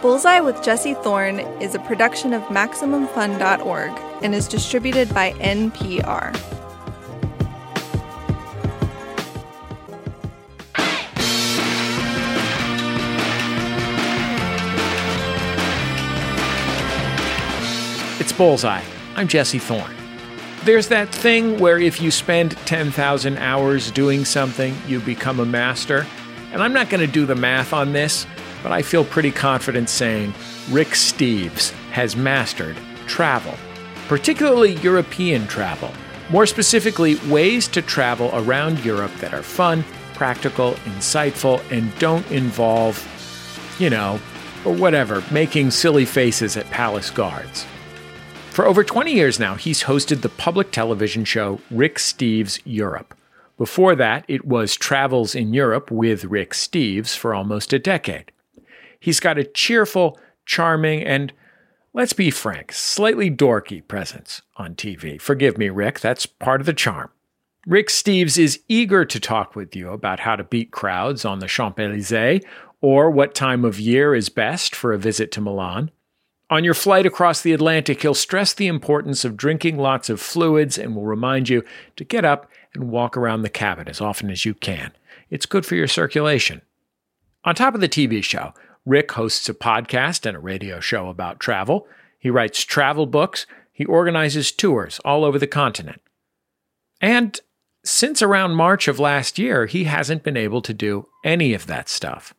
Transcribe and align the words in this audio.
Bullseye 0.00 0.38
with 0.38 0.62
Jesse 0.62 0.94
Thorn 0.94 1.40
is 1.60 1.74
a 1.74 1.80
production 1.80 2.32
of 2.32 2.40
MaximumFun.org 2.44 3.90
and 4.22 4.32
is 4.32 4.46
distributed 4.46 5.12
by 5.12 5.32
NPR. 5.32 6.32
It's 18.20 18.32
Bullseye. 18.32 18.82
I'm 19.16 19.26
Jesse 19.26 19.58
Thorn. 19.58 19.92
There's 20.62 20.86
that 20.88 21.08
thing 21.08 21.58
where 21.58 21.80
if 21.80 22.00
you 22.00 22.12
spend 22.12 22.52
10,000 22.66 23.36
hours 23.38 23.90
doing 23.90 24.24
something, 24.24 24.76
you 24.86 25.00
become 25.00 25.40
a 25.40 25.46
master. 25.46 26.06
And 26.52 26.62
I'm 26.62 26.72
not 26.72 26.88
going 26.88 27.04
to 27.04 27.12
do 27.12 27.26
the 27.26 27.34
math 27.34 27.72
on 27.72 27.92
this, 27.92 28.26
but 28.62 28.72
I 28.72 28.82
feel 28.82 29.04
pretty 29.04 29.30
confident 29.30 29.88
saying 29.88 30.34
Rick 30.70 30.88
Steves 30.88 31.70
has 31.92 32.16
mastered 32.16 32.76
travel, 33.06 33.54
particularly 34.08 34.74
European 34.76 35.46
travel. 35.46 35.90
More 36.30 36.46
specifically, 36.46 37.16
ways 37.28 37.68
to 37.68 37.82
travel 37.82 38.30
around 38.34 38.84
Europe 38.84 39.14
that 39.20 39.32
are 39.32 39.42
fun, 39.42 39.82
practical, 40.14 40.72
insightful, 40.84 41.62
and 41.70 41.96
don't 41.98 42.30
involve, 42.30 43.02
you 43.78 43.88
know, 43.88 44.20
or 44.64 44.74
whatever, 44.74 45.22
making 45.30 45.70
silly 45.70 46.04
faces 46.04 46.56
at 46.56 46.70
palace 46.70 47.10
guards. 47.10 47.64
For 48.50 48.66
over 48.66 48.82
20 48.82 49.12
years 49.12 49.38
now, 49.38 49.54
he's 49.54 49.84
hosted 49.84 50.20
the 50.20 50.28
public 50.28 50.72
television 50.72 51.24
show 51.24 51.60
Rick 51.70 51.96
Steves 51.96 52.60
Europe. 52.64 53.14
Before 53.56 53.94
that, 53.94 54.24
it 54.28 54.44
was 54.44 54.76
Travels 54.76 55.34
in 55.34 55.54
Europe 55.54 55.90
with 55.90 56.24
Rick 56.24 56.50
Steves 56.50 57.16
for 57.16 57.34
almost 57.34 57.72
a 57.72 57.78
decade. 57.78 58.32
He's 59.00 59.20
got 59.20 59.38
a 59.38 59.44
cheerful, 59.44 60.18
charming, 60.44 61.02
and 61.02 61.32
let's 61.92 62.12
be 62.12 62.30
frank, 62.30 62.72
slightly 62.72 63.30
dorky 63.30 63.86
presence 63.86 64.42
on 64.56 64.74
TV. 64.74 65.20
Forgive 65.20 65.58
me, 65.58 65.68
Rick, 65.68 66.00
that's 66.00 66.26
part 66.26 66.60
of 66.60 66.66
the 66.66 66.72
charm. 66.72 67.10
Rick 67.66 67.88
Steves 67.88 68.38
is 68.38 68.60
eager 68.68 69.04
to 69.04 69.20
talk 69.20 69.54
with 69.54 69.76
you 69.76 69.90
about 69.90 70.20
how 70.20 70.36
to 70.36 70.44
beat 70.44 70.70
crowds 70.70 71.24
on 71.24 71.38
the 71.38 71.46
Champs 71.46 71.78
Elysees 71.78 72.42
or 72.80 73.10
what 73.10 73.34
time 73.34 73.64
of 73.64 73.80
year 73.80 74.14
is 74.14 74.28
best 74.28 74.74
for 74.74 74.92
a 74.92 74.98
visit 74.98 75.30
to 75.32 75.40
Milan. 75.40 75.90
On 76.50 76.64
your 76.64 76.74
flight 76.74 77.04
across 77.04 77.42
the 77.42 77.52
Atlantic, 77.52 78.00
he'll 78.00 78.14
stress 78.14 78.54
the 78.54 78.68
importance 78.68 79.22
of 79.24 79.36
drinking 79.36 79.76
lots 79.76 80.08
of 80.08 80.18
fluids 80.18 80.78
and 80.78 80.96
will 80.96 81.04
remind 81.04 81.50
you 81.50 81.62
to 81.96 82.04
get 82.04 82.24
up 82.24 82.50
and 82.72 82.90
walk 82.90 83.18
around 83.18 83.42
the 83.42 83.50
cabin 83.50 83.86
as 83.86 84.00
often 84.00 84.30
as 84.30 84.46
you 84.46 84.54
can. 84.54 84.92
It's 85.28 85.44
good 85.44 85.66
for 85.66 85.74
your 85.74 85.88
circulation. 85.88 86.62
On 87.44 87.54
top 87.54 87.74
of 87.74 87.82
the 87.82 87.88
TV 87.88 88.24
show, 88.24 88.54
Rick 88.88 89.12
hosts 89.12 89.50
a 89.50 89.54
podcast 89.54 90.24
and 90.24 90.34
a 90.34 90.40
radio 90.40 90.80
show 90.80 91.10
about 91.10 91.40
travel. 91.40 91.86
He 92.18 92.30
writes 92.30 92.64
travel 92.64 93.04
books. 93.04 93.44
He 93.70 93.84
organizes 93.84 94.50
tours 94.50 94.98
all 95.04 95.26
over 95.26 95.38
the 95.38 95.46
continent. 95.46 96.00
And 96.98 97.38
since 97.84 98.22
around 98.22 98.54
March 98.54 98.88
of 98.88 98.98
last 98.98 99.38
year, 99.38 99.66
he 99.66 99.84
hasn't 99.84 100.22
been 100.22 100.38
able 100.38 100.62
to 100.62 100.72
do 100.72 101.06
any 101.22 101.52
of 101.52 101.66
that 101.66 101.90
stuff. 101.90 102.32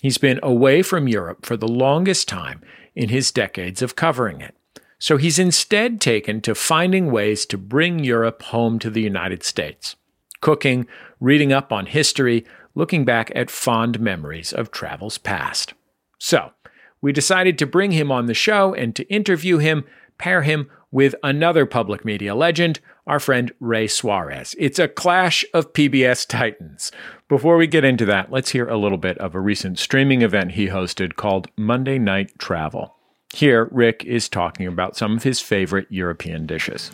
He's 0.00 0.18
been 0.18 0.40
away 0.42 0.82
from 0.82 1.06
Europe 1.06 1.46
for 1.46 1.56
the 1.56 1.68
longest 1.68 2.26
time 2.26 2.62
in 2.96 3.08
his 3.08 3.30
decades 3.30 3.80
of 3.80 3.94
covering 3.94 4.40
it. 4.40 4.56
So 4.98 5.18
he's 5.18 5.38
instead 5.38 6.00
taken 6.00 6.40
to 6.40 6.56
finding 6.56 7.12
ways 7.12 7.46
to 7.46 7.56
bring 7.56 8.02
Europe 8.02 8.42
home 8.42 8.80
to 8.80 8.90
the 8.90 9.02
United 9.02 9.44
States, 9.44 9.94
cooking, 10.40 10.88
reading 11.20 11.52
up 11.52 11.72
on 11.72 11.86
history, 11.86 12.44
looking 12.74 13.04
back 13.04 13.30
at 13.36 13.52
fond 13.52 14.00
memories 14.00 14.52
of 14.52 14.72
travels 14.72 15.16
past. 15.16 15.74
So, 16.24 16.52
we 17.00 17.10
decided 17.10 17.58
to 17.58 17.66
bring 17.66 17.90
him 17.90 18.12
on 18.12 18.26
the 18.26 18.32
show 18.32 18.72
and 18.72 18.94
to 18.94 19.12
interview 19.12 19.58
him, 19.58 19.84
pair 20.18 20.42
him 20.42 20.70
with 20.92 21.16
another 21.24 21.66
public 21.66 22.04
media 22.04 22.36
legend, 22.36 22.78
our 23.08 23.18
friend 23.18 23.50
Ray 23.58 23.88
Suarez. 23.88 24.54
It's 24.56 24.78
a 24.78 24.86
clash 24.86 25.44
of 25.52 25.72
PBS 25.72 26.28
titans. 26.28 26.92
Before 27.28 27.56
we 27.56 27.66
get 27.66 27.84
into 27.84 28.04
that, 28.04 28.30
let's 28.30 28.50
hear 28.50 28.68
a 28.68 28.78
little 28.78 28.98
bit 28.98 29.18
of 29.18 29.34
a 29.34 29.40
recent 29.40 29.80
streaming 29.80 30.22
event 30.22 30.52
he 30.52 30.68
hosted 30.68 31.16
called 31.16 31.48
Monday 31.56 31.98
Night 31.98 32.30
Travel. 32.38 32.94
Here, 33.34 33.68
Rick 33.72 34.04
is 34.04 34.28
talking 34.28 34.68
about 34.68 34.96
some 34.96 35.16
of 35.16 35.24
his 35.24 35.40
favorite 35.40 35.88
European 35.90 36.46
dishes. 36.46 36.92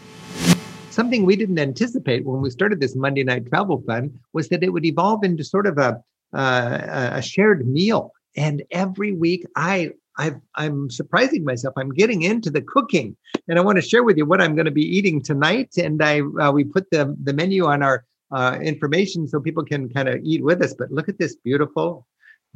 Something 0.89 1.27
we 1.27 1.37
didn't 1.37 1.59
anticipate 1.59 2.25
when 2.25 2.41
we 2.41 2.49
started 2.49 2.81
this 2.81 2.97
Monday 2.97 3.25
Night 3.25 3.47
Travel 3.51 3.83
Fund 3.87 4.19
was 4.33 4.49
that 4.49 4.63
it 4.63 4.73
would 4.73 4.87
evolve 4.87 5.23
into 5.23 5.45
sort 5.45 5.67
of 5.67 5.77
a, 5.77 6.03
uh, 6.33 7.11
a 7.13 7.21
shared 7.21 7.69
meal 7.69 8.15
and 8.39 8.63
every 8.71 9.13
week 9.13 9.45
I 9.57 9.91
i 10.21 10.35
am 10.57 10.91
surprising 10.91 11.45
myself. 11.45 11.75
I'm 11.77 11.95
getting 12.03 12.23
into 12.23 12.51
the 12.51 12.63
cooking, 12.75 13.17
and 13.47 13.59
I 13.59 13.63
want 13.63 13.77
to 13.77 13.89
share 13.91 14.03
with 14.03 14.17
you 14.17 14.27
what 14.27 14.41
I'm 14.41 14.57
going 14.57 14.71
to 14.73 14.81
be 14.83 14.97
eating 14.97 15.23
tonight. 15.23 15.71
And 15.77 16.03
I 16.03 16.15
uh, 16.43 16.51
we 16.53 16.65
put 16.65 16.87
the 16.91 17.17
the 17.23 17.33
menu 17.33 17.67
on 17.67 17.83
our 17.83 18.05
uh, 18.33 18.59
information 18.61 19.29
so 19.29 19.41
people 19.41 19.65
can 19.65 19.89
kind 19.89 20.09
of 20.09 20.17
eat 20.23 20.43
with 20.43 20.61
us. 20.63 20.75
But 20.75 20.91
look 20.91 21.09
at 21.09 21.19
this 21.19 21.37
beautiful, 21.37 22.07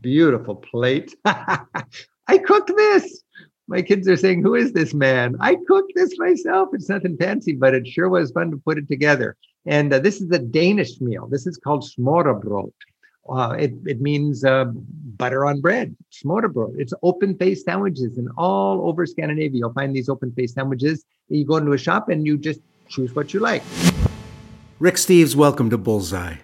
beautiful 0.00 0.56
plate. 0.56 1.14
I 1.24 2.38
cooked 2.50 2.72
this. 2.76 3.22
My 3.68 3.80
kids 3.80 4.08
are 4.08 4.16
saying, 4.24 4.42
"Who 4.42 4.54
is 4.56 4.72
this 4.72 4.92
man?" 4.92 5.36
I 5.40 5.56
cooked 5.68 5.92
this 5.94 6.18
myself. 6.18 6.70
It's 6.72 6.88
nothing 6.88 7.16
fancy, 7.16 7.52
but 7.52 7.74
it 7.74 7.86
sure 7.86 8.08
was 8.08 8.32
fun 8.32 8.50
to 8.50 8.56
put 8.56 8.78
it 8.78 8.88
together. 8.88 9.36
And 9.66 9.92
uh, 9.92 10.00
this 10.00 10.20
is 10.20 10.30
a 10.32 10.40
Danish 10.40 11.00
meal. 11.00 11.28
This 11.28 11.46
is 11.46 11.58
called 11.64 11.84
smørrebrød. 11.84 12.72
Uh, 13.28 13.54
it, 13.58 13.72
it 13.86 14.00
means 14.00 14.44
uh, 14.44 14.64
butter 15.16 15.46
on 15.46 15.60
bread, 15.60 15.96
smørrebrød. 16.12 16.74
It's 16.76 16.92
open 17.02 17.36
face 17.36 17.62
sandwiches. 17.64 18.18
And 18.18 18.28
all 18.36 18.88
over 18.88 19.06
Scandinavia, 19.06 19.58
you'll 19.60 19.72
find 19.72 19.94
these 19.94 20.08
open 20.08 20.32
face 20.32 20.54
sandwiches. 20.54 21.04
You 21.28 21.46
go 21.46 21.56
into 21.56 21.72
a 21.72 21.78
shop 21.78 22.08
and 22.08 22.26
you 22.26 22.36
just 22.36 22.60
choose 22.88 23.14
what 23.14 23.32
you 23.32 23.40
like. 23.40 23.62
Rick 24.80 24.96
Steves, 24.96 25.36
welcome 25.36 25.70
to 25.70 25.78
Bullseye. 25.78 26.36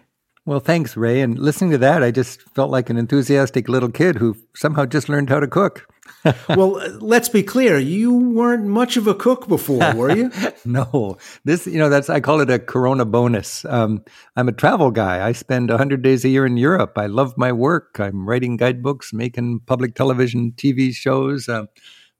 Well, 0.46 0.60
thanks, 0.60 0.96
Ray. 0.96 1.20
And 1.20 1.38
listening 1.38 1.72
to 1.72 1.78
that, 1.78 2.02
I 2.02 2.10
just 2.10 2.40
felt 2.40 2.70
like 2.70 2.88
an 2.88 2.96
enthusiastic 2.96 3.68
little 3.68 3.90
kid 3.90 4.16
who 4.16 4.36
somehow 4.54 4.86
just 4.86 5.08
learned 5.08 5.28
how 5.28 5.40
to 5.40 5.46
cook. 5.46 5.86
well, 6.48 6.72
let's 7.00 7.28
be 7.28 7.42
clear. 7.42 7.78
You 7.78 8.12
weren't 8.12 8.64
much 8.64 8.96
of 8.96 9.06
a 9.06 9.14
cook 9.14 9.48
before, 9.48 9.94
were 9.94 10.14
you? 10.14 10.30
no. 10.64 11.16
This, 11.44 11.66
you 11.66 11.78
know, 11.78 11.88
that's, 11.88 12.10
I 12.10 12.20
call 12.20 12.40
it 12.40 12.50
a 12.50 12.58
Corona 12.58 13.04
bonus. 13.04 13.64
Um, 13.64 14.04
I'm 14.36 14.48
a 14.48 14.52
travel 14.52 14.90
guy. 14.90 15.26
I 15.26 15.32
spend 15.32 15.70
100 15.70 16.02
days 16.02 16.24
a 16.24 16.28
year 16.28 16.46
in 16.46 16.56
Europe. 16.56 16.96
I 16.96 17.06
love 17.06 17.34
my 17.36 17.52
work. 17.52 17.98
I'm 17.98 18.28
writing 18.28 18.56
guidebooks, 18.56 19.12
making 19.12 19.60
public 19.66 19.94
television, 19.94 20.52
TV 20.52 20.94
shows, 20.94 21.48
uh, 21.48 21.66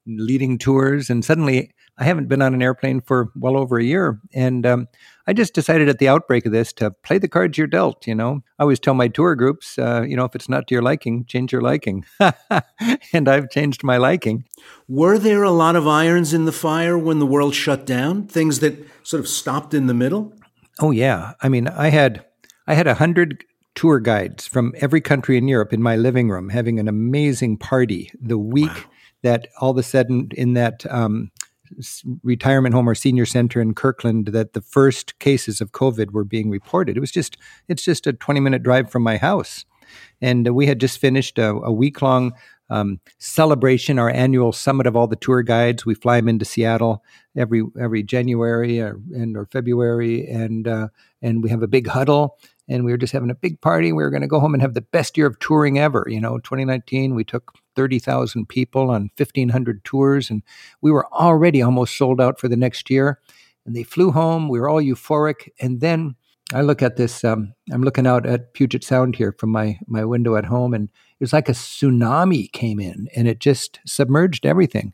leading 0.05 0.57
tours. 0.57 1.09
And 1.09 1.23
suddenly 1.23 1.71
I 1.99 2.05
haven't 2.05 2.29
been 2.29 2.41
on 2.41 2.53
an 2.53 2.61
airplane 2.61 3.01
for 3.01 3.29
well 3.35 3.57
over 3.57 3.77
a 3.77 3.83
year. 3.83 4.21
And 4.33 4.65
um, 4.65 4.87
I 5.27 5.33
just 5.33 5.53
decided 5.53 5.89
at 5.89 5.99
the 5.99 6.07
outbreak 6.07 6.45
of 6.45 6.53
this 6.53 6.71
to 6.73 6.91
play 6.91 7.17
the 7.17 7.27
cards 7.27 7.57
you're 7.57 7.67
dealt. 7.67 8.07
You 8.07 8.15
know, 8.15 8.41
I 8.57 8.63
always 8.63 8.79
tell 8.79 8.93
my 8.93 9.09
tour 9.09 9.35
groups, 9.35 9.77
uh, 9.77 10.03
you 10.07 10.15
know, 10.15 10.23
if 10.23 10.33
it's 10.33 10.47
not 10.47 10.67
to 10.67 10.75
your 10.75 10.81
liking, 10.81 11.25
change 11.25 11.51
your 11.51 11.61
liking. 11.61 12.05
and 13.13 13.27
I've 13.27 13.49
changed 13.49 13.83
my 13.83 13.97
liking. 13.97 14.45
Were 14.87 15.19
there 15.19 15.43
a 15.43 15.51
lot 15.51 15.75
of 15.75 15.87
irons 15.87 16.33
in 16.33 16.45
the 16.45 16.53
fire 16.53 16.97
when 16.97 17.19
the 17.19 17.25
world 17.25 17.53
shut 17.53 17.85
down? 17.85 18.27
Things 18.27 18.59
that 18.61 18.75
sort 19.03 19.19
of 19.19 19.27
stopped 19.27 19.73
in 19.73 19.87
the 19.87 19.93
middle? 19.93 20.33
Oh, 20.79 20.91
yeah. 20.91 21.33
I 21.41 21.49
mean, 21.49 21.67
I 21.67 21.89
had. 21.89 22.25
I 22.65 22.75
had 22.75 22.85
a 22.85 22.93
hundred 22.93 23.43
tour 23.73 23.99
guides 23.99 24.45
from 24.45 24.73
every 24.77 25.01
country 25.01 25.37
in 25.37 25.47
Europe 25.47 25.73
in 25.73 25.81
my 25.81 25.95
living 25.95 26.29
room 26.29 26.49
having 26.49 26.79
an 26.79 26.87
amazing 26.87 27.57
party 27.57 28.11
the 28.21 28.37
week 28.37 28.67
wow. 28.67 28.83
that 29.23 29.47
all 29.59 29.71
of 29.71 29.77
a 29.77 29.83
sudden 29.83 30.29
in 30.35 30.53
that 30.53 30.85
um, 30.91 31.31
retirement 32.23 32.73
home 32.73 32.89
or 32.89 32.95
senior 32.95 33.25
center 33.25 33.61
in 33.61 33.73
Kirkland 33.73 34.27
that 34.27 34.53
the 34.53 34.61
first 34.61 35.19
cases 35.19 35.61
of 35.61 35.71
COVID 35.71 36.11
were 36.11 36.23
being 36.23 36.49
reported. 36.49 36.97
It 36.97 36.99
was 36.99 37.11
just 37.11 37.37
it's 37.67 37.83
just 37.83 38.07
a 38.07 38.13
20 38.13 38.39
minute 38.39 38.63
drive 38.63 38.91
from 38.91 39.03
my 39.03 39.17
house, 39.17 39.65
and 40.21 40.55
we 40.55 40.65
had 40.65 40.79
just 40.79 40.99
finished 40.99 41.37
a, 41.37 41.49
a 41.49 41.71
week 41.71 42.01
long 42.01 42.33
um, 42.69 42.99
celebration, 43.17 43.97
our 43.97 44.09
annual 44.09 44.51
summit 44.51 44.85
of 44.85 44.95
all 44.95 45.07
the 45.07 45.15
tour 45.15 45.41
guides. 45.41 45.85
We 45.85 45.95
fly 45.95 46.17
them 46.17 46.29
into 46.29 46.45
Seattle 46.45 47.03
every 47.35 47.63
every 47.79 48.03
January 48.03 48.79
or, 48.79 48.99
and 49.13 49.35
or 49.35 49.45
February, 49.45 50.27
and 50.27 50.67
uh, 50.67 50.87
and 51.21 51.43
we 51.43 51.49
have 51.49 51.63
a 51.63 51.67
big 51.67 51.87
huddle. 51.87 52.37
And 52.69 52.85
we 52.85 52.91
were 52.91 52.97
just 52.97 53.13
having 53.13 53.31
a 53.31 53.35
big 53.35 53.59
party. 53.61 53.91
We 53.91 54.03
were 54.03 54.11
going 54.11 54.21
to 54.21 54.27
go 54.27 54.39
home 54.39 54.53
and 54.53 54.61
have 54.61 54.75
the 54.75 54.81
best 54.81 55.17
year 55.17 55.25
of 55.25 55.39
touring 55.39 55.79
ever. 55.79 56.05
You 56.07 56.21
know, 56.21 56.37
2019, 56.37 57.15
we 57.15 57.23
took 57.23 57.51
30,000 57.75 58.47
people 58.47 58.91
on 58.91 59.09
1,500 59.17 59.83
tours, 59.83 60.29
and 60.29 60.43
we 60.81 60.91
were 60.91 61.11
already 61.13 61.61
almost 61.61 61.97
sold 61.97 62.21
out 62.21 62.39
for 62.39 62.47
the 62.47 62.55
next 62.55 62.89
year. 62.89 63.19
And 63.65 63.75
they 63.75 63.83
flew 63.83 64.11
home. 64.11 64.47
We 64.47 64.59
were 64.59 64.69
all 64.69 64.81
euphoric. 64.81 65.49
And 65.59 65.81
then 65.81 66.15
I 66.53 66.61
look 66.61 66.81
at 66.81 66.95
this. 66.95 67.23
Um, 67.23 67.53
I'm 67.71 67.83
looking 67.83 68.07
out 68.07 68.25
at 68.25 68.53
Puget 68.53 68.83
Sound 68.83 69.15
here 69.15 69.31
from 69.37 69.51
my 69.51 69.79
my 69.87 70.03
window 70.03 70.35
at 70.35 70.45
home, 70.45 70.73
and 70.73 70.85
it 70.85 71.23
was 71.23 71.33
like 71.33 71.47
a 71.47 71.53
tsunami 71.53 72.51
came 72.51 72.79
in, 72.79 73.07
and 73.15 73.27
it 73.27 73.39
just 73.39 73.79
submerged 73.85 74.45
everything. 74.45 74.93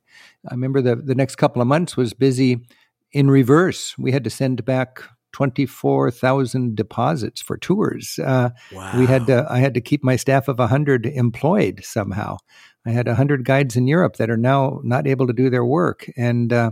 I 0.50 0.54
remember 0.54 0.81
the 0.81 0.95
the 0.98 1.16
next 1.16 1.36
couple 1.36 1.62
of 1.62 1.68
months 1.68 1.95
was 1.95 2.13
busy 2.13 2.68
in 3.12 3.31
reverse. 3.31 3.98
We 3.98 4.12
had 4.12 4.25
to 4.25 4.30
send 4.30 4.66
back 4.66 5.01
24,000 5.36 6.78
deposits 6.78 7.42
for 7.42 7.58
tours. 7.58 8.18
Uh, 8.24 8.52
wow. 8.72 8.98
We 8.98 9.06
had 9.06 9.28
to, 9.28 9.46
I 9.50 9.60
had 9.60 9.74
to 9.74 9.82
keep 9.82 10.02
my 10.02 10.16
staff 10.16 10.48
of 10.48 10.60
100 10.60 11.06
employed 11.06 11.82
somehow. 11.84 12.38
I 12.86 12.92
had 12.92 13.06
100 13.06 13.44
guides 13.44 13.76
in 13.76 13.86
Europe 13.86 14.16
that 14.16 14.30
are 14.30 14.38
now 14.38 14.80
not 14.86 15.08
able 15.08 15.28
to 15.28 15.34
do 15.34 15.50
their 15.50 15.66
work. 15.66 16.10
And 16.16 16.54
uh, 16.54 16.72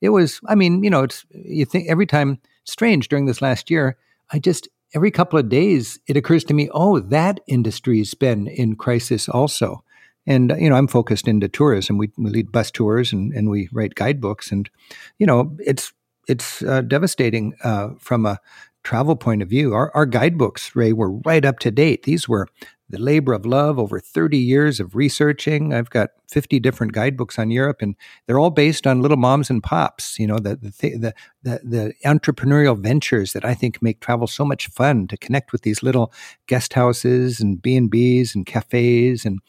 it 0.00 0.08
was, 0.08 0.40
I 0.48 0.54
mean, 0.54 0.82
you 0.82 0.88
know, 0.88 1.02
it's, 1.02 1.26
you 1.32 1.66
think 1.66 1.90
every 1.90 2.06
time, 2.06 2.38
strange 2.64 3.08
during 3.08 3.26
this 3.26 3.42
last 3.42 3.70
year, 3.70 3.98
I 4.32 4.38
just, 4.38 4.68
every 4.94 5.10
couple 5.10 5.38
of 5.38 5.50
days, 5.50 5.98
it 6.06 6.16
occurs 6.16 6.44
to 6.44 6.54
me, 6.54 6.70
oh, 6.72 7.00
that 7.00 7.40
industry's 7.46 8.14
been 8.14 8.46
in 8.46 8.76
crisis 8.76 9.28
also. 9.28 9.84
And, 10.26 10.54
you 10.58 10.70
know, 10.70 10.76
I'm 10.76 10.88
focused 10.88 11.28
into 11.28 11.48
tourism. 11.48 11.98
We, 11.98 12.10
we 12.16 12.30
lead 12.30 12.52
bus 12.52 12.70
tours 12.70 13.12
and, 13.12 13.34
and 13.34 13.50
we 13.50 13.68
write 13.70 13.96
guidebooks. 13.96 14.50
And, 14.50 14.70
you 15.18 15.26
know, 15.26 15.54
it's, 15.58 15.92
it's 16.28 16.62
uh, 16.62 16.82
devastating 16.82 17.54
uh, 17.64 17.90
from 17.98 18.26
a 18.26 18.38
travel 18.84 19.16
point 19.16 19.42
of 19.42 19.48
view. 19.48 19.74
Our, 19.74 19.90
our 19.94 20.06
guidebooks, 20.06 20.74
Ray, 20.76 20.92
were 20.92 21.10
right 21.10 21.44
up 21.44 21.58
to 21.60 21.70
date. 21.70 22.04
These 22.04 22.28
were 22.28 22.48
the 22.90 22.98
labor 22.98 23.34
of 23.34 23.44
love 23.44 23.78
over 23.78 24.00
30 24.00 24.38
years 24.38 24.80
of 24.80 24.96
researching. 24.96 25.74
I've 25.74 25.90
got 25.90 26.10
50 26.30 26.58
different 26.58 26.92
guidebooks 26.92 27.38
on 27.38 27.50
Europe, 27.50 27.82
and 27.82 27.96
they're 28.26 28.38
all 28.38 28.50
based 28.50 28.86
on 28.86 29.02
little 29.02 29.18
moms 29.18 29.50
and 29.50 29.62
pops. 29.62 30.18
You 30.18 30.26
know, 30.26 30.38
the 30.38 30.56
the 30.56 30.70
the 30.96 31.14
the, 31.42 31.60
the 31.62 31.94
entrepreneurial 32.06 32.78
ventures 32.78 33.34
that 33.34 33.44
I 33.44 33.52
think 33.52 33.82
make 33.82 34.00
travel 34.00 34.26
so 34.26 34.44
much 34.44 34.68
fun 34.68 35.06
to 35.08 35.18
connect 35.18 35.52
with 35.52 35.62
these 35.62 35.82
little 35.82 36.12
guest 36.46 36.72
houses 36.72 37.40
and 37.40 37.60
B 37.60 37.76
and 37.76 37.90
B's 37.90 38.34
and 38.34 38.46
cafes 38.46 39.26
and 39.26 39.40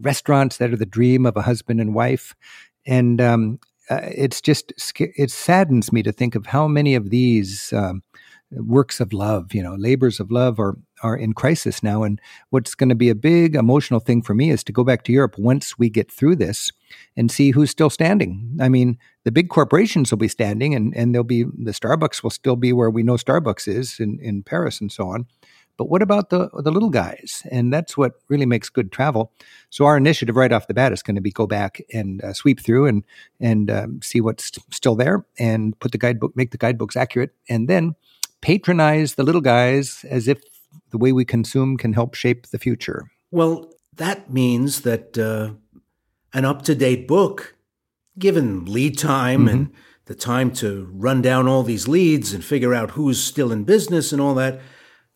restaurants 0.00 0.56
that 0.56 0.72
are 0.72 0.76
the 0.76 0.86
dream 0.86 1.26
of 1.26 1.36
a 1.36 1.42
husband 1.42 1.80
and 1.80 1.94
wife. 1.94 2.34
And 2.86 3.20
um, 3.20 3.60
uh, 3.90 4.00
it's 4.02 4.40
just 4.40 4.72
it 4.98 5.30
saddens 5.30 5.92
me 5.92 6.02
to 6.02 6.12
think 6.12 6.34
of 6.34 6.46
how 6.46 6.68
many 6.68 6.94
of 6.94 7.10
these. 7.10 7.72
Um, 7.72 8.02
works 8.50 9.00
of 9.00 9.12
love, 9.12 9.52
you 9.52 9.62
know, 9.62 9.74
labors 9.74 10.20
of 10.20 10.30
love 10.30 10.58
are 10.58 10.76
are 11.02 11.16
in 11.16 11.32
crisis 11.32 11.82
now. 11.82 12.02
And 12.02 12.20
what's 12.50 12.74
going 12.74 12.88
to 12.88 12.94
be 12.94 13.08
a 13.08 13.14
big 13.14 13.54
emotional 13.54 14.00
thing 14.00 14.22
for 14.22 14.34
me 14.34 14.50
is 14.50 14.64
to 14.64 14.72
go 14.72 14.82
back 14.82 15.04
to 15.04 15.12
Europe 15.12 15.36
once 15.38 15.78
we 15.78 15.90
get 15.90 16.10
through 16.10 16.36
this 16.36 16.72
and 17.16 17.30
see 17.30 17.50
who's 17.50 17.70
still 17.70 17.90
standing. 17.90 18.56
I 18.60 18.68
mean, 18.68 18.98
the 19.24 19.32
big 19.32 19.48
corporations 19.48 20.10
will 20.10 20.18
be 20.18 20.28
standing, 20.28 20.74
and 20.74 20.96
and 20.96 21.14
there'll 21.14 21.24
be 21.24 21.44
the 21.44 21.72
Starbucks 21.72 22.22
will 22.22 22.30
still 22.30 22.56
be 22.56 22.72
where 22.72 22.90
we 22.90 23.02
know 23.02 23.14
Starbucks 23.14 23.68
is 23.68 24.00
in 24.00 24.18
in 24.20 24.42
Paris 24.42 24.80
and 24.80 24.90
so 24.90 25.08
on. 25.08 25.26
But 25.78 25.88
what 25.88 26.02
about 26.02 26.28
the 26.28 26.50
the 26.52 26.70
little 26.70 26.90
guys? 26.90 27.42
And 27.50 27.72
that's 27.72 27.96
what 27.96 28.20
really 28.28 28.44
makes 28.44 28.68
good 28.68 28.92
travel. 28.92 29.32
So 29.70 29.86
our 29.86 29.96
initiative 29.96 30.36
right 30.36 30.52
off 30.52 30.66
the 30.66 30.74
bat 30.74 30.92
is 30.92 31.02
going 31.02 31.14
to 31.14 31.22
be 31.22 31.30
go 31.30 31.46
back 31.46 31.80
and 31.94 32.22
uh, 32.22 32.34
sweep 32.34 32.60
through 32.60 32.86
and 32.86 33.04
and 33.40 33.70
um, 33.70 34.02
see 34.02 34.20
what's 34.20 34.50
still 34.70 34.96
there, 34.96 35.24
and 35.38 35.78
put 35.78 35.92
the 35.92 35.98
guidebook, 35.98 36.36
make 36.36 36.50
the 36.50 36.58
guidebooks 36.58 36.96
accurate, 36.96 37.30
and 37.48 37.68
then 37.68 37.94
patronize 38.42 39.14
the 39.14 39.22
little 39.22 39.40
guys 39.40 40.04
as 40.10 40.28
if 40.28 40.42
the 40.90 40.98
way 40.98 41.12
we 41.12 41.24
consume 41.24 41.76
can 41.76 41.92
help 41.92 42.14
shape 42.14 42.48
the 42.48 42.58
future. 42.58 43.10
Well, 43.30 43.72
that 43.96 44.32
means 44.32 44.82
that 44.82 45.16
uh, 45.16 45.54
an 46.32 46.44
up 46.44 46.62
to 46.62 46.74
date 46.74 47.06
book, 47.06 47.56
given 48.18 48.64
lead 48.64 48.98
time 48.98 49.46
mm-hmm. 49.46 49.48
and 49.48 49.72
the 50.06 50.14
time 50.14 50.50
to 50.50 50.88
run 50.92 51.20
down 51.22 51.46
all 51.46 51.62
these 51.62 51.86
leads 51.86 52.32
and 52.32 52.44
figure 52.44 52.74
out 52.74 52.92
who's 52.92 53.22
still 53.22 53.52
in 53.52 53.64
business 53.64 54.10
and 54.10 54.20
all 54.20 54.34
that, 54.34 54.60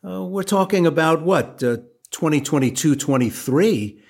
uh, 0.05 0.23
we're 0.23 0.43
talking 0.43 0.85
about 0.85 1.21
what, 1.21 1.63
uh, 1.63 1.77
2022, 2.11 2.95
23, 2.95 4.01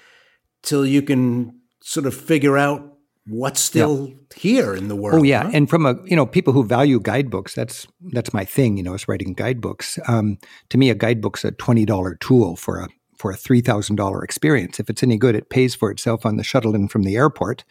till 0.62 0.86
you 0.86 1.02
can 1.02 1.60
sort 1.82 2.06
of 2.06 2.16
figure 2.16 2.58
out 2.58 2.94
what's 3.28 3.60
still 3.62 4.08
yeah. 4.08 4.16
here 4.36 4.76
in 4.76 4.88
the 4.88 4.96
world. 4.96 5.20
Oh 5.20 5.24
yeah, 5.24 5.44
huh? 5.44 5.52
and 5.54 5.70
from 5.70 5.86
a 5.86 5.96
you 6.06 6.16
know 6.16 6.26
people 6.26 6.54
who 6.54 6.64
value 6.64 7.00
guidebooks, 7.00 7.54
that's 7.54 7.88
that's 8.12 8.34
my 8.34 8.46
thing. 8.46 8.78
You 8.78 8.84
know, 8.84 8.94
is 8.94 9.08
writing 9.08 9.34
guidebooks. 9.34 10.00
Um, 10.08 10.38
to 10.70 10.78
me, 10.78 10.90
a 10.90 10.96
guidebook's 10.96 11.46
a 11.46 11.52
twenty 11.52 11.86
dollar 11.86 12.16
tool 12.16 12.56
for 12.56 12.80
a 12.80 12.88
for 13.24 13.32
a 13.32 13.38
three 13.38 13.62
thousand 13.62 13.96
dollar 13.96 14.22
experience. 14.22 14.82
If 14.82 14.90
it's 14.90 15.02
any 15.02 15.16
good, 15.18 15.34
it 15.34 15.50
pays 15.50 15.74
for 15.74 15.90
itself 15.90 16.26
on 16.26 16.36
the 16.36 16.44
shuttle 16.44 16.76
in 16.76 16.90
from 16.90 17.04
the 17.04 17.16
airport. 17.16 17.64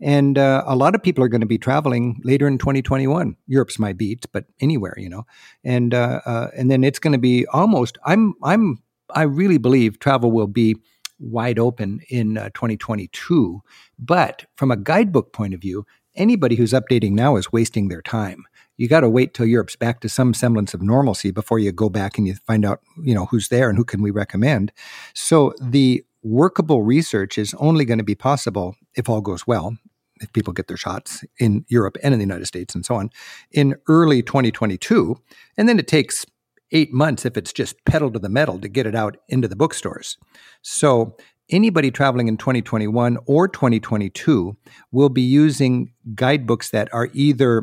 And 0.00 0.36
uh, 0.36 0.64
a 0.66 0.74
lot 0.74 0.96
of 0.96 1.02
people 1.02 1.22
are 1.22 1.28
going 1.28 1.42
to 1.42 1.46
be 1.46 1.58
traveling 1.58 2.20
later 2.24 2.48
in 2.48 2.58
2021. 2.58 3.36
Europe's 3.46 3.78
my 3.78 3.92
beat, 3.92 4.26
but 4.32 4.46
anywhere, 4.60 4.94
you 4.96 5.08
know. 5.08 5.24
And 5.62 5.94
uh, 5.94 6.22
uh, 6.26 6.48
and 6.58 6.72
then 6.72 6.82
it's 6.82 6.98
going 6.98 7.12
to 7.12 7.20
be 7.20 7.46
almost. 7.52 7.98
I'm 8.04 8.34
I'm 8.42 8.82
I 9.14 9.22
really 9.22 9.58
believe 9.58 10.00
travel 10.00 10.32
will 10.32 10.48
be 10.48 10.74
wide 11.20 11.60
open 11.60 12.00
in 12.10 12.36
uh, 12.36 12.50
2022. 12.54 13.62
But 14.00 14.46
from 14.56 14.72
a 14.72 14.76
guidebook 14.76 15.32
point 15.32 15.54
of 15.54 15.60
view, 15.60 15.86
anybody 16.16 16.56
who's 16.56 16.72
updating 16.72 17.12
now 17.12 17.36
is 17.36 17.52
wasting 17.52 17.86
their 17.86 18.02
time. 18.02 18.44
You 18.76 18.88
got 18.88 19.00
to 19.00 19.08
wait 19.08 19.34
till 19.34 19.46
Europe's 19.46 19.76
back 19.76 20.00
to 20.00 20.08
some 20.08 20.34
semblance 20.34 20.74
of 20.74 20.82
normalcy 20.82 21.30
before 21.30 21.58
you 21.58 21.72
go 21.72 21.88
back 21.88 22.18
and 22.18 22.26
you 22.26 22.34
find 22.46 22.64
out, 22.64 22.80
you 23.02 23.14
know, 23.14 23.26
who's 23.26 23.48
there 23.48 23.68
and 23.68 23.78
who 23.78 23.84
can 23.84 24.02
we 24.02 24.10
recommend. 24.10 24.72
So 25.14 25.54
the 25.60 26.04
workable 26.22 26.82
research 26.82 27.38
is 27.38 27.54
only 27.58 27.84
going 27.84 27.98
to 27.98 28.04
be 28.04 28.14
possible 28.14 28.76
if 28.96 29.08
all 29.08 29.20
goes 29.20 29.46
well, 29.46 29.76
if 30.20 30.32
people 30.32 30.52
get 30.52 30.68
their 30.68 30.76
shots 30.76 31.24
in 31.38 31.64
Europe 31.68 31.96
and 32.02 32.12
in 32.12 32.18
the 32.18 32.24
United 32.24 32.46
States 32.46 32.74
and 32.74 32.84
so 32.84 32.96
on, 32.96 33.10
in 33.52 33.76
early 33.88 34.22
2022. 34.22 35.16
And 35.56 35.68
then 35.68 35.78
it 35.78 35.88
takes 35.88 36.26
eight 36.72 36.92
months 36.92 37.24
if 37.24 37.36
it's 37.36 37.52
just 37.52 37.84
pedal 37.84 38.10
to 38.10 38.18
the 38.18 38.28
metal 38.28 38.58
to 38.58 38.68
get 38.68 38.86
it 38.86 38.94
out 38.94 39.16
into 39.28 39.48
the 39.48 39.56
bookstores. 39.56 40.16
So 40.62 41.16
anybody 41.48 41.90
traveling 41.90 42.28
in 42.28 42.36
2021 42.36 43.18
or 43.26 43.46
2022 43.46 44.56
will 44.90 45.08
be 45.08 45.22
using 45.22 45.92
guidebooks 46.14 46.70
that 46.70 46.92
are 46.92 47.08
either, 47.12 47.62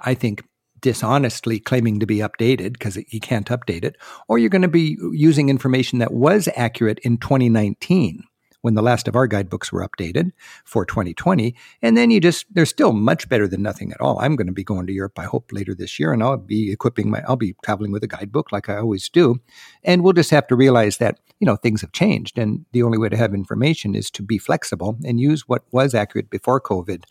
I 0.00 0.14
think, 0.14 0.44
dishonestly 0.80 1.60
claiming 1.60 2.00
to 2.00 2.06
be 2.06 2.18
updated 2.18 2.72
because 2.72 2.96
you 2.96 3.20
can't 3.20 3.48
update 3.48 3.84
it, 3.84 3.96
or 4.28 4.38
you're 4.38 4.48
going 4.48 4.62
to 4.62 4.68
be 4.68 4.96
using 5.12 5.48
information 5.48 5.98
that 5.98 6.12
was 6.12 6.48
accurate 6.56 6.98
in 7.00 7.18
2019 7.18 8.24
when 8.62 8.74
the 8.74 8.82
last 8.82 9.08
of 9.08 9.16
our 9.16 9.26
guidebooks 9.26 9.72
were 9.72 9.86
updated 9.86 10.32
for 10.64 10.84
2020. 10.84 11.54
And 11.82 11.96
then 11.96 12.10
you 12.10 12.20
just, 12.20 12.46
they're 12.52 12.66
still 12.66 12.92
much 12.92 13.28
better 13.28 13.48
than 13.48 13.62
nothing 13.62 13.92
at 13.92 14.00
all. 14.00 14.18
I'm 14.20 14.36
going 14.36 14.46
to 14.46 14.52
be 14.52 14.64
going 14.64 14.86
to 14.86 14.92
Europe, 14.92 15.18
I 15.18 15.24
hope, 15.24 15.50
later 15.52 15.74
this 15.74 15.98
year, 15.98 16.12
and 16.12 16.22
I'll 16.22 16.36
be 16.36 16.70
equipping 16.72 17.10
my, 17.10 17.22
I'll 17.26 17.36
be 17.36 17.54
traveling 17.64 17.92
with 17.92 18.04
a 18.04 18.08
guidebook 18.08 18.52
like 18.52 18.68
I 18.68 18.76
always 18.76 19.08
do. 19.08 19.40
And 19.82 20.02
we'll 20.02 20.12
just 20.12 20.30
have 20.30 20.46
to 20.48 20.56
realize 20.56 20.98
that, 20.98 21.20
you 21.38 21.46
know, 21.46 21.56
things 21.56 21.80
have 21.80 21.92
changed. 21.92 22.38
And 22.38 22.64
the 22.72 22.82
only 22.82 22.98
way 22.98 23.08
to 23.08 23.16
have 23.16 23.34
information 23.34 23.94
is 23.94 24.10
to 24.12 24.22
be 24.22 24.38
flexible 24.38 24.98
and 25.04 25.20
use 25.20 25.48
what 25.48 25.62
was 25.70 25.94
accurate 25.94 26.30
before 26.30 26.60
COVID. 26.60 27.04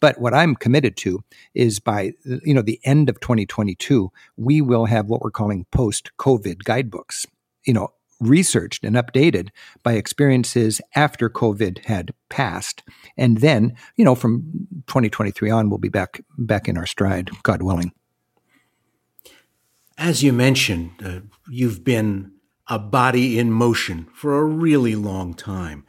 But 0.00 0.20
what 0.20 0.34
I'm 0.34 0.54
committed 0.54 0.96
to 0.98 1.24
is 1.54 1.80
by, 1.80 2.12
you 2.24 2.54
know, 2.54 2.62
the 2.62 2.80
end 2.84 3.08
of 3.08 3.20
2022, 3.20 4.10
we 4.36 4.60
will 4.60 4.86
have 4.86 5.06
what 5.06 5.22
we're 5.22 5.30
calling 5.30 5.66
post 5.70 6.10
COVID 6.18 6.64
guidebooks. 6.64 7.26
You 7.64 7.74
know, 7.74 7.88
researched 8.28 8.84
and 8.84 8.96
updated 8.96 9.48
by 9.82 9.94
experiences 9.94 10.80
after 10.94 11.28
COVID 11.28 11.84
had 11.86 12.12
passed. 12.28 12.82
And 13.16 13.38
then, 13.38 13.74
you 13.96 14.04
know, 14.04 14.14
from 14.14 14.68
2023 14.86 15.50
on, 15.50 15.68
we'll 15.68 15.78
be 15.78 15.88
back 15.88 16.20
back 16.38 16.68
in 16.68 16.76
our 16.76 16.86
stride, 16.86 17.30
God 17.42 17.62
willing. 17.62 17.92
As 19.98 20.22
you 20.22 20.32
mentioned, 20.32 20.92
uh, 21.04 21.20
you've 21.48 21.84
been 21.84 22.32
a 22.68 22.78
body 22.78 23.38
in 23.38 23.52
motion 23.52 24.08
for 24.14 24.38
a 24.38 24.44
really 24.44 24.94
long 24.94 25.34
time. 25.34 25.84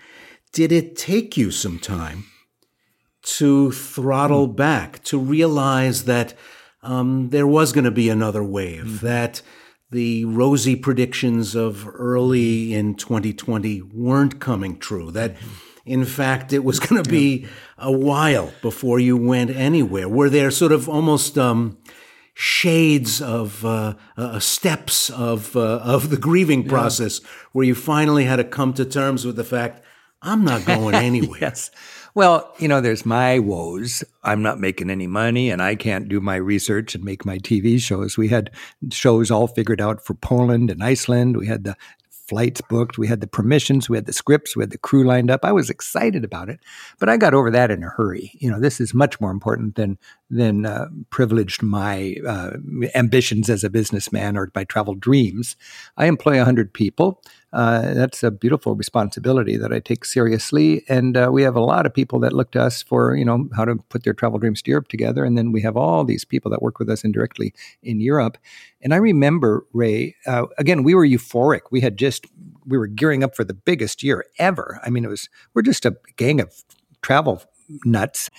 Did 0.52 0.72
it 0.72 0.96
take 0.96 1.38
you 1.38 1.52
some 1.52 1.80
time 1.80 2.26
to 3.24 3.72
throttle 3.72 4.48
mm. 4.48 4.56
back, 4.56 5.04
to 5.06 5.18
realize 5.18 6.06
that 6.06 6.34
um, 6.82 7.30
there 7.30 7.48
was 7.48 7.72
going 7.72 7.86
to 7.86 7.92
be 7.92 8.10
another 8.10 8.44
wave, 8.44 8.86
mm. 8.86 9.00
that 9.00 9.42
the 9.94 10.26
rosy 10.26 10.76
predictions 10.76 11.56
of 11.56 11.88
early 11.88 12.74
in 12.74 12.96
2020 12.96 13.82
weren't 13.94 14.42
coming 14.42 14.78
true. 14.78 15.12
That, 15.12 15.36
in 15.86 16.04
fact, 16.04 16.52
it 16.52 16.64
was 16.64 16.80
going 16.80 17.02
to 17.02 17.10
be 17.10 17.48
a 17.78 17.92
while 17.92 18.52
before 18.62 19.00
you 19.00 19.16
went 19.16 19.52
anywhere. 19.52 20.10
Were 20.10 20.30
there 20.30 20.52
sort 20.52 20.72
of 20.72 20.90
almost 20.90 21.38
um, 21.38 21.78
shades 22.34 23.22
of 23.22 23.64
uh, 23.64 23.94
uh, 24.18 24.40
steps 24.40 25.10
of 25.10 25.56
uh, 25.56 25.78
of 25.78 26.10
the 26.10 26.18
grieving 26.18 26.68
process 26.68 27.22
yeah. 27.22 27.30
where 27.52 27.66
you 27.66 27.76
finally 27.76 28.26
had 28.26 28.38
to 28.38 28.44
come 28.44 28.74
to 28.74 28.86
terms 28.86 29.26
with 29.26 29.36
the 29.36 29.44
fact 29.44 29.84
I'm 30.22 30.44
not 30.44 30.66
going 30.66 30.96
anywhere? 31.12 31.40
yes. 31.40 31.70
Well, 32.16 32.54
you 32.60 32.68
know, 32.68 32.80
there's 32.80 33.08
my 33.08 33.40
woes. 33.40 34.04
I'm 34.24 34.44
not 34.44 34.60
making 34.60 34.92
any 34.92 35.08
money 35.08 35.50
and 35.50 35.62
I 35.62 35.76
can't 35.76 36.08
do 36.08 36.22
my 36.22 36.36
research 36.36 36.94
and 36.94 37.04
make 37.04 37.26
my 37.26 37.40
TV 37.40 37.80
shows. 37.82 38.18
We 38.18 38.28
had 38.28 38.52
shows 38.92 39.32
all 39.32 39.48
figured 39.48 39.82
out 39.82 40.06
for 40.06 40.14
Poland 40.14 40.70
and 40.70 40.84
Iceland. 40.84 41.38
We 41.38 41.48
had 41.48 41.64
the 41.64 41.76
flights 42.10 42.62
booked. 42.70 42.98
We 42.98 43.08
had 43.08 43.20
the 43.20 43.28
permissions. 43.28 43.90
We 43.90 43.98
had 43.98 44.06
the 44.06 44.14
scripts. 44.14 44.56
We 44.56 44.62
had 44.62 44.72
the 44.72 44.78
crew 44.78 45.04
lined 45.04 45.32
up. 45.32 45.44
I 45.44 45.52
was 45.52 45.70
excited 45.70 46.24
about 46.24 46.50
it, 46.50 46.60
but 47.00 47.10
I 47.10 47.18
got 47.18 47.34
over 47.34 47.50
that 47.52 47.72
in 47.72 47.84
a 47.84 47.90
hurry. 47.90 48.32
You 48.36 48.52
know, 48.52 48.60
this 48.60 48.80
is 48.80 48.94
much 48.94 49.20
more 49.20 49.32
important 49.32 49.76
than 49.76 49.98
than 50.34 50.66
uh, 50.66 50.88
privileged 51.10 51.62
my 51.62 52.16
uh, 52.28 52.52
ambitions 52.96 53.50
as 53.50 53.64
a 53.64 53.70
businessman 53.70 54.38
or 54.38 54.52
my 54.56 54.64
travel 54.64 54.96
dreams. 54.96 55.56
I 55.98 56.06
employ 56.06 56.38
100 56.38 56.74
people. 56.74 57.22
Uh, 57.52 57.94
that's 57.94 58.24
a 58.24 58.32
beautiful 58.32 58.76
responsibility 58.76 59.58
that 59.58 59.72
I 59.72 59.80
take 59.80 60.06
seriously. 60.06 60.84
And 60.90 61.16
uh, 61.16 61.30
we 61.32 61.44
have 61.44 61.56
a 61.56 61.62
lot 61.62 61.86
of 61.86 61.94
people 61.94 62.20
that 62.22 62.34
look 62.34 62.52
to 62.52 62.62
us 62.62 62.82
for, 62.82 63.16
you 63.16 63.24
know, 63.24 63.48
how 63.56 63.64
to 63.64 63.76
put 63.90 64.04
their 64.04 64.14
travel 64.14 64.40
dreams 64.40 64.62
to 64.64 64.72
Europe 64.72 64.88
together. 64.88 65.24
And 65.24 65.38
then 65.38 65.52
we 65.52 65.62
have 65.62 65.78
all 65.78 66.04
these 66.04 66.26
people 66.26 66.50
that 66.52 66.64
work 66.64 66.80
with 66.80 66.90
us 66.90 67.04
indirectly 67.04 67.54
in 67.84 68.02
Europe. 68.02 68.40
And 68.82 68.94
I 68.94 68.98
remember, 68.98 69.68
Ray, 69.72 70.16
uh, 70.26 70.48
again, 70.58 70.82
we 70.82 70.96
were 70.96 71.06
euphoric. 71.06 71.62
We 71.70 71.82
had 71.82 71.96
just, 71.96 72.26
we 72.66 72.78
were 72.78 72.88
gearing 72.88 73.24
up 73.24 73.36
for 73.36 73.44
the 73.44 73.54
biggest 73.54 74.02
year 74.02 74.26
ever. 74.40 74.80
I 74.84 74.90
mean, 74.90 75.06
it 75.06 75.10
was, 75.10 75.30
we're 75.54 75.62
just 75.62 75.86
a 75.86 75.96
gang 76.16 76.42
of 76.42 76.64
travel 77.04 77.44
nuts. 77.86 78.32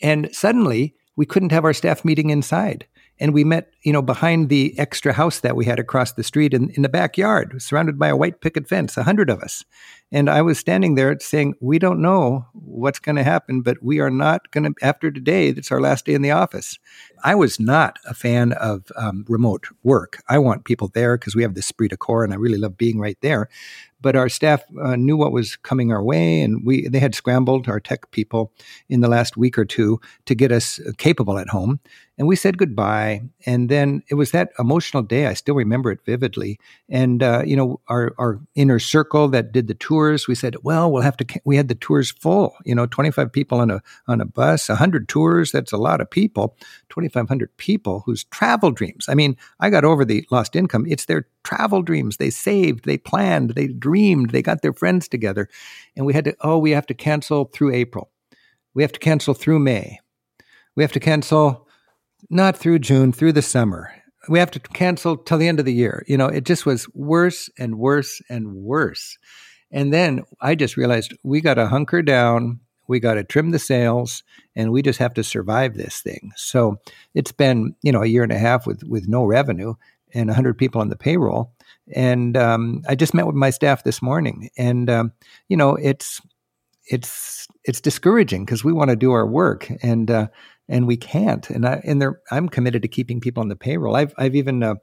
And 0.00 0.32
suddenly 0.32 0.94
we 1.16 1.26
couldn't 1.26 1.52
have 1.52 1.64
our 1.64 1.72
staff 1.72 2.04
meeting 2.04 2.30
inside. 2.30 2.86
And 3.18 3.34
we 3.34 3.44
met, 3.44 3.71
you 3.82 3.92
know, 3.92 4.02
behind 4.02 4.48
the 4.48 4.78
extra 4.78 5.12
house 5.12 5.40
that 5.40 5.56
we 5.56 5.64
had 5.64 5.80
across 5.80 6.12
the 6.12 6.22
street 6.22 6.54
in, 6.54 6.70
in 6.70 6.82
the 6.82 6.88
backyard, 6.88 7.60
surrounded 7.60 7.98
by 7.98 8.08
a 8.08 8.16
white 8.16 8.40
picket 8.40 8.68
fence, 8.68 8.96
a 8.96 9.02
hundred 9.02 9.28
of 9.28 9.40
us. 9.40 9.64
And 10.12 10.30
I 10.30 10.42
was 10.42 10.58
standing 10.58 10.94
there 10.94 11.18
saying, 11.20 11.54
We 11.60 11.78
don't 11.78 12.00
know 12.00 12.46
what's 12.52 13.00
going 13.00 13.16
to 13.16 13.24
happen, 13.24 13.62
but 13.62 13.82
we 13.82 13.98
are 13.98 14.10
not 14.10 14.50
going 14.52 14.64
to, 14.64 14.74
after 14.86 15.10
today, 15.10 15.50
that's 15.50 15.72
our 15.72 15.80
last 15.80 16.04
day 16.04 16.14
in 16.14 16.22
the 16.22 16.30
office. 16.30 16.78
I 17.24 17.34
was 17.34 17.58
not 17.58 17.98
a 18.06 18.14
fan 18.14 18.52
of 18.52 18.84
um, 18.96 19.24
remote 19.28 19.66
work. 19.82 20.22
I 20.28 20.38
want 20.38 20.64
people 20.64 20.88
there 20.88 21.16
because 21.16 21.34
we 21.34 21.42
have 21.42 21.54
the 21.54 21.60
esprit 21.60 21.88
de 21.88 21.96
corps 21.96 22.24
and 22.24 22.32
I 22.32 22.36
really 22.36 22.58
love 22.58 22.76
being 22.76 23.00
right 23.00 23.18
there 23.20 23.48
but 24.02 24.16
our 24.16 24.28
staff 24.28 24.64
uh, 24.82 24.96
knew 24.96 25.16
what 25.16 25.32
was 25.32 25.56
coming 25.56 25.92
our 25.92 26.02
way, 26.02 26.40
and 26.40 26.66
we 26.66 26.88
they 26.88 26.98
had 26.98 27.14
scrambled 27.14 27.68
our 27.68 27.80
tech 27.80 28.10
people 28.10 28.52
in 28.88 29.00
the 29.00 29.08
last 29.08 29.36
week 29.36 29.56
or 29.56 29.64
two 29.64 30.00
to 30.26 30.34
get 30.34 30.52
us 30.52 30.80
capable 30.98 31.38
at 31.38 31.48
home. 31.48 31.80
And 32.18 32.28
we 32.28 32.36
said 32.36 32.58
goodbye, 32.58 33.22
and 33.46 33.68
then 33.72 34.02
it 34.08 34.14
was 34.14 34.30
that 34.30 34.50
emotional 34.58 35.02
day. 35.02 35.26
I 35.26 35.34
still 35.34 35.54
remember 35.54 35.90
it 35.90 36.04
vividly. 36.04 36.58
And 36.88 37.22
uh, 37.22 37.42
you 37.44 37.56
know, 37.56 37.80
our 37.88 38.14
our 38.18 38.40
inner 38.54 38.78
circle 38.78 39.28
that 39.28 39.52
did 39.52 39.66
the 39.66 39.74
tours, 39.74 40.28
we 40.28 40.34
said, 40.34 40.56
well, 40.62 40.92
we'll 40.92 41.02
have 41.02 41.16
to. 41.16 41.40
We 41.44 41.56
had 41.56 41.68
the 41.68 41.74
tours 41.74 42.10
full. 42.10 42.54
You 42.64 42.74
know, 42.74 42.86
twenty 42.86 43.10
five 43.10 43.32
people 43.32 43.58
on 43.58 43.70
a 43.70 43.82
on 44.06 44.20
a 44.20 44.26
bus, 44.26 44.68
hundred 44.68 45.08
tours. 45.08 45.50
That's 45.50 45.72
a 45.72 45.78
lot 45.78 46.00
of 46.00 46.10
people. 46.10 46.56
Twenty 46.88 47.08
five 47.08 47.28
hundred 47.28 47.56
people 47.56 48.02
whose 48.06 48.24
travel 48.24 48.70
dreams. 48.70 49.06
I 49.08 49.14
mean, 49.14 49.36
I 49.58 49.70
got 49.70 49.84
over 49.84 50.04
the 50.04 50.26
lost 50.30 50.54
income. 50.54 50.84
It's 50.86 51.06
their 51.06 51.26
travel 51.44 51.82
dreams. 51.82 52.16
They 52.16 52.30
saved, 52.30 52.84
they 52.84 52.98
planned, 52.98 53.50
they 53.50 53.68
dreamed, 53.68 54.30
they 54.30 54.42
got 54.42 54.62
their 54.62 54.72
friends 54.72 55.08
together. 55.08 55.48
And 55.96 56.06
we 56.06 56.12
had 56.12 56.24
to, 56.26 56.36
oh, 56.40 56.58
we 56.58 56.70
have 56.70 56.86
to 56.86 56.94
cancel 56.94 57.46
through 57.46 57.74
April. 57.74 58.10
We 58.74 58.82
have 58.82 58.92
to 58.92 59.00
cancel 59.00 59.34
through 59.34 59.58
May. 59.58 59.98
We 60.76 60.82
have 60.82 60.92
to 60.92 61.00
cancel 61.00 61.68
not 62.30 62.56
through 62.56 62.80
June, 62.80 63.12
through 63.12 63.32
the 63.32 63.42
summer. 63.42 63.92
We 64.28 64.38
have 64.38 64.50
to 64.52 64.60
cancel 64.60 65.16
till 65.16 65.38
the 65.38 65.48
end 65.48 65.58
of 65.58 65.66
the 65.66 65.74
year. 65.74 66.04
You 66.06 66.16
know, 66.16 66.26
it 66.26 66.44
just 66.44 66.64
was 66.64 66.88
worse 66.94 67.50
and 67.58 67.78
worse 67.78 68.22
and 68.28 68.54
worse. 68.54 69.18
And 69.72 69.92
then 69.92 70.22
I 70.40 70.54
just 70.54 70.76
realized 70.76 71.14
we 71.22 71.40
got 71.40 71.54
to 71.54 71.66
hunker 71.66 72.02
down, 72.02 72.60
we 72.86 73.00
got 73.00 73.14
to 73.14 73.24
trim 73.24 73.50
the 73.50 73.58
sails, 73.58 74.22
and 74.54 74.70
we 74.70 74.82
just 74.82 74.98
have 74.98 75.14
to 75.14 75.24
survive 75.24 75.74
this 75.74 76.00
thing. 76.00 76.30
So 76.36 76.76
it's 77.14 77.32
been, 77.32 77.74
you 77.82 77.90
know, 77.90 78.02
a 78.02 78.06
year 78.06 78.22
and 78.22 78.32
a 78.32 78.38
half 78.38 78.66
with 78.66 78.82
with 78.84 79.08
no 79.08 79.24
revenue 79.24 79.74
and 80.14 80.28
100 80.28 80.58
people 80.58 80.80
on 80.80 80.90
the 80.90 80.96
payroll. 80.96 81.54
And 81.94 82.36
um, 82.36 82.82
I 82.88 82.94
just 82.94 83.14
met 83.14 83.26
with 83.26 83.34
my 83.34 83.50
staff 83.50 83.82
this 83.82 84.02
morning, 84.02 84.50
and 84.56 84.88
um, 84.90 85.12
you 85.48 85.56
know, 85.56 85.74
it's 85.76 86.20
it's 86.86 87.46
it's 87.64 87.80
discouraging 87.80 88.44
because 88.44 88.64
we 88.64 88.72
want 88.72 88.90
to 88.90 88.96
do 88.96 89.12
our 89.12 89.26
work 89.26 89.70
and 89.82 90.10
uh, 90.10 90.26
and 90.68 90.86
we 90.86 90.96
can't. 90.96 91.48
And 91.50 91.66
I 91.66 91.80
and 91.84 92.00
there, 92.00 92.20
I'm 92.30 92.48
committed 92.48 92.82
to 92.82 92.88
keeping 92.88 93.20
people 93.20 93.40
on 93.40 93.48
the 93.48 93.56
payroll. 93.56 93.96
I've 93.96 94.14
I've 94.18 94.34
even 94.34 94.62
uh, 94.62 94.76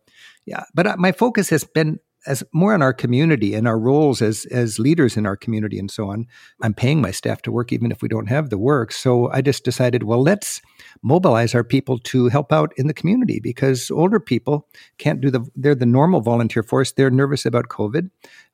yeah, 0.46 0.63
but 0.74 1.00
my 1.00 1.12
focus 1.12 1.50
has 1.50 1.63
been 1.63 2.00
as 2.27 2.44
more 2.53 2.74
on 2.74 2.82
our 2.82 2.94
community 2.94 3.53
and 3.53 3.68
our 3.68 3.79
roles 3.79 4.22
as 4.22 4.46
as 4.51 4.77
leaders 4.77 5.15
in 5.15 5.25
our 5.25 5.38
community 5.38 5.79
and 5.79 5.89
so 5.89 6.10
on. 6.10 6.27
I'm 6.62 6.74
paying 6.74 7.01
my 7.01 7.12
staff 7.12 7.41
to 7.44 7.51
work 7.51 7.72
even 7.72 7.91
if 7.91 8.01
we 8.01 8.10
don't 8.10 8.27
have 8.27 8.50
the 8.50 8.58
work. 8.58 8.91
So 8.91 9.32
I 9.32 9.41
just 9.41 9.63
decided, 9.63 10.03
well, 10.03 10.22
let's 10.22 10.62
mobilize 11.01 11.56
our 11.56 11.63
people 11.63 11.98
to 12.00 12.27
help 12.27 12.51
out 12.51 12.74
in 12.77 12.88
the 12.88 12.94
community 12.94 13.39
because 13.39 13.89
older 13.89 14.20
people 14.20 14.68
can't 14.98 15.22
do 15.22 15.32
the 15.32 15.46
they're 15.56 15.75
the 15.75 15.86
normal 15.86 16.22
volunteer 16.22 16.63
force 16.63 16.91
they're 16.91 17.10
nervous 17.10 17.46
about 17.46 17.70
covid 17.70 18.10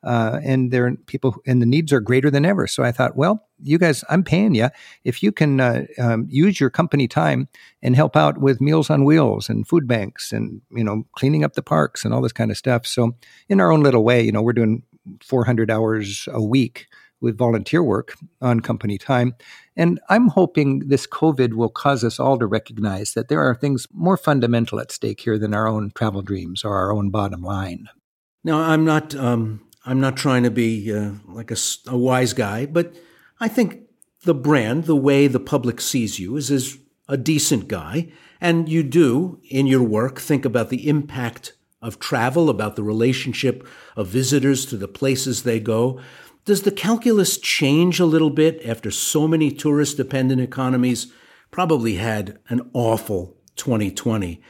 uh, 0.06 0.40
and 0.44 0.72
they're 0.72 0.96
people 1.08 1.36
and 1.46 1.62
the 1.62 1.66
needs 1.66 1.92
are 1.92 2.00
greater 2.00 2.32
than 2.32 2.46
ever 2.46 2.68
so 2.68 2.84
i 2.84 2.92
thought 2.92 3.16
well 3.16 3.48
you 3.62 3.78
guys 3.78 4.04
i'm 4.10 4.24
paying 4.24 4.56
you 4.56 4.70
if 5.04 5.22
you 5.22 5.32
can 5.32 5.60
uh, 5.60 5.86
um, 6.00 6.26
use 6.30 6.60
your 6.60 6.70
company 6.70 7.08
time 7.08 7.48
and 7.82 7.96
help 7.96 8.16
out 8.16 8.38
with 8.38 8.62
meals 8.62 8.90
on 8.90 9.04
wheels 9.04 9.50
and 9.50 9.68
food 9.68 9.88
banks 9.88 10.32
and 10.32 10.62
you 10.72 10.84
know 10.84 11.04
cleaning 11.14 11.44
up 11.44 11.54
the 11.54 11.62
parks 11.62 12.06
and 12.06 12.14
all 12.14 12.22
this 12.22 12.32
kind 12.32 12.52
of 12.52 12.58
stuff 12.58 12.86
so 12.86 13.16
in 13.50 13.60
our 13.60 13.72
own 13.72 13.82
little 13.82 14.04
way 14.04 14.22
you 14.22 14.32
know 14.32 14.42
we're 14.42 14.54
doing 14.54 14.84
400 15.22 15.70
hours 15.70 16.28
a 16.32 16.42
week 16.42 16.88
with 17.22 17.38
volunteer 17.38 17.84
work 17.84 18.16
on 18.42 18.60
company 18.60 18.98
time. 18.98 19.36
And 19.76 20.00
I'm 20.10 20.28
hoping 20.28 20.88
this 20.88 21.08
COVID 21.08 21.54
will 21.54 21.70
cause 21.70 22.04
us 22.04 22.20
all 22.20 22.38
to 22.38 22.46
recognize 22.46 23.14
that 23.14 23.28
there 23.28 23.42
are 23.42 23.56
things 23.56 23.88
more 23.92 24.18
fundamental 24.18 24.80
at 24.80 24.92
stake 24.92 25.22
here 25.22 25.38
than 25.38 25.54
our 25.54 25.68
own 25.68 25.92
travel 25.96 26.22
dreams 26.22 26.64
or 26.64 26.76
our 26.76 26.94
own 26.94 27.10
bottom 27.10 27.42
line. 27.42 27.88
Now, 28.44 28.60
I'm 28.60 28.86
not, 28.86 29.16
um, 29.16 29.65
I'm 29.86 30.00
not 30.00 30.18
trying 30.18 30.44
to 30.44 30.52
be 30.52 30.94
uh, 30.94 31.12
like 31.28 31.52
a, 31.52 31.58
a 31.88 31.98
wise 31.98 32.34
guy, 32.34 32.66
but 32.66 32.96
I 33.40 33.48
think 33.48 33.82
the 34.24 34.34
brand, 34.34 34.86
the 34.86 34.96
way 34.96 35.28
the 35.28 35.40
public 35.40 35.80
sees 35.80 36.20
you, 36.20 36.36
is 36.36 36.50
as 36.50 36.78
a 37.08 37.18
decent 37.18 37.68
guy. 37.68 38.12
And 38.42 38.68
you 38.68 38.84
do, 38.84 39.40
in 39.50 39.68
your 39.68 39.84
work, 39.84 40.20
think 40.20 40.44
about 40.44 40.70
the 40.70 40.90
impact 40.90 41.54
of 41.82 42.00
travel, 42.00 42.50
about 42.50 42.76
the 42.76 42.84
relationship 42.84 43.66
of 43.96 44.08
visitors 44.08 44.66
to 44.66 44.78
the 44.78 44.88
places 44.88 45.44
they 45.44 45.60
go. 45.60 46.00
Does 46.44 46.64
the 46.64 46.72
calculus 46.72 47.38
change 47.38 48.00
a 48.00 48.06
little 48.06 48.32
bit 48.32 48.66
after 48.66 48.90
so 48.92 49.28
many 49.28 49.52
tourist 49.52 49.98
dependent 49.98 50.42
economies 50.42 51.12
probably 51.52 51.96
had 51.96 52.40
an 52.50 52.70
awful 52.74 53.38
2020? 53.56 54.42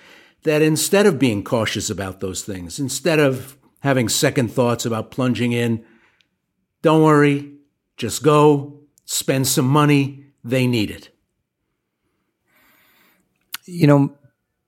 That 0.43 0.61
instead 0.61 1.05
of 1.05 1.19
being 1.19 1.43
cautious 1.43 1.89
about 1.89 2.19
those 2.19 2.43
things, 2.43 2.79
instead 2.79 3.19
of 3.19 3.57
having 3.85 4.09
second 4.09 4.47
thoughts 4.51 4.83
about 4.83 5.11
plunging 5.11 5.51
in, 5.51 5.85
don't 6.81 7.03
worry, 7.03 7.53
just 7.97 8.23
go, 8.23 8.79
spend 9.05 9.47
some 9.47 9.67
money, 9.67 10.25
they 10.43 10.65
need 10.65 10.89
it. 10.89 11.11
You 13.65 13.85
know, 13.85 14.17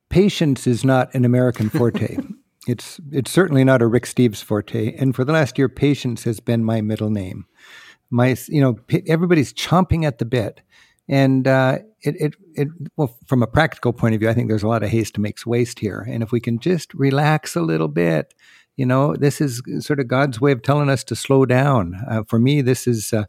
patience 0.10 0.68
is 0.68 0.86
not 0.86 1.14
an 1.16 1.26
American 1.26 1.70
forte. 1.70 2.18
It's 2.70 3.00
it's 3.14 3.32
certainly 3.32 3.64
not 3.64 3.82
a 3.82 3.88
Rick 3.88 4.04
Steves 4.04 4.44
forte, 4.44 4.94
and 4.98 5.16
for 5.16 5.24
the 5.24 5.32
last 5.32 5.58
year, 5.58 5.70
patience 5.70 6.26
has 6.26 6.42
been 6.42 6.66
my 6.66 6.82
middle 6.82 7.10
name. 7.10 7.46
My 8.10 8.36
you 8.50 8.60
know 8.60 8.78
everybody's 9.08 9.54
chomping 9.54 10.04
at 10.04 10.18
the 10.18 10.26
bit, 10.26 10.60
and 11.08 11.48
uh, 11.48 11.78
it 12.02 12.16
it 12.20 12.36
it 12.56 12.68
well 12.98 13.18
from 13.26 13.42
a 13.42 13.48
practical 13.48 13.94
point 13.94 14.16
of 14.16 14.20
view, 14.20 14.30
I 14.30 14.34
think 14.34 14.50
there's 14.50 14.64
a 14.64 14.68
lot 14.68 14.84
of 14.84 14.90
haste 14.90 15.18
makes 15.18 15.46
waste 15.46 15.80
here, 15.80 16.06
and 16.10 16.22
if 16.22 16.34
we 16.34 16.42
can 16.42 16.60
just 16.60 16.94
relax 16.94 17.56
a 17.56 17.62
little 17.62 17.88
bit, 17.88 18.34
you 18.78 18.86
know, 18.86 19.16
this 19.16 19.42
is 19.42 19.62
sort 19.80 20.00
of 20.00 20.08
God's 20.08 20.40
way 20.40 20.52
of 20.52 20.62
telling 20.62 20.90
us 20.90 21.04
to 21.06 21.16
slow 21.16 21.46
down. 21.46 21.96
Uh, 22.08 22.24
for 22.24 22.40
me, 22.40 22.62
this 22.62 22.88
is. 22.88 23.12
Uh, 23.12 23.26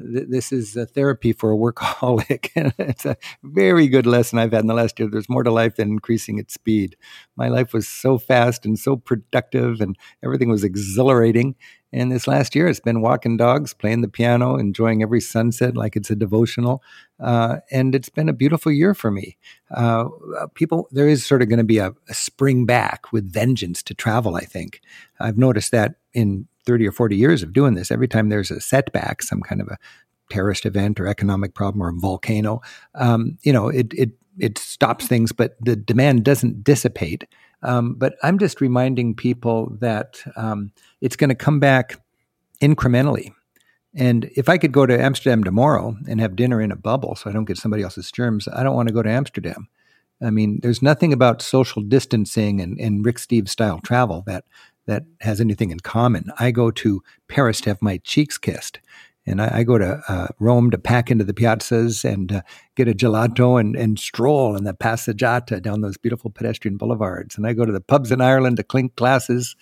this 0.00 0.52
is 0.52 0.76
a 0.76 0.86
therapy 0.86 1.32
for 1.32 1.52
a 1.52 1.56
workaholic. 1.56 2.50
it's 2.78 3.04
a 3.04 3.16
very 3.42 3.88
good 3.88 4.06
lesson 4.06 4.38
I've 4.38 4.52
had 4.52 4.62
in 4.62 4.66
the 4.66 4.74
last 4.74 4.98
year. 4.98 5.08
There's 5.10 5.28
more 5.28 5.42
to 5.42 5.50
life 5.50 5.76
than 5.76 5.88
increasing 5.88 6.38
its 6.38 6.54
speed. 6.54 6.96
My 7.36 7.48
life 7.48 7.72
was 7.72 7.88
so 7.88 8.18
fast 8.18 8.64
and 8.64 8.78
so 8.78 8.96
productive, 8.96 9.80
and 9.80 9.96
everything 10.24 10.48
was 10.48 10.64
exhilarating. 10.64 11.54
And 11.92 12.12
this 12.12 12.28
last 12.28 12.54
year, 12.54 12.68
it's 12.68 12.80
been 12.80 13.00
walking 13.00 13.38
dogs, 13.38 13.72
playing 13.72 14.02
the 14.02 14.08
piano, 14.08 14.56
enjoying 14.56 15.02
every 15.02 15.20
sunset 15.20 15.74
like 15.74 15.96
it's 15.96 16.10
a 16.10 16.16
devotional. 16.16 16.82
Uh, 17.18 17.58
and 17.70 17.94
it's 17.94 18.10
been 18.10 18.28
a 18.28 18.34
beautiful 18.34 18.70
year 18.70 18.92
for 18.92 19.10
me. 19.10 19.38
Uh, 19.74 20.08
people, 20.54 20.88
there 20.90 21.08
is 21.08 21.24
sort 21.24 21.40
of 21.40 21.48
going 21.48 21.58
to 21.58 21.64
be 21.64 21.78
a, 21.78 21.94
a 22.08 22.14
spring 22.14 22.66
back 22.66 23.10
with 23.10 23.32
vengeance 23.32 23.82
to 23.84 23.94
travel, 23.94 24.36
I 24.36 24.44
think. 24.44 24.82
I've 25.18 25.38
noticed 25.38 25.70
that 25.72 25.94
in 26.12 26.46
30 26.68 26.86
or 26.86 26.92
40 26.92 27.16
years 27.16 27.42
of 27.42 27.52
doing 27.52 27.74
this, 27.74 27.90
every 27.90 28.06
time 28.06 28.28
there's 28.28 28.50
a 28.50 28.60
setback, 28.60 29.22
some 29.22 29.40
kind 29.40 29.60
of 29.60 29.68
a 29.68 29.78
terrorist 30.30 30.66
event 30.66 31.00
or 31.00 31.06
economic 31.06 31.54
problem 31.54 31.82
or 31.82 31.88
a 31.88 31.98
volcano, 31.98 32.60
um, 32.94 33.38
you 33.42 33.52
know, 33.52 33.68
it, 33.68 33.92
it, 33.94 34.10
it 34.38 34.58
stops 34.58 35.06
things, 35.08 35.32
but 35.32 35.56
the 35.60 35.74
demand 35.74 36.24
doesn't 36.24 36.62
dissipate. 36.62 37.24
Um, 37.62 37.94
but 37.94 38.16
I'm 38.22 38.38
just 38.38 38.60
reminding 38.60 39.14
people 39.16 39.76
that 39.80 40.22
um, 40.36 40.70
it's 41.00 41.16
going 41.16 41.30
to 41.30 41.34
come 41.34 41.58
back 41.58 42.00
incrementally. 42.62 43.32
And 43.94 44.30
if 44.36 44.50
I 44.50 44.58
could 44.58 44.72
go 44.72 44.84
to 44.84 45.02
Amsterdam 45.02 45.42
tomorrow 45.42 45.96
and 46.06 46.20
have 46.20 46.36
dinner 46.36 46.60
in 46.60 46.70
a 46.70 46.76
bubble 46.76 47.16
so 47.16 47.30
I 47.30 47.32
don't 47.32 47.46
get 47.46 47.56
somebody 47.56 47.82
else's 47.82 48.12
germs, 48.12 48.46
I 48.46 48.62
don't 48.62 48.76
want 48.76 48.88
to 48.88 48.94
go 48.94 49.02
to 49.02 49.10
Amsterdam. 49.10 49.68
I 50.22 50.30
mean, 50.30 50.60
there's 50.62 50.82
nothing 50.82 51.12
about 51.12 51.42
social 51.42 51.80
distancing 51.80 52.60
and, 52.60 52.78
and 52.78 53.04
Rick 53.04 53.16
Steves 53.16 53.48
style 53.48 53.80
travel 53.80 54.22
that 54.26 54.44
that 54.88 55.04
has 55.20 55.40
anything 55.40 55.70
in 55.70 55.78
common. 55.80 56.32
I 56.40 56.50
go 56.50 56.70
to 56.72 57.02
Paris 57.28 57.60
to 57.60 57.70
have 57.70 57.82
my 57.82 57.98
cheeks 57.98 58.38
kissed. 58.38 58.80
And 59.26 59.42
I, 59.42 59.58
I 59.58 59.62
go 59.62 59.76
to 59.76 60.02
uh, 60.08 60.28
Rome 60.40 60.70
to 60.70 60.78
pack 60.78 61.10
into 61.10 61.24
the 61.24 61.34
piazzas 61.34 62.10
and 62.10 62.32
uh, 62.32 62.42
get 62.74 62.88
a 62.88 62.94
gelato 62.94 63.60
and, 63.60 63.76
and 63.76 63.98
stroll 63.98 64.56
in 64.56 64.64
the 64.64 64.72
passeggiata 64.72 65.60
down 65.60 65.82
those 65.82 65.98
beautiful 65.98 66.30
pedestrian 66.30 66.78
boulevards. 66.78 67.36
And 67.36 67.46
I 67.46 67.52
go 67.52 67.66
to 67.66 67.72
the 67.72 67.82
pubs 67.82 68.10
in 68.10 68.22
Ireland 68.22 68.56
to 68.56 68.62
clink 68.62 68.96
glasses 68.96 69.54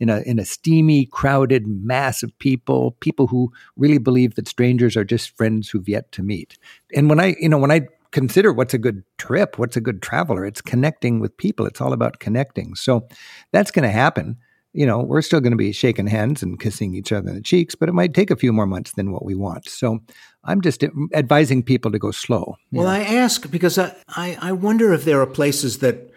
in 0.00 0.10
a 0.10 0.22
in 0.22 0.40
a 0.40 0.44
steamy, 0.44 1.06
crowded 1.06 1.68
mass 1.68 2.24
of 2.24 2.36
people, 2.40 2.96
people 2.98 3.28
who 3.28 3.52
really 3.76 3.98
believe 3.98 4.34
that 4.34 4.48
strangers 4.48 4.96
are 4.96 5.04
just 5.04 5.36
friends 5.36 5.70
who've 5.70 5.88
yet 5.88 6.10
to 6.12 6.22
meet. 6.24 6.58
And 6.92 7.08
when 7.08 7.20
I, 7.20 7.36
you 7.38 7.48
know, 7.48 7.58
when 7.58 7.70
I 7.70 7.82
consider 8.10 8.52
what's 8.52 8.74
a 8.74 8.78
good 8.78 9.04
trip, 9.18 9.56
what's 9.56 9.76
a 9.76 9.80
good 9.80 10.02
traveler, 10.02 10.44
it's 10.44 10.60
connecting 10.60 11.20
with 11.20 11.36
people. 11.36 11.66
It's 11.66 11.80
all 11.80 11.92
about 11.92 12.18
connecting. 12.18 12.74
So 12.74 13.06
that's 13.52 13.70
going 13.70 13.84
to 13.84 13.92
happen 13.92 14.38
you 14.72 14.86
know, 14.86 15.00
we're 15.00 15.22
still 15.22 15.40
going 15.40 15.52
to 15.52 15.56
be 15.56 15.72
shaking 15.72 16.06
hands 16.06 16.42
and 16.42 16.58
kissing 16.58 16.94
each 16.94 17.12
other 17.12 17.28
in 17.28 17.34
the 17.34 17.42
cheeks, 17.42 17.74
but 17.74 17.88
it 17.88 17.92
might 17.92 18.14
take 18.14 18.30
a 18.30 18.36
few 18.36 18.52
more 18.52 18.66
months 18.66 18.92
than 18.92 19.12
what 19.12 19.24
we 19.24 19.34
want. 19.34 19.68
So 19.68 20.00
I'm 20.44 20.60
just 20.60 20.82
advising 21.12 21.62
people 21.62 21.92
to 21.92 21.98
go 21.98 22.10
slow. 22.10 22.56
Well, 22.70 22.86
I 22.86 23.00
ask 23.00 23.50
because 23.50 23.78
I, 23.78 23.94
I, 24.08 24.38
I 24.40 24.52
wonder 24.52 24.92
if 24.92 25.04
there 25.04 25.20
are 25.20 25.26
places 25.26 25.78
that 25.78 26.10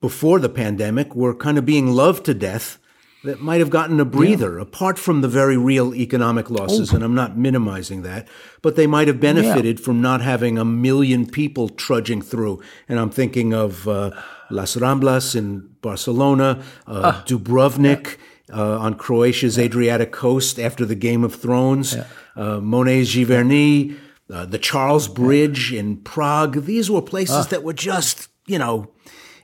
before 0.00 0.38
the 0.38 0.48
pandemic 0.48 1.14
were 1.14 1.34
kind 1.34 1.56
of 1.56 1.64
being 1.64 1.88
loved 1.88 2.26
to 2.26 2.34
death 2.34 2.78
that 3.26 3.40
might 3.40 3.60
have 3.60 3.70
gotten 3.70 4.00
a 4.00 4.04
breather 4.04 4.56
yeah. 4.56 4.62
apart 4.62 4.98
from 4.98 5.20
the 5.20 5.28
very 5.28 5.56
real 5.56 5.94
economic 5.94 6.50
losses. 6.50 6.92
Oh. 6.92 6.96
And 6.96 7.04
I'm 7.04 7.14
not 7.14 7.36
minimizing 7.36 8.02
that, 8.02 8.26
but 8.62 8.76
they 8.76 8.86
might 8.86 9.08
have 9.08 9.20
benefited 9.20 9.78
yeah. 9.78 9.84
from 9.84 10.00
not 10.00 10.20
having 10.22 10.58
a 10.58 10.64
million 10.64 11.26
people 11.26 11.68
trudging 11.68 12.22
through. 12.22 12.62
And 12.88 12.98
I'm 12.98 13.10
thinking 13.10 13.52
of 13.52 13.86
uh, 13.86 14.10
Las 14.50 14.76
Ramblas 14.76 15.36
in 15.36 15.68
Barcelona, 15.82 16.62
uh, 16.86 16.90
uh, 16.90 17.24
Dubrovnik. 17.24 18.16
Uh, 18.48 18.78
on 18.78 18.94
Croatia's 18.94 19.58
Adriatic 19.58 20.12
coast 20.12 20.60
after 20.60 20.86
the 20.86 20.94
Game 20.94 21.24
of 21.24 21.34
Thrones, 21.34 21.96
uh, 22.36 22.60
Monet's 22.60 23.12
Giverny, 23.12 23.96
uh, 24.32 24.46
the 24.46 24.58
Charles 24.58 25.08
Bridge 25.08 25.72
in 25.72 25.96
Prague. 25.96 26.64
These 26.64 26.88
were 26.88 27.02
places 27.02 27.46
ah. 27.46 27.48
that 27.50 27.64
were 27.64 27.72
just, 27.72 28.28
you 28.46 28.56
know, 28.56 28.92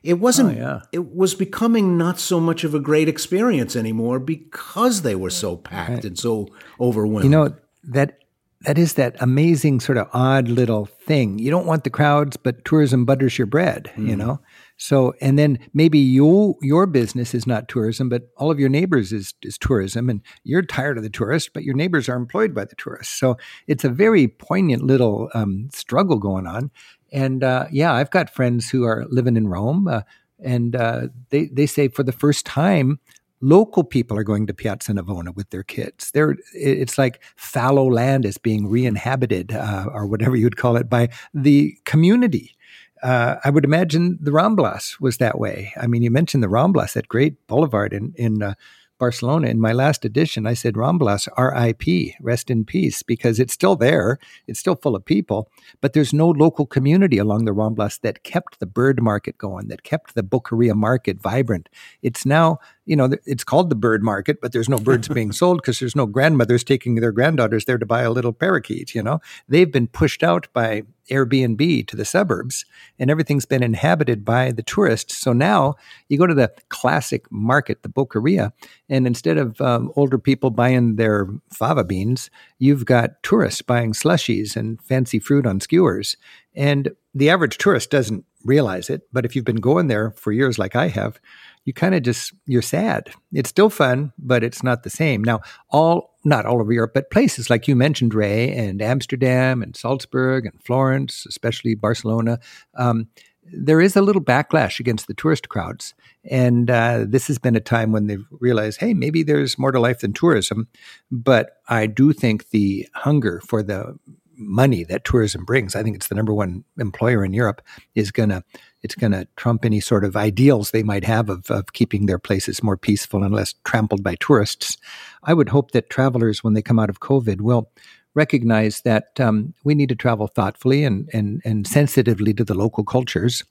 it 0.02 0.14
wasn't, 0.14 0.58
oh, 0.58 0.60
yeah. 0.60 0.80
it 0.90 1.14
was 1.14 1.34
becoming 1.34 1.96
not 1.96 2.18
so 2.18 2.40
much 2.40 2.64
of 2.64 2.74
a 2.74 2.80
great 2.80 3.08
experience 3.08 3.76
anymore 3.76 4.18
because 4.18 5.02
they 5.02 5.14
were 5.14 5.30
so 5.30 5.56
packed 5.56 5.90
right. 5.90 6.04
and 6.04 6.18
so 6.18 6.48
overwhelmed. 6.80 7.24
You 7.24 7.30
know, 7.30 7.54
that 7.84 8.18
that 8.64 8.78
is 8.78 8.94
that 8.94 9.16
amazing 9.20 9.80
sort 9.80 9.98
of 9.98 10.08
odd 10.12 10.48
little 10.48 10.86
thing. 10.86 11.38
You 11.38 11.50
don't 11.50 11.66
want 11.66 11.84
the 11.84 11.90
crowds, 11.90 12.36
but 12.36 12.64
tourism 12.64 13.04
butters 13.04 13.36
your 13.36 13.46
bread, 13.46 13.90
mm. 13.96 14.08
you 14.08 14.16
know? 14.16 14.40
So, 14.76 15.14
and 15.20 15.38
then 15.38 15.58
maybe 15.74 15.98
your 15.98 16.56
your 16.60 16.86
business 16.86 17.34
is 17.34 17.46
not 17.46 17.68
tourism, 17.68 18.08
but 18.08 18.28
all 18.36 18.50
of 18.50 18.58
your 18.58 18.68
neighbors 18.68 19.12
is 19.12 19.34
is 19.42 19.58
tourism, 19.58 20.08
and 20.08 20.22
you're 20.44 20.62
tired 20.62 20.96
of 20.96 21.04
the 21.04 21.10
tourists, 21.10 21.50
but 21.52 21.62
your 21.62 21.74
neighbors 21.74 22.08
are 22.08 22.16
employed 22.16 22.54
by 22.54 22.64
the 22.64 22.74
tourists. 22.74 23.14
So 23.14 23.36
it's 23.68 23.84
a 23.84 23.88
very 23.88 24.26
poignant 24.26 24.82
little 24.82 25.28
um, 25.34 25.68
struggle 25.72 26.18
going 26.18 26.46
on. 26.46 26.70
And 27.12 27.44
uh, 27.44 27.66
yeah, 27.70 27.92
I've 27.92 28.10
got 28.10 28.30
friends 28.30 28.70
who 28.70 28.84
are 28.84 29.06
living 29.10 29.36
in 29.36 29.48
Rome, 29.48 29.86
uh, 29.86 30.02
and 30.42 30.74
uh, 30.74 31.08
they 31.30 31.46
they 31.46 31.66
say 31.66 31.88
for 31.88 32.02
the 32.02 32.12
first 32.12 32.46
time 32.46 32.98
local 33.40 33.82
people 33.82 34.16
are 34.16 34.24
going 34.24 34.46
to 34.46 34.54
Piazza 34.54 34.92
Navona 34.92 35.34
with 35.34 35.50
their 35.50 35.64
kids. 35.64 36.12
They're, 36.12 36.36
it's 36.54 36.96
like 36.96 37.20
fallow 37.34 37.90
land 37.90 38.24
is 38.24 38.38
being 38.38 38.68
re-inhabited, 38.68 39.50
uh, 39.50 39.86
or 39.92 40.06
whatever 40.06 40.36
you'd 40.36 40.56
call 40.56 40.76
it, 40.76 40.88
by 40.88 41.08
the 41.34 41.76
community 41.84 42.56
uh, 43.02 43.36
I 43.44 43.50
would 43.50 43.64
imagine 43.64 44.18
the 44.20 44.30
Ramblas 44.30 45.00
was 45.00 45.18
that 45.18 45.38
way. 45.38 45.72
I 45.76 45.86
mean, 45.86 46.02
you 46.02 46.10
mentioned 46.10 46.42
the 46.42 46.48
Ramblas, 46.48 46.92
that 46.92 47.08
great 47.08 47.46
boulevard 47.46 47.92
in 47.92 48.14
in 48.16 48.42
uh, 48.42 48.54
Barcelona. 49.02 49.48
In 49.48 49.58
my 49.58 49.72
last 49.72 50.04
edition, 50.04 50.46
I 50.46 50.54
said 50.54 50.74
Ramblas, 50.74 51.26
R.I.P., 51.36 52.14
rest 52.20 52.50
in 52.50 52.64
peace, 52.64 53.02
because 53.02 53.40
it's 53.40 53.52
still 53.52 53.74
there. 53.74 54.16
It's 54.46 54.60
still 54.60 54.76
full 54.76 54.94
of 54.94 55.04
people, 55.04 55.50
but 55.80 55.92
there's 55.92 56.12
no 56.12 56.28
local 56.28 56.66
community 56.66 57.18
along 57.18 57.44
the 57.44 57.50
Ramblas 57.50 58.00
that 58.02 58.22
kept 58.22 58.60
the 58.60 58.66
bird 58.66 59.02
market 59.02 59.38
going, 59.38 59.66
that 59.66 59.82
kept 59.82 60.14
the 60.14 60.22
Boqueria 60.22 60.76
market 60.76 61.20
vibrant. 61.20 61.68
It's 62.00 62.24
now 62.24 62.60
you 62.84 62.96
know, 62.96 63.10
it's 63.26 63.44
called 63.44 63.70
the 63.70 63.76
bird 63.76 64.02
market, 64.02 64.40
but 64.40 64.52
there's 64.52 64.68
no 64.68 64.78
birds 64.78 65.08
being 65.20 65.32
sold 65.32 65.58
because 65.58 65.78
there's 65.78 65.96
no 65.96 66.06
grandmothers 66.06 66.64
taking 66.64 66.96
their 66.96 67.12
granddaughters 67.12 67.64
there 67.64 67.78
to 67.78 67.86
buy 67.86 68.02
a 68.02 68.10
little 68.10 68.32
parakeet. 68.32 68.94
You 68.94 69.02
know, 69.02 69.20
they've 69.48 69.70
been 69.70 69.86
pushed 69.86 70.22
out 70.22 70.48
by 70.52 70.82
Airbnb 71.12 71.86
to 71.86 71.96
the 71.96 72.04
suburbs, 72.04 72.64
and 72.98 73.10
everything's 73.10 73.44
been 73.46 73.62
inhabited 73.62 74.24
by 74.24 74.50
the 74.50 74.62
tourists. 74.62 75.16
So 75.16 75.32
now 75.32 75.74
you 76.08 76.18
go 76.18 76.26
to 76.26 76.34
the 76.34 76.52
classic 76.70 77.30
market, 77.30 77.82
the 77.82 77.88
Boqueria, 77.88 78.52
and 78.88 79.06
instead 79.06 79.36
of 79.36 79.60
um, 79.60 79.92
older 79.94 80.18
people 80.18 80.50
buying 80.50 80.96
their 80.96 81.28
fava 81.52 81.84
beans, 81.84 82.30
you've 82.58 82.86
got 82.86 83.22
tourists 83.22 83.62
buying 83.62 83.92
slushies 83.92 84.56
and 84.56 84.82
fancy 84.82 85.18
fruit 85.18 85.46
on 85.46 85.60
skewers. 85.60 86.16
And 86.54 86.90
the 87.14 87.30
average 87.30 87.58
tourist 87.58 87.90
doesn't 87.90 88.24
realize 88.44 88.90
it, 88.90 89.02
but 89.12 89.24
if 89.24 89.36
you've 89.36 89.44
been 89.44 89.56
going 89.56 89.88
there 89.88 90.10
for 90.12 90.32
years, 90.32 90.58
like 90.58 90.74
I 90.74 90.88
have, 90.88 91.20
you 91.64 91.72
kind 91.72 91.94
of 91.94 92.02
just 92.02 92.32
you're 92.46 92.62
sad. 92.62 93.10
It's 93.32 93.50
still 93.50 93.70
fun, 93.70 94.12
but 94.18 94.42
it's 94.42 94.62
not 94.62 94.82
the 94.82 94.90
same. 94.90 95.22
Now, 95.22 95.40
all 95.70 96.16
not 96.24 96.46
all 96.46 96.60
over 96.60 96.72
Europe, 96.72 96.92
but 96.94 97.10
places 97.10 97.50
like 97.50 97.66
you 97.66 97.76
mentioned, 97.76 98.14
Ray, 98.14 98.52
and 98.52 98.80
Amsterdam 98.80 99.62
and 99.62 99.76
Salzburg 99.76 100.46
and 100.46 100.62
Florence, 100.62 101.26
especially 101.26 101.74
Barcelona. 101.74 102.38
Um, 102.74 103.08
there 103.44 103.80
is 103.80 103.96
a 103.96 104.02
little 104.02 104.22
backlash 104.22 104.78
against 104.78 105.08
the 105.08 105.14
tourist 105.14 105.48
crowds. 105.48 105.94
And 106.30 106.70
uh, 106.70 107.04
this 107.08 107.26
has 107.26 107.38
been 107.38 107.56
a 107.56 107.60
time 107.60 107.90
when 107.90 108.06
they've 108.06 108.24
realized, 108.30 108.78
hey, 108.80 108.94
maybe 108.94 109.22
there's 109.22 109.58
more 109.58 109.72
to 109.72 109.80
life 109.80 110.00
than 110.00 110.12
tourism. 110.12 110.68
But 111.10 111.56
I 111.68 111.86
do 111.86 112.12
think 112.12 112.50
the 112.50 112.88
hunger 112.94 113.40
for 113.44 113.62
the 113.62 113.98
money 114.36 114.84
that 114.84 115.04
tourism 115.04 115.44
brings, 115.44 115.74
I 115.74 115.82
think 115.82 115.96
it's 115.96 116.08
the 116.08 116.14
number 116.14 116.32
one 116.32 116.64
employer 116.78 117.24
in 117.24 117.32
Europe, 117.32 117.62
is 117.94 118.10
going 118.10 118.28
to 118.28 118.44
it's 118.82 118.94
going 118.94 119.12
to 119.12 119.26
trump 119.36 119.64
any 119.64 119.80
sort 119.80 120.04
of 120.04 120.16
ideals 120.16 120.70
they 120.70 120.82
might 120.82 121.04
have 121.04 121.28
of, 121.28 121.50
of 121.50 121.72
keeping 121.72 122.06
their 122.06 122.18
places 122.18 122.62
more 122.62 122.76
peaceful 122.76 123.22
and 123.22 123.34
less 123.34 123.54
trampled 123.64 124.02
by 124.02 124.16
tourists. 124.16 124.76
I 125.22 125.34
would 125.34 125.48
hope 125.48 125.70
that 125.72 125.90
travelers, 125.90 126.42
when 126.42 126.54
they 126.54 126.62
come 126.62 126.78
out 126.78 126.90
of 126.90 127.00
COVID, 127.00 127.40
will 127.40 127.70
recognize 128.14 128.82
that 128.82 129.18
um, 129.20 129.54
we 129.64 129.74
need 129.74 129.88
to 129.88 129.94
travel 129.94 130.26
thoughtfully 130.26 130.84
and, 130.84 131.08
and, 131.12 131.40
and 131.44 131.66
sensitively 131.66 132.34
to 132.34 132.44
the 132.44 132.54
local 132.54 132.84
cultures. 132.84 133.42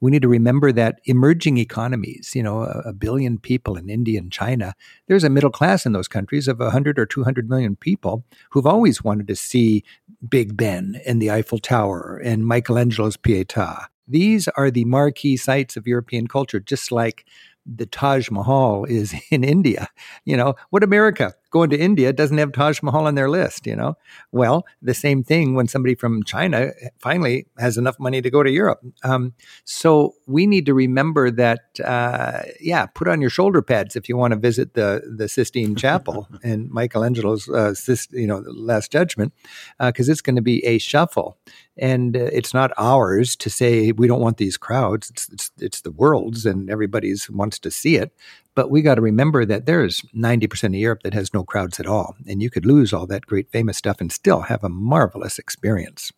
We 0.00 0.10
need 0.10 0.22
to 0.22 0.28
remember 0.28 0.72
that 0.72 1.00
emerging 1.04 1.56
economies, 1.56 2.32
you 2.34 2.42
know, 2.42 2.62
a, 2.62 2.82
a, 2.86 2.92
billion 2.92 3.38
people 3.38 3.76
in 3.76 3.88
India 3.88 4.18
and 4.18 4.30
China, 4.30 4.74
there's 5.06 5.24
a 5.24 5.30
middle 5.30 5.50
class 5.50 5.86
in 5.86 5.92
those 5.92 6.08
countries 6.08 6.48
of 6.48 6.58
100 6.58 6.98
or 6.98 7.06
200 7.06 7.48
million 7.48 7.76
people 7.76 8.24
who've 8.50 8.66
always 8.66 9.02
wanted 9.02 9.26
to 9.28 9.36
see 9.36 9.82
Big 10.28 10.56
Ben 10.56 11.00
and 11.06 11.22
the 11.22 11.30
Eiffel 11.30 11.58
Tower 11.58 12.20
and 12.22 12.46
Michelangelo's 12.46 13.16
Pietà 13.16 13.86
these 14.10 14.48
are 14.48 14.70
the 14.70 14.84
marquee 14.84 15.36
sites 15.36 15.76
of 15.76 15.86
European 15.86 16.26
culture, 16.26 16.60
just 16.60 16.92
like 16.92 17.26
the 17.66 17.86
Taj 17.86 18.30
Mahal 18.30 18.84
is 18.84 19.14
in 19.30 19.44
India. 19.44 19.88
You 20.24 20.36
know, 20.36 20.54
what 20.70 20.82
America 20.82 21.34
going 21.50 21.70
to 21.70 21.78
India 21.78 22.12
doesn't 22.12 22.38
have 22.38 22.52
Taj 22.52 22.82
Mahal 22.82 23.06
on 23.06 23.14
their 23.14 23.28
list, 23.28 23.66
you 23.66 23.76
know? 23.76 23.96
Well, 24.32 24.64
the 24.80 24.94
same 24.94 25.22
thing 25.22 25.54
when 25.54 25.66
somebody 25.66 25.94
from 25.94 26.22
China 26.22 26.70
finally 26.98 27.46
has 27.58 27.76
enough 27.76 27.98
money 27.98 28.22
to 28.22 28.30
go 28.30 28.42
to 28.42 28.50
Europe. 28.50 28.80
Um, 29.02 29.34
so 29.64 30.14
we 30.26 30.46
need 30.46 30.66
to 30.66 30.74
remember 30.74 31.30
that, 31.32 31.80
uh, 31.84 32.42
yeah, 32.60 32.86
put 32.86 33.08
on 33.08 33.20
your 33.20 33.30
shoulder 33.30 33.62
pads 33.62 33.96
if 33.96 34.08
you 34.08 34.16
want 34.16 34.32
to 34.32 34.38
visit 34.38 34.74
the, 34.74 35.02
the 35.16 35.28
Sistine 35.28 35.74
Chapel 35.74 36.28
and 36.42 36.70
Michelangelo's, 36.70 37.48
uh, 37.48 37.74
you 38.12 38.26
know, 38.26 38.42
Last 38.46 38.92
Judgment, 38.92 39.32
because 39.78 40.08
uh, 40.08 40.12
it's 40.12 40.20
going 40.20 40.36
to 40.36 40.42
be 40.42 40.64
a 40.64 40.78
shuffle. 40.78 41.36
And 41.76 42.16
uh, 42.16 42.28
it's 42.32 42.52
not 42.52 42.72
ours 42.76 43.34
to 43.36 43.50
say 43.50 43.92
we 43.92 44.06
don't 44.06 44.20
want 44.20 44.36
these 44.36 44.56
crowds. 44.56 45.10
It's, 45.10 45.28
it's, 45.30 45.50
it's 45.58 45.80
the 45.80 45.90
world's 45.90 46.44
and 46.46 46.70
everybody's 46.70 47.30
wants 47.30 47.58
to 47.60 47.70
see 47.70 47.96
it. 47.96 48.12
But 48.54 48.70
we 48.70 48.82
got 48.82 48.96
to 48.96 49.00
remember 49.00 49.44
that 49.44 49.66
there's 49.66 50.02
90% 50.14 50.64
of 50.64 50.74
Europe 50.74 51.02
that 51.04 51.14
has 51.14 51.32
no 51.32 51.44
crowds 51.44 51.78
at 51.78 51.86
all. 51.86 52.16
And 52.26 52.42
you 52.42 52.50
could 52.50 52.66
lose 52.66 52.92
all 52.92 53.06
that 53.06 53.26
great 53.26 53.50
famous 53.50 53.76
stuff 53.76 54.00
and 54.00 54.10
still 54.10 54.42
have 54.42 54.64
a 54.64 54.68
marvelous 54.68 55.38
experience. 55.38 56.12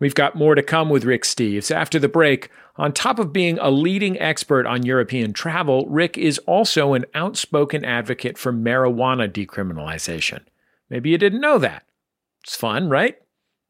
We've 0.00 0.14
got 0.14 0.34
more 0.34 0.56
to 0.56 0.62
come 0.62 0.90
with 0.90 1.04
Rick 1.04 1.22
Steves 1.22 1.74
after 1.74 1.98
the 1.98 2.08
break. 2.08 2.50
On 2.76 2.92
top 2.92 3.20
of 3.20 3.32
being 3.32 3.58
a 3.60 3.70
leading 3.70 4.18
expert 4.20 4.66
on 4.66 4.84
European 4.84 5.32
travel, 5.32 5.86
Rick 5.86 6.18
is 6.18 6.38
also 6.40 6.94
an 6.94 7.04
outspoken 7.14 7.84
advocate 7.84 8.36
for 8.36 8.52
marijuana 8.52 9.30
decriminalization. 9.30 10.40
Maybe 10.90 11.10
you 11.10 11.18
didn't 11.18 11.40
know 11.40 11.58
that. 11.58 11.84
It's 12.42 12.56
fun, 12.56 12.88
right? 12.88 13.16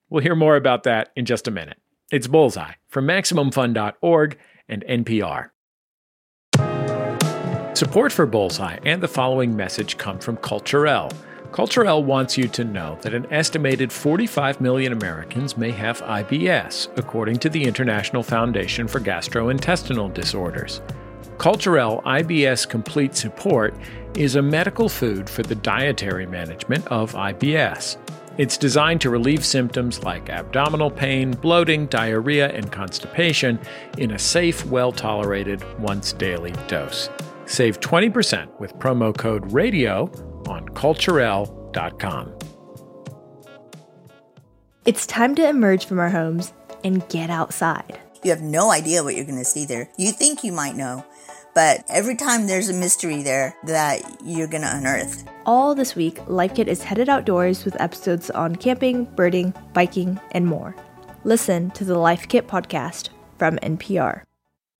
We'll 0.09 0.23
hear 0.23 0.35
more 0.35 0.57
about 0.57 0.85
that 0.85 1.11
in 1.15 1.27
just 1.27 1.47
a 1.47 1.51
minute. 1.51 1.79
It's 2.11 2.27
Bullseye 2.27 2.75
from 2.89 3.07
MaximumFun.org 3.07 4.39
and 4.69 4.85
NPR. 4.89 5.51
Support 7.75 8.13
for 8.13 8.25
Bullseye 8.25 8.79
and 8.85 9.03
the 9.03 9.09
following 9.09 9.57
message 9.57 9.99
come 9.99 10.21
from 10.21 10.37
Culturelle. 10.37 11.13
Culturelle 11.51 12.05
wants 12.05 12.39
you 12.39 12.47
to 12.47 12.63
know 12.63 12.97
that 13.03 13.15
an 13.15 13.27
estimated 13.33 13.93
45 13.93 14.61
million 14.61 14.93
Americans 14.93 15.57
may 15.57 15.73
have 15.73 16.01
IBS, 16.03 16.97
according 16.97 17.41
to 17.41 17.49
the 17.49 17.65
International 17.65 18.23
Foundation 18.23 18.87
for 18.87 19.01
Gastrointestinal 19.01 20.15
Disorders. 20.15 20.83
Culturelle 21.37 22.01
IBS 22.05 22.69
Complete 22.69 23.17
Support 23.17 23.75
is 24.17 24.37
a 24.37 24.43
medical 24.43 24.89
food 24.89 25.29
for 25.29 25.43
the 25.43 25.57
dietary 25.57 26.27
management 26.27 26.87
of 26.87 27.15
IBS. 27.15 27.97
It's 28.39 28.57
designed 28.57 29.01
to 29.01 29.11
relieve 29.11 29.45
symptoms 29.45 30.05
like 30.05 30.31
abdominal 30.31 30.93
pain, 30.93 31.33
bloating, 31.33 31.87
diarrhea, 31.87 32.53
and 32.53 32.71
constipation 32.71 33.59
in 33.99 34.13
a 34.13 34.19
safe, 34.19 34.65
well 34.65 34.93
tolerated, 34.93 35.61
once 35.81 36.13
daily 36.13 36.53
dose. 36.69 37.11
Save 37.47 37.81
20% 37.81 38.61
with 38.61 38.75
promo 38.79 39.17
code 39.17 39.53
RADIO 39.53 40.11
on 40.49 40.69
Culturelle.com. 40.71 42.39
It's 44.85 45.07
time 45.07 45.35
to 45.37 45.49
emerge 45.49 45.87
from 45.87 45.99
our 45.99 46.11
homes 46.11 46.53
and 46.85 47.09
get 47.09 47.31
outside. 47.31 47.99
You 48.23 48.31
have 48.31 48.43
no 48.43 48.71
idea 48.71 49.03
what 49.03 49.17
you're 49.17 49.25
going 49.25 49.39
to 49.39 49.45
see 49.45 49.65
there. 49.65 49.89
You 49.97 50.13
think 50.13 50.45
you 50.45 50.53
might 50.53 50.77
know, 50.77 51.05
but 51.55 51.85
every 51.89 52.17
time 52.17 52.47
there's 52.47 52.69
a 52.69 52.75
mystery 52.75 53.23
there 53.23 53.55
that 53.65 54.03
you're 54.25 54.47
going 54.47 54.63
to 54.63 54.77
unearth. 54.77 55.25
All 55.47 55.75
this 55.75 55.95
week, 55.95 56.19
Life 56.29 56.55
Kit 56.55 56.69
is 56.69 56.83
headed 56.83 57.09
outdoors 57.09 57.65
with 57.65 57.81
episodes 57.81 58.31
on 58.31 58.57
camping, 58.57 59.05
birding, 59.17 59.55
biking, 59.73 60.21
and 60.33 60.47
more. 60.47 60.75
Listen 61.25 61.71
to 61.73 61.85
the 61.85 61.99
Life 61.99 62.29
Kit 62.29 62.47
podcast 62.47 63.09
from 63.39 63.57
NPR. 63.59 64.23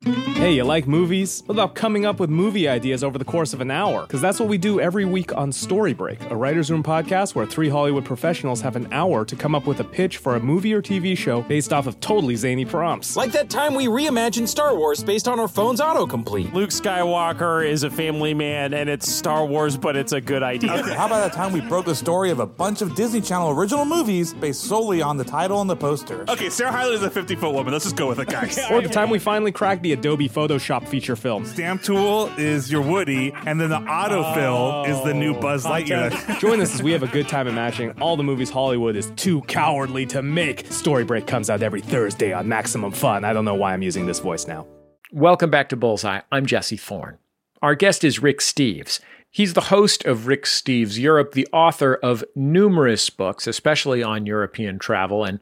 Hey, 0.05 0.53
you 0.53 0.65
like 0.65 0.87
movies? 0.87 1.43
What 1.47 1.55
about 1.55 1.75
coming 1.75 2.05
up 2.05 2.21
with 2.21 2.29
movie 2.29 2.69
ideas 2.69 3.03
over 3.03 3.17
the 3.17 3.25
course 3.25 3.55
of 3.55 3.63
an 3.63 3.71
hour? 3.71 4.03
Because 4.03 4.21
that's 4.21 4.39
what 4.39 4.51
we 4.51 4.59
do 4.59 4.79
every 4.79 5.07
week 5.07 5.35
on 5.35 5.51
Story 5.51 5.95
Break, 5.95 6.21
a 6.31 6.37
writer's 6.37 6.71
room 6.71 6.83
podcast 6.83 7.35
where 7.35 7.47
three 7.47 7.71
Hollywood 7.71 8.05
professionals 8.05 8.61
have 8.61 8.77
an 8.77 8.87
hour 8.93 9.25
to 9.25 9.35
come 9.35 9.55
up 9.55 9.67
with 9.67 9.81
a 9.81 9.85
pitch 9.85 10.19
for 10.19 10.37
a 10.37 10.41
movie 10.41 10.75
or 10.75 10.83
TV 10.83 11.17
show 11.17 11.41
based 11.41 11.73
off 11.73 11.87
of 11.87 11.99
totally 12.01 12.37
zany 12.37 12.67
prompts. 12.67 13.17
Like 13.17 13.33
that 13.33 13.49
time 13.49 13.75
we 13.75 13.87
reimagined 13.87 14.47
Star 14.47 14.77
Wars 14.77 15.03
based 15.03 15.27
on 15.27 15.41
our 15.41 15.49
phone's 15.49 15.81
autocomplete. 15.81 16.53
Luke 16.53 16.69
Skywalker 16.69 17.67
is 17.67 17.83
a 17.83 17.91
family 17.91 18.35
man 18.35 18.75
and 18.75 18.91
it's 18.91 19.11
Star 19.11 19.47
Wars, 19.47 19.79
but 19.79 19.97
it's 19.97 20.13
a 20.13 20.21
good 20.21 20.43
idea. 20.43 20.75
Okay, 20.75 20.95
how 20.95 21.07
about 21.07 21.21
that 21.21 21.33
time 21.33 21.51
we 21.51 21.63
broke 21.63 21.87
the 21.87 21.95
story 21.95 22.31
of 22.31 22.41
a 22.41 22.47
bunch 22.47 22.83
of 22.83 22.95
Disney 22.95 23.23
Channel 23.23 23.53
original 23.53 23.87
movies 23.87 24.35
based 24.35 24.65
solely 24.65 25.01
on 25.01 25.17
the 25.17 25.25
title 25.25 25.63
and 25.63 25.71
the 25.71 25.77
poster? 25.77 26.27
Okay, 26.29 26.51
Sarah 26.51 26.73
Hyland 26.73 26.97
is 26.97 27.03
a 27.03 27.11
50 27.11 27.37
foot 27.37 27.55
woman. 27.55 27.73
Let's 27.73 27.87
just 27.87 27.97
go 27.97 28.07
with 28.07 28.19
it, 28.19 28.29
guys. 28.29 28.59
or 28.71 28.83
the 28.83 28.91
time 28.91 29.09
we 29.09 29.19
finally 29.19 29.51
cracked 29.51 29.83
the 29.83 29.94
Adobe 29.95 30.29
Photoshop 30.29 30.87
feature 30.87 31.17
film. 31.17 31.45
Stamp 31.47 31.83
Tool 31.83 32.27
is 32.37 32.71
your 32.71 32.83
Woody, 32.83 33.33
and 33.47 33.61
then 33.61 33.71
the 33.71 33.79
autofill 33.79 34.85
oh, 34.85 34.85
is 34.85 35.03
the 35.05 35.15
new 35.15 35.33
Buzz 35.33 35.65
Lightyear. 35.65 36.39
Join 36.41 36.61
us 36.61 36.75
as 36.75 36.83
we 36.83 36.93
have 36.93 37.03
a 37.03 37.09
good 37.09 37.29
time 37.29 37.49
imagining 37.49 37.93
all 38.03 38.17
the 38.17 38.23
movies 38.23 38.51
Hollywood 38.51 38.97
is 38.97 39.11
too 39.17 39.41
cowardly 39.43 40.05
to 40.07 40.21
make. 40.21 40.67
Story 40.71 41.05
Break 41.05 41.27
comes 41.27 41.49
out 41.49 41.63
every 41.63 41.81
Thursday 41.81 42.33
on 42.33 42.49
Maximum 42.49 42.93
Fun. 42.93 43.25
I 43.25 43.33
don't 43.33 43.45
know 43.45 43.55
why 43.55 43.73
I'm 43.73 43.83
using 43.83 44.07
this 44.07 44.19
voice 44.19 44.47
now. 44.47 44.67
Welcome 45.13 45.51
back 45.51 45.69
to 45.69 45.77
Bullseye. 45.77 46.21
I'm 46.33 46.45
Jesse 46.45 46.77
Thorn. 46.77 47.19
Our 47.63 47.75
guest 47.75 48.05
is 48.05 48.21
Rick 48.21 48.41
Steves. 48.41 49.01
He's 49.31 49.55
the 49.55 49.63
host 49.63 50.05
of 50.05 50.27
Rick 50.27 50.45
Steves 50.45 50.99
Europe, 50.99 51.33
the 51.33 51.49
author 51.53 51.95
of 51.95 52.25
numerous 52.35 53.11
books, 53.11 53.47
especially 53.47 54.03
on 54.03 54.27
European 54.27 54.79
travel, 54.79 55.25
and 55.25 55.41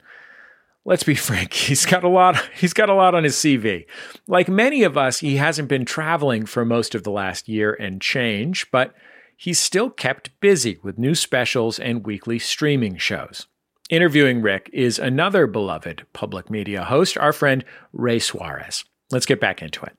let's 0.84 1.02
be 1.04 1.14
frank, 1.28 1.52
he's 1.52 1.86
got 1.86 2.04
a 2.04 2.08
lot 2.08 2.42
he's 2.54 2.72
got 2.72 2.88
a 2.88 2.94
lot 2.94 3.14
on 3.14 3.24
his 3.24 3.36
CV. 3.36 3.86
Like 4.26 4.48
many 4.48 4.82
of 4.82 4.96
us, 4.96 5.20
he 5.20 5.36
hasn't 5.36 5.68
been 5.68 5.84
traveling 5.84 6.46
for 6.46 6.64
most 6.64 6.94
of 6.94 7.04
the 7.04 7.10
last 7.10 7.48
year 7.48 7.74
and 7.74 8.00
change, 8.00 8.70
but 8.70 8.94
he's 9.36 9.58
still 9.58 9.90
kept 9.90 10.38
busy 10.40 10.78
with 10.82 10.98
new 10.98 11.14
specials 11.14 11.78
and 11.78 12.06
weekly 12.06 12.38
streaming 12.38 12.96
shows. 12.96 13.46
Interviewing 13.90 14.40
Rick 14.40 14.70
is 14.72 14.98
another 14.98 15.46
beloved 15.46 16.06
public 16.12 16.48
media 16.48 16.84
host, 16.84 17.18
our 17.18 17.32
friend 17.32 17.64
Ray 17.92 18.18
Suarez. 18.18 18.84
Let's 19.10 19.26
get 19.26 19.40
back 19.40 19.60
into 19.60 19.82
it. 19.82 19.96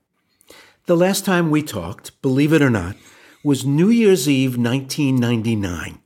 The 0.86 0.96
last 0.96 1.24
time 1.24 1.50
we 1.50 1.62
talked, 1.62 2.20
believe 2.20 2.52
it 2.52 2.60
or 2.60 2.70
not, 2.70 2.96
was 3.44 3.64
New 3.64 3.90
Year's 3.90 4.28
Eve 4.28 4.56
1999 4.58 6.00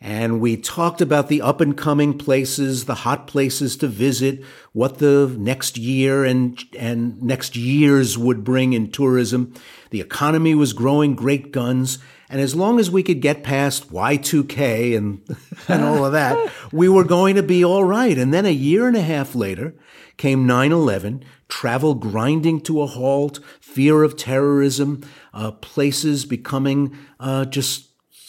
and 0.00 0.40
we 0.40 0.58
talked 0.58 1.00
about 1.00 1.28
the 1.28 1.40
up 1.40 1.60
and 1.60 1.76
coming 1.76 2.18
places, 2.18 2.84
the 2.84 2.96
hot 2.96 3.26
places 3.26 3.76
to 3.78 3.88
visit, 3.88 4.44
what 4.72 4.98
the 4.98 5.34
next 5.38 5.78
year 5.78 6.24
and, 6.24 6.62
and 6.78 7.22
next 7.22 7.56
years 7.56 8.18
would 8.18 8.44
bring 8.44 8.74
in 8.74 8.90
tourism. 8.90 9.54
The 9.90 10.02
economy 10.02 10.54
was 10.54 10.74
growing 10.74 11.14
great 11.14 11.50
guns. 11.50 11.98
And 12.28 12.40
as 12.40 12.54
long 12.54 12.78
as 12.78 12.90
we 12.90 13.02
could 13.02 13.22
get 13.22 13.42
past 13.42 13.90
Y2K 13.90 14.96
and, 14.96 15.22
and 15.68 15.82
all 15.82 16.04
of 16.04 16.12
that, 16.12 16.52
we 16.72 16.88
were 16.90 17.04
going 17.04 17.36
to 17.36 17.42
be 17.42 17.64
all 17.64 17.84
right. 17.84 18.18
And 18.18 18.34
then 18.34 18.44
a 18.44 18.50
year 18.50 18.86
and 18.86 18.96
a 18.96 19.02
half 19.02 19.34
later 19.34 19.74
came 20.18 20.46
9 20.46 20.72
11, 20.72 21.24
travel 21.48 21.94
grinding 21.94 22.60
to 22.62 22.82
a 22.82 22.86
halt, 22.86 23.40
fear 23.60 24.02
of 24.02 24.16
terrorism, 24.16 25.02
uh, 25.32 25.52
places 25.52 26.26
becoming 26.26 26.96
uh, 27.18 27.46
just 27.46 27.86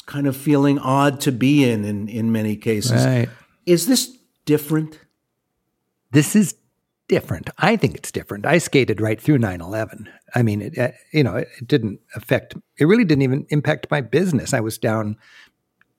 kind 0.07 0.25
of 0.25 0.35
feeling 0.35 0.79
odd 0.79 1.21
to 1.21 1.31
be 1.31 1.69
in 1.69 1.85
in, 1.85 2.09
in 2.09 2.31
many 2.31 2.55
cases. 2.55 3.05
Right. 3.05 3.29
Is 3.67 3.85
this 3.85 4.17
different? 4.45 4.99
This 6.11 6.35
is 6.35 6.55
different. 7.07 7.49
I 7.59 7.75
think 7.75 7.95
it's 7.95 8.11
different. 8.11 8.45
I 8.45 8.57
skated 8.57 8.99
right 8.99 9.21
through 9.21 9.37
9/11. 9.37 10.07
I 10.33 10.41
mean, 10.41 10.61
it, 10.61 10.77
uh, 10.77 10.91
you 11.13 11.23
know, 11.23 11.35
it, 11.35 11.47
it 11.61 11.67
didn't 11.67 11.99
affect 12.15 12.55
it 12.79 12.85
really 12.85 13.05
didn't 13.05 13.21
even 13.21 13.45
impact 13.49 13.91
my 13.91 14.01
business. 14.01 14.53
I 14.53 14.61
was 14.61 14.79
down 14.79 15.17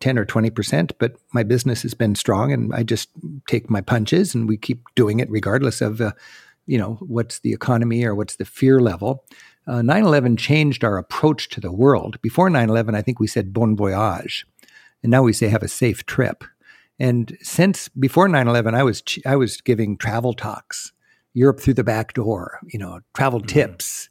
10 0.00 0.18
or 0.18 0.24
20%, 0.24 0.92
but 0.98 1.16
my 1.32 1.42
business 1.42 1.82
has 1.82 1.94
been 1.94 2.14
strong 2.14 2.52
and 2.52 2.74
I 2.74 2.82
just 2.82 3.08
take 3.48 3.68
my 3.68 3.80
punches 3.80 4.34
and 4.34 4.48
we 4.48 4.56
keep 4.56 4.82
doing 4.94 5.20
it 5.20 5.30
regardless 5.30 5.80
of 5.80 6.00
uh, 6.00 6.12
you 6.66 6.76
know, 6.76 6.98
what's 7.00 7.40
the 7.40 7.52
economy 7.52 8.04
or 8.04 8.14
what's 8.14 8.36
the 8.36 8.44
fear 8.44 8.78
level. 8.78 9.24
Uh, 9.68 9.82
9 9.82 10.02
11 10.02 10.38
changed 10.38 10.82
our 10.82 10.96
approach 10.96 11.50
to 11.50 11.60
the 11.60 11.70
world. 11.70 12.20
Before 12.22 12.48
9 12.48 12.70
11, 12.70 12.94
I 12.94 13.02
think 13.02 13.20
we 13.20 13.26
said 13.26 13.52
bon 13.52 13.76
voyage. 13.76 14.46
And 15.02 15.10
now 15.10 15.22
we 15.22 15.34
say 15.34 15.48
have 15.48 15.62
a 15.62 15.68
safe 15.68 16.06
trip. 16.06 16.42
And 16.98 17.36
since 17.42 17.88
before 17.90 18.28
9 18.28 18.48
11, 18.48 18.74
I 18.74 18.82
was, 18.82 19.02
I 19.26 19.36
was 19.36 19.60
giving 19.60 19.98
travel 19.98 20.32
talks, 20.32 20.92
Europe 21.34 21.60
through 21.60 21.74
the 21.74 21.84
back 21.84 22.14
door, 22.14 22.58
you 22.66 22.78
know, 22.78 23.00
travel 23.14 23.40
mm-hmm. 23.40 23.46
tips. 23.48 24.08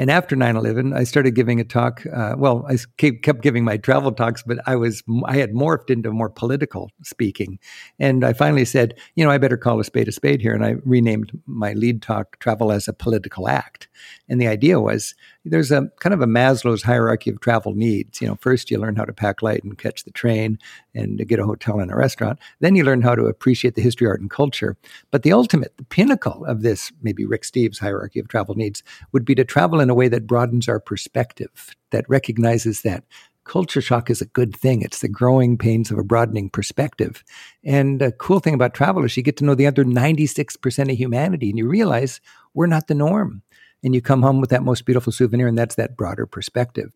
And 0.00 0.10
after 0.10 0.34
9 0.34 0.56
11, 0.56 0.94
I 0.94 1.04
started 1.04 1.32
giving 1.32 1.60
a 1.60 1.64
talk. 1.64 2.06
Uh, 2.06 2.34
well, 2.38 2.64
I 2.66 2.78
kept 2.96 3.42
giving 3.42 3.64
my 3.64 3.76
travel 3.76 4.12
talks, 4.12 4.42
but 4.42 4.58
I 4.66 4.74
was, 4.74 5.02
I 5.26 5.36
had 5.36 5.52
morphed 5.52 5.90
into 5.90 6.10
more 6.10 6.30
political 6.30 6.90
speaking. 7.02 7.58
And 7.98 8.24
I 8.24 8.32
finally 8.32 8.64
said, 8.64 8.98
you 9.14 9.22
know, 9.22 9.30
I 9.30 9.36
better 9.36 9.58
call 9.58 9.78
a 9.78 9.84
spade 9.84 10.08
a 10.08 10.12
spade 10.12 10.40
here. 10.40 10.54
And 10.54 10.64
I 10.64 10.76
renamed 10.86 11.38
my 11.44 11.74
lead 11.74 12.00
talk 12.00 12.38
Travel 12.38 12.72
as 12.72 12.88
a 12.88 12.94
Political 12.94 13.50
Act. 13.50 13.88
And 14.26 14.40
the 14.40 14.48
idea 14.48 14.80
was 14.80 15.14
there's 15.44 15.70
a 15.70 15.90
kind 16.00 16.14
of 16.14 16.22
a 16.22 16.26
Maslow's 16.26 16.82
hierarchy 16.82 17.28
of 17.28 17.40
travel 17.40 17.74
needs. 17.74 18.22
You 18.22 18.28
know, 18.28 18.38
first 18.40 18.70
you 18.70 18.78
learn 18.78 18.96
how 18.96 19.04
to 19.04 19.12
pack 19.12 19.42
light 19.42 19.64
and 19.64 19.76
catch 19.76 20.04
the 20.04 20.10
train 20.10 20.58
and 20.94 21.26
get 21.28 21.38
a 21.38 21.44
hotel 21.44 21.80
and 21.80 21.90
a 21.90 21.96
restaurant. 21.96 22.38
Then 22.60 22.74
you 22.74 22.84
learn 22.84 23.02
how 23.02 23.14
to 23.14 23.24
appreciate 23.24 23.74
the 23.74 23.82
history, 23.82 24.06
art, 24.06 24.20
and 24.20 24.30
culture. 24.30 24.76
But 25.10 25.22
the 25.22 25.32
ultimate, 25.32 25.76
the 25.76 25.84
pinnacle 25.84 26.44
of 26.46 26.62
this, 26.62 26.92
maybe 27.02 27.24
Rick 27.24 27.42
Steves' 27.42 27.78
hierarchy 27.78 28.18
of 28.18 28.28
travel 28.28 28.54
needs, 28.54 28.82
would 29.12 29.24
be 29.24 29.34
to 29.34 29.44
travel 29.44 29.80
in 29.80 29.89
a 29.90 29.94
way 29.94 30.08
that 30.08 30.26
broadens 30.26 30.68
our 30.68 30.80
perspective, 30.80 31.74
that 31.90 32.08
recognizes 32.08 32.82
that 32.82 33.04
culture 33.44 33.80
shock 33.80 34.10
is 34.10 34.20
a 34.20 34.26
good 34.26 34.56
thing. 34.56 34.82
It's 34.82 35.00
the 35.00 35.08
growing 35.08 35.58
pains 35.58 35.90
of 35.90 35.98
a 35.98 36.04
broadening 36.04 36.50
perspective. 36.50 37.24
And 37.64 38.00
the 38.00 38.12
cool 38.12 38.38
thing 38.38 38.54
about 38.54 38.74
travel 38.74 39.04
is 39.04 39.16
you 39.16 39.22
get 39.22 39.36
to 39.38 39.44
know 39.44 39.54
the 39.54 39.66
other 39.66 39.84
96% 39.84 40.90
of 40.90 40.96
humanity 40.96 41.48
and 41.48 41.58
you 41.58 41.66
realize 41.66 42.20
we're 42.54 42.66
not 42.66 42.86
the 42.86 42.94
norm 42.94 43.42
and 43.82 43.94
you 43.94 44.00
come 44.00 44.22
home 44.22 44.40
with 44.40 44.50
that 44.50 44.62
most 44.62 44.84
beautiful 44.84 45.12
souvenir, 45.12 45.48
and 45.48 45.56
that's 45.56 45.74
that 45.76 45.96
broader 45.96 46.26
perspective. 46.26 46.92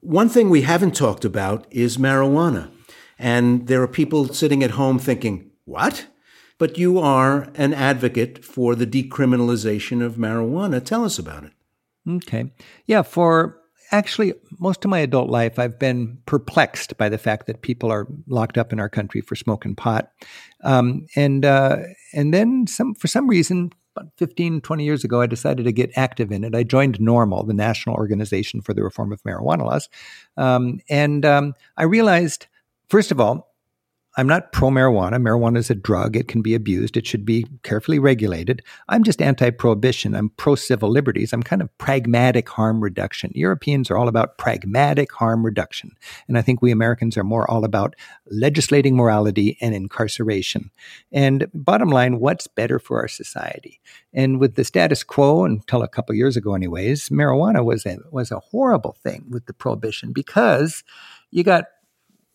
One 0.00 0.28
thing 0.28 0.50
we 0.50 0.62
haven't 0.62 0.94
talked 0.94 1.24
about 1.24 1.66
is 1.70 1.98
marijuana. 1.98 2.70
And 3.18 3.66
there 3.68 3.82
are 3.82 3.88
people 3.88 4.32
sitting 4.32 4.62
at 4.62 4.72
home 4.72 4.98
thinking, 4.98 5.50
what? 5.64 6.06
But 6.58 6.78
you 6.78 6.98
are 6.98 7.50
an 7.54 7.74
advocate 7.74 8.44
for 8.44 8.74
the 8.74 8.86
decriminalization 8.86 10.04
of 10.04 10.14
marijuana. 10.14 10.84
Tell 10.84 11.04
us 11.04 11.18
about 11.18 11.44
it. 11.44 11.52
Okay. 12.08 12.52
Yeah, 12.86 13.02
for 13.02 13.58
actually 13.90 14.34
most 14.58 14.84
of 14.84 14.90
my 14.90 14.98
adult 14.98 15.30
life, 15.30 15.58
I've 15.58 15.78
been 15.78 16.18
perplexed 16.26 16.96
by 16.96 17.08
the 17.08 17.18
fact 17.18 17.46
that 17.46 17.62
people 17.62 17.90
are 17.90 18.06
locked 18.26 18.58
up 18.58 18.72
in 18.72 18.80
our 18.80 18.88
country 18.88 19.20
for 19.20 19.36
smoking 19.36 19.74
pot. 19.74 20.10
Um, 20.62 21.06
and, 21.16 21.44
uh, 21.44 21.78
and 22.12 22.34
then 22.34 22.66
some, 22.66 22.94
for 22.94 23.08
some 23.08 23.28
reason, 23.28 23.72
about 23.96 24.10
15, 24.16 24.60
20 24.60 24.84
years 24.84 25.04
ago, 25.04 25.20
I 25.20 25.26
decided 25.26 25.64
to 25.64 25.72
get 25.72 25.92
active 25.96 26.32
in 26.32 26.44
it. 26.44 26.54
I 26.54 26.64
joined 26.64 26.98
NORML, 26.98 27.46
the 27.46 27.54
National 27.54 27.94
Organization 27.94 28.60
for 28.60 28.74
the 28.74 28.82
Reform 28.82 29.12
of 29.12 29.22
Marijuana 29.22 29.64
Laws. 29.64 29.88
Um, 30.36 30.80
and 30.88 31.24
um, 31.24 31.54
I 31.76 31.84
realized, 31.84 32.46
first 32.88 33.12
of 33.12 33.20
all, 33.20 33.53
I'm 34.16 34.28
not 34.28 34.52
pro 34.52 34.70
marijuana. 34.70 35.14
Marijuana 35.14 35.56
is 35.56 35.70
a 35.70 35.74
drug. 35.74 36.16
It 36.16 36.28
can 36.28 36.40
be 36.40 36.54
abused. 36.54 36.96
It 36.96 37.06
should 37.06 37.24
be 37.24 37.46
carefully 37.64 37.98
regulated. 37.98 38.62
I'm 38.88 39.02
just 39.02 39.20
anti 39.20 39.50
prohibition. 39.50 40.14
I'm 40.14 40.28
pro 40.30 40.54
civil 40.54 40.88
liberties. 40.88 41.32
I'm 41.32 41.42
kind 41.42 41.60
of 41.60 41.76
pragmatic 41.78 42.48
harm 42.48 42.80
reduction. 42.80 43.32
Europeans 43.34 43.90
are 43.90 43.96
all 43.96 44.06
about 44.06 44.38
pragmatic 44.38 45.12
harm 45.12 45.44
reduction. 45.44 45.90
And 46.28 46.38
I 46.38 46.42
think 46.42 46.62
we 46.62 46.70
Americans 46.70 47.16
are 47.16 47.24
more 47.24 47.50
all 47.50 47.64
about 47.64 47.96
legislating 48.30 48.94
morality 48.94 49.58
and 49.60 49.74
incarceration. 49.74 50.70
And 51.10 51.48
bottom 51.52 51.90
line, 51.90 52.20
what's 52.20 52.46
better 52.46 52.78
for 52.78 53.00
our 53.00 53.08
society? 53.08 53.80
And 54.12 54.38
with 54.38 54.54
the 54.54 54.64
status 54.64 55.02
quo, 55.02 55.44
until 55.44 55.82
a 55.82 55.88
couple 55.88 56.14
years 56.14 56.36
ago, 56.36 56.54
anyways, 56.54 57.08
marijuana 57.08 57.64
was 57.64 57.84
a, 57.84 57.98
was 58.12 58.30
a 58.30 58.38
horrible 58.38 58.96
thing 59.02 59.26
with 59.28 59.46
the 59.46 59.52
prohibition 59.52 60.12
because 60.12 60.84
you 61.32 61.42
got 61.42 61.64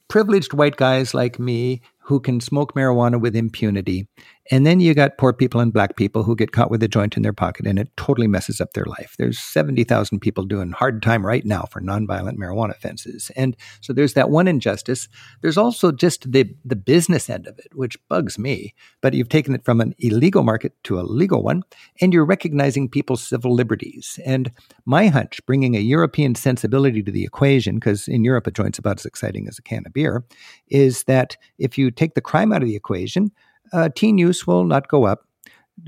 privileged 0.10 0.54
white 0.54 0.76
guys 0.76 1.14
like 1.14 1.40
me 1.40 1.82
who 2.00 2.20
can 2.20 2.42
smoke 2.42 2.74
marijuana 2.74 3.22
with 3.22 3.36
impunity. 3.36 4.08
And 4.52 4.66
then 4.66 4.80
you 4.80 4.94
got 4.96 5.18
poor 5.18 5.32
people 5.32 5.62
and 5.62 5.72
black 5.72 5.96
people 5.96 6.24
who 6.24 6.36
get 6.36 6.52
caught 6.52 6.72
with 6.72 6.82
a 6.82 6.88
joint 6.88 7.16
in 7.16 7.24
their 7.24 7.34
pocket 7.34 7.68
and 7.68 7.78
it 7.78 7.96
totally 7.98 8.28
messes 8.28 8.60
up 8.60 8.74
their 8.74 8.86
life. 8.86 9.16
There's 9.18 9.40
70,000 9.40 10.20
people 10.20 10.44
doing 10.44 10.72
hard 10.72 11.04
time 11.04 11.26
right 11.26 11.46
now 11.46 11.64
for 11.70 11.82
nonviolent 11.82 12.38
marijuana 12.38 12.72
offenses. 12.72 13.30
And 13.36 13.56
so 13.82 13.94
there's 13.94 14.14
that 14.14 14.32
one 14.32 14.48
injustice. 14.48 15.08
There's 15.42 15.58
also 15.58 15.92
just 15.92 16.32
the, 16.32 16.52
the 16.66 16.76
business 16.76 17.30
end 17.30 17.46
of 17.46 17.60
it, 17.60 17.68
which 17.76 17.98
bugs 18.08 18.40
me. 18.40 18.74
But 19.02 19.14
you've 19.14 19.30
taken 19.30 19.54
it 19.54 19.64
from 19.64 19.82
an 19.82 19.94
illegal 20.00 20.44
market 20.44 20.74
to 20.86 21.00
a 21.00 21.02
legal 21.02 21.44
one, 21.44 21.64
and 22.02 22.14
you're 22.14 22.26
recognizing 22.26 22.90
people's 22.90 23.26
civil 23.26 23.54
liberties. 23.54 24.20
And 24.26 24.52
my 24.86 25.08
hunch, 25.08 25.46
bringing 25.46 25.76
a 25.76 25.80
European 25.80 26.36
sensibility 26.36 27.04
to 27.04 27.12
the 27.12 27.24
equation, 27.24 27.76
because 27.76 28.08
in 28.08 28.24
Europe 28.24 28.48
a 28.48 28.52
joint's 28.52 28.80
about 28.80 29.00
as 29.00 29.06
exciting 29.06 29.48
as 29.48 29.60
a 29.60 29.62
can 29.62 29.84
of 29.86 29.94
beer, 29.94 30.24
is 30.68 31.04
that 31.04 31.38
if 31.58 31.78
you 31.78 31.92
take 31.92 32.16
the 32.16 32.22
crime 32.22 32.52
out 32.52 32.62
of 32.62 32.68
the 32.68 32.76
equation, 32.76 33.32
uh, 33.74 33.90
teen 33.96 34.18
use 34.18 34.46
will 34.46 34.64
not 34.64 34.88
go 34.88 35.06
up. 35.06 35.26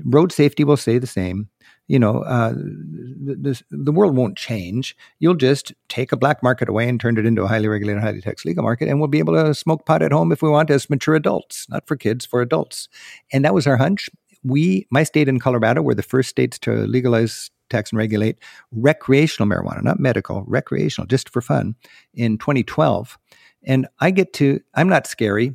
Road 0.04 0.32
safety 0.32 0.64
will 0.64 0.76
stay 0.76 0.98
the 0.98 1.06
same. 1.06 1.48
You 1.88 1.98
know, 1.98 2.22
uh, 2.22 2.52
the, 2.52 3.60
the 3.70 3.92
world 3.92 4.16
won't 4.16 4.38
change. 4.38 4.96
You'll 5.18 5.34
just 5.34 5.72
take 5.88 6.12
a 6.12 6.16
black 6.16 6.42
market 6.42 6.68
away 6.68 6.88
and 6.88 6.98
turn 6.98 7.18
it 7.18 7.26
into 7.26 7.42
a 7.42 7.48
highly 7.48 7.68
regulated, 7.68 8.02
highly 8.02 8.20
taxed 8.20 8.46
legal 8.46 8.62
market, 8.62 8.88
and 8.88 8.98
we'll 8.98 9.08
be 9.08 9.18
able 9.18 9.34
to 9.34 9.52
smoke 9.52 9.84
pot 9.84 10.00
at 10.00 10.12
home 10.12 10.32
if 10.32 10.40
we 10.40 10.48
want 10.48 10.70
as 10.70 10.88
mature 10.88 11.14
adults, 11.14 11.66
not 11.68 11.86
for 11.86 11.96
kids, 11.96 12.24
for 12.24 12.40
adults. 12.40 12.88
And 13.32 13.44
that 13.44 13.52
was 13.52 13.66
our 13.66 13.76
hunch. 13.76 14.08
We, 14.42 14.86
my 14.90 15.02
state 15.02 15.28
in 15.28 15.38
Colorado, 15.38 15.82
were 15.82 15.94
the 15.94 16.02
first 16.02 16.30
states 16.30 16.58
to 16.60 16.72
legalize 16.86 17.50
tax 17.68 17.90
and 17.90 17.98
regulate 17.98 18.38
recreational 18.70 19.48
marijuana, 19.48 19.82
not 19.82 19.98
medical, 19.98 20.44
recreational, 20.46 21.06
just 21.06 21.28
for 21.30 21.40
fun, 21.40 21.74
in 22.14 22.38
2012. 22.38 23.18
And 23.64 23.88
I 24.00 24.10
get 24.10 24.32
to, 24.34 24.60
I'm 24.74 24.88
not 24.88 25.06
scary. 25.06 25.54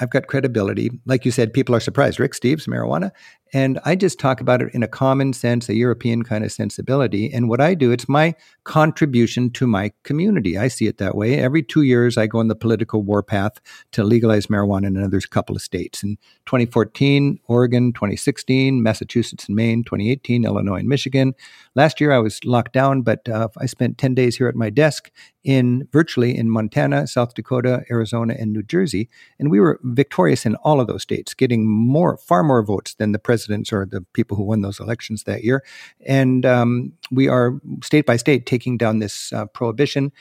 I've 0.00 0.10
got 0.10 0.26
credibility. 0.26 0.90
Like 1.06 1.24
you 1.24 1.30
said, 1.30 1.52
people 1.52 1.74
are 1.74 1.80
surprised. 1.80 2.18
Rick 2.18 2.32
Steves, 2.32 2.66
marijuana. 2.66 3.10
And 3.54 3.78
I 3.84 3.96
just 3.96 4.18
talk 4.18 4.40
about 4.40 4.62
it 4.62 4.72
in 4.72 4.82
a 4.82 4.88
common 4.88 5.34
sense, 5.34 5.68
a 5.68 5.74
European 5.74 6.22
kind 6.22 6.42
of 6.42 6.50
sensibility. 6.50 7.30
And 7.30 7.50
what 7.50 7.60
I 7.60 7.74
do, 7.74 7.90
it's 7.90 8.08
my 8.08 8.34
contribution 8.64 9.50
to 9.50 9.66
my 9.66 9.92
community. 10.04 10.56
I 10.56 10.68
see 10.68 10.86
it 10.86 10.96
that 10.98 11.14
way. 11.14 11.38
Every 11.38 11.62
two 11.62 11.82
years, 11.82 12.16
I 12.16 12.26
go 12.26 12.38
on 12.38 12.48
the 12.48 12.54
political 12.54 13.02
warpath 13.02 13.60
to 13.92 14.04
legalize 14.04 14.46
marijuana 14.46 14.86
in 14.86 14.96
another 14.96 15.20
couple 15.20 15.54
of 15.54 15.60
states. 15.60 16.02
In 16.02 16.16
2014, 16.46 17.40
Oregon, 17.46 17.92
2016, 17.92 18.82
Massachusetts 18.82 19.46
and 19.46 19.56
Maine, 19.56 19.84
2018, 19.84 20.46
Illinois 20.46 20.76
and 20.76 20.88
Michigan. 20.88 21.34
Last 21.74 22.00
year, 22.00 22.12
I 22.12 22.18
was 22.18 22.42
locked 22.44 22.72
down, 22.72 23.02
but 23.02 23.28
uh, 23.28 23.48
I 23.58 23.66
spent 23.66 23.98
10 23.98 24.14
days 24.14 24.36
here 24.36 24.48
at 24.48 24.54
my 24.54 24.70
desk 24.70 25.10
in 25.44 25.88
virtually 25.92 26.36
in 26.36 26.48
Montana, 26.48 27.06
South 27.06 27.34
Dakota, 27.34 27.82
Arizona, 27.90 28.34
and 28.38 28.52
New 28.52 28.62
Jersey. 28.62 29.08
And 29.38 29.50
we 29.50 29.60
were 29.60 29.80
victorious 29.82 30.46
in 30.46 30.54
all 30.56 30.80
of 30.80 30.86
those 30.86 31.02
states, 31.02 31.34
getting 31.34 31.66
more, 31.68 32.16
far 32.16 32.42
more 32.42 32.62
votes 32.62 32.94
than 32.94 33.12
the 33.12 33.18
presidents 33.42 33.72
or 33.72 33.86
the 33.86 34.02
people 34.12 34.36
who 34.36 34.44
won 34.44 34.62
those 34.62 34.80
elections 34.80 35.24
that 35.24 35.44
year. 35.44 35.64
And 36.06 36.46
um, 36.46 36.92
we 37.10 37.28
are 37.28 37.60
state 37.82 38.06
by 38.06 38.16
state 38.16 38.46
taking 38.46 38.78
down 38.78 39.00
this 39.00 39.32
uh, 39.32 39.46
prohibition. 39.46 40.12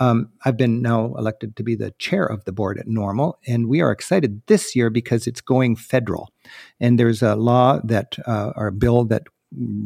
Um, 0.00 0.30
I've 0.44 0.56
been 0.56 0.82
now 0.82 1.14
elected 1.16 1.54
to 1.54 1.62
be 1.62 1.76
the 1.76 1.92
chair 1.98 2.24
of 2.24 2.44
the 2.44 2.52
board 2.52 2.78
at 2.78 2.88
NORML, 2.88 3.34
and 3.46 3.68
we 3.68 3.80
are 3.80 3.92
excited 3.92 4.42
this 4.48 4.74
year 4.74 4.90
because 4.90 5.28
it's 5.28 5.40
going 5.40 5.76
federal. 5.76 6.30
And 6.80 6.98
there's 6.98 7.22
a 7.22 7.36
law 7.36 7.78
that, 7.84 8.16
uh, 8.26 8.52
or 8.56 8.66
a 8.66 8.72
bill 8.72 9.04
that 9.04 9.22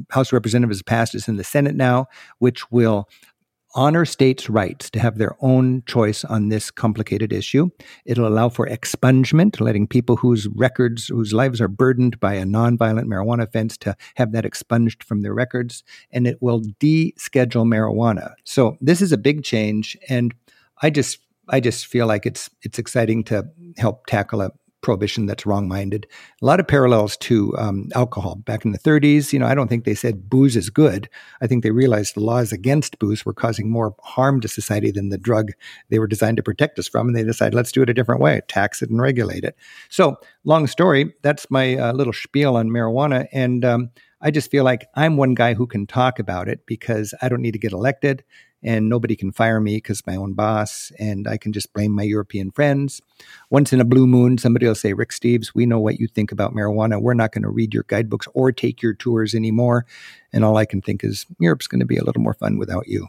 House 0.08 0.28
of 0.28 0.32
Representatives 0.32 0.82
passed 0.82 1.14
is 1.14 1.28
in 1.28 1.36
the 1.36 1.44
Senate 1.44 1.76
now, 1.76 2.06
which 2.38 2.70
will 2.70 3.06
honor 3.74 4.04
states' 4.04 4.48
rights 4.48 4.90
to 4.90 4.98
have 4.98 5.18
their 5.18 5.36
own 5.40 5.82
choice 5.86 6.24
on 6.24 6.48
this 6.48 6.70
complicated 6.70 7.32
issue. 7.32 7.70
It'll 8.04 8.26
allow 8.26 8.48
for 8.48 8.66
expungement, 8.66 9.60
letting 9.60 9.86
people 9.86 10.16
whose 10.16 10.48
records, 10.48 11.08
whose 11.08 11.32
lives 11.32 11.60
are 11.60 11.68
burdened 11.68 12.18
by 12.20 12.34
a 12.34 12.44
nonviolent 12.44 13.04
marijuana 13.04 13.42
offense 13.44 13.76
to 13.78 13.96
have 14.16 14.32
that 14.32 14.44
expunged 14.44 15.04
from 15.04 15.22
their 15.22 15.34
records. 15.34 15.84
And 16.10 16.26
it 16.26 16.38
will 16.40 16.62
deschedule 16.80 17.66
marijuana. 17.66 18.32
So 18.44 18.76
this 18.80 19.02
is 19.02 19.12
a 19.12 19.18
big 19.18 19.44
change. 19.44 19.96
And 20.08 20.34
I 20.82 20.90
just 20.90 21.18
I 21.50 21.60
just 21.60 21.86
feel 21.86 22.06
like 22.06 22.26
it's 22.26 22.50
it's 22.62 22.78
exciting 22.78 23.24
to 23.24 23.48
help 23.76 24.06
tackle 24.06 24.42
a 24.42 24.50
prohibition 24.80 25.26
that's 25.26 25.46
wrong-minded. 25.46 26.06
A 26.40 26.46
lot 26.46 26.60
of 26.60 26.68
parallels 26.68 27.16
to 27.18 27.56
um, 27.58 27.88
alcohol. 27.94 28.36
Back 28.36 28.64
in 28.64 28.72
the 28.72 28.78
30s, 28.78 29.32
you 29.32 29.38
know, 29.38 29.46
I 29.46 29.54
don't 29.54 29.68
think 29.68 29.84
they 29.84 29.94
said 29.94 30.30
booze 30.30 30.56
is 30.56 30.70
good. 30.70 31.08
I 31.40 31.46
think 31.46 31.62
they 31.62 31.70
realized 31.70 32.14
the 32.14 32.20
laws 32.20 32.52
against 32.52 32.98
booze 32.98 33.24
were 33.24 33.34
causing 33.34 33.70
more 33.70 33.94
harm 34.00 34.40
to 34.40 34.48
society 34.48 34.90
than 34.90 35.08
the 35.08 35.18
drug 35.18 35.50
they 35.88 35.98
were 35.98 36.06
designed 36.06 36.36
to 36.36 36.42
protect 36.42 36.78
us 36.78 36.88
from, 36.88 37.08
and 37.08 37.16
they 37.16 37.24
decided 37.24 37.54
let's 37.54 37.72
do 37.72 37.82
it 37.82 37.90
a 37.90 37.94
different 37.94 38.20
way, 38.20 38.40
tax 38.48 38.82
it 38.82 38.90
and 38.90 39.00
regulate 39.00 39.44
it. 39.44 39.56
So, 39.88 40.16
long 40.44 40.66
story. 40.66 41.14
That's 41.22 41.50
my 41.50 41.76
uh, 41.76 41.92
little 41.92 42.12
spiel 42.12 42.56
on 42.56 42.68
marijuana, 42.68 43.26
and 43.32 43.64
um, 43.64 43.90
I 44.20 44.30
just 44.30 44.50
feel 44.50 44.64
like 44.64 44.88
I'm 44.94 45.16
one 45.16 45.34
guy 45.34 45.54
who 45.54 45.66
can 45.66 45.86
talk 45.86 46.18
about 46.18 46.48
it 46.48 46.66
because 46.66 47.14
I 47.22 47.28
don't 47.28 47.42
need 47.42 47.52
to 47.52 47.58
get 47.58 47.72
elected 47.72 48.24
and 48.62 48.88
nobody 48.88 49.14
can 49.14 49.30
fire 49.32 49.60
me 49.60 49.76
because 49.76 50.06
my 50.06 50.16
own 50.16 50.34
boss, 50.34 50.90
and 50.98 51.28
I 51.28 51.36
can 51.36 51.52
just 51.52 51.72
blame 51.72 51.92
my 51.92 52.02
European 52.02 52.50
friends. 52.50 53.00
Once 53.50 53.72
in 53.72 53.80
a 53.80 53.84
blue 53.84 54.06
moon, 54.06 54.38
somebody 54.38 54.66
will 54.66 54.74
say, 54.74 54.92
Rick 54.92 55.10
Steves, 55.10 55.54
we 55.54 55.66
know 55.66 55.78
what 55.78 56.00
you 56.00 56.08
think 56.08 56.32
about 56.32 56.54
marijuana. 56.54 57.00
We're 57.00 57.14
not 57.14 57.32
going 57.32 57.42
to 57.42 57.50
read 57.50 57.72
your 57.72 57.84
guidebooks 57.84 58.26
or 58.34 58.50
take 58.52 58.82
your 58.82 58.94
tours 58.94 59.34
anymore. 59.34 59.86
And 60.32 60.44
all 60.44 60.56
I 60.56 60.64
can 60.64 60.82
think 60.82 61.04
is, 61.04 61.26
Europe's 61.38 61.66
going 61.66 61.80
to 61.80 61.86
be 61.86 61.96
a 61.96 62.04
little 62.04 62.22
more 62.22 62.34
fun 62.34 62.58
without 62.58 62.88
you. 62.88 63.08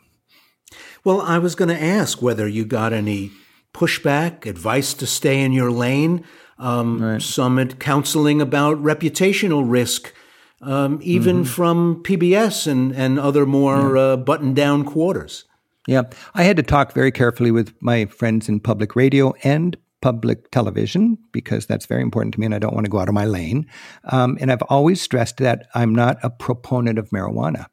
Well, 1.03 1.21
I 1.21 1.39
was 1.39 1.55
going 1.55 1.69
to 1.69 1.83
ask 1.83 2.21
whether 2.21 2.47
you 2.47 2.65
got 2.65 2.93
any 2.93 3.31
pushback, 3.73 4.45
advice 4.45 4.93
to 4.95 5.07
stay 5.07 5.41
in 5.41 5.51
your 5.51 5.71
lane, 5.71 6.23
um, 6.57 7.01
right. 7.01 7.21
some 7.21 7.65
counseling 7.73 8.41
about 8.41 8.77
reputational 8.83 9.63
risk 9.65 10.13
um, 10.61 10.99
even 11.01 11.37
mm-hmm. 11.37 11.51
from 11.51 12.03
PBS 12.03 12.67
and, 12.67 12.91
and 12.93 13.19
other 13.19 13.45
more 13.45 13.95
yeah. 13.95 14.01
uh, 14.01 14.17
buttoned 14.17 14.55
down 14.55 14.83
quarters. 14.83 15.45
Yeah, 15.87 16.03
I 16.35 16.43
had 16.43 16.57
to 16.57 16.63
talk 16.63 16.93
very 16.93 17.11
carefully 17.11 17.51
with 17.51 17.73
my 17.81 18.05
friends 18.05 18.47
in 18.47 18.59
public 18.59 18.95
radio 18.95 19.33
and 19.43 19.77
public 20.01 20.51
television 20.51 21.17
because 21.31 21.65
that's 21.65 21.85
very 21.85 22.01
important 22.01 22.33
to 22.33 22.39
me 22.39 22.45
and 22.45 22.55
I 22.55 22.59
don't 22.59 22.73
want 22.73 22.85
to 22.85 22.91
go 22.91 22.99
out 22.99 23.09
of 23.09 23.13
my 23.13 23.25
lane. 23.25 23.65
Um, 24.05 24.37
and 24.39 24.51
I've 24.51 24.61
always 24.63 25.01
stressed 25.01 25.37
that 25.37 25.67
I'm 25.75 25.93
not 25.93 26.17
a 26.23 26.29
proponent 26.29 26.99
of 26.99 27.09
marijuana. 27.09 27.65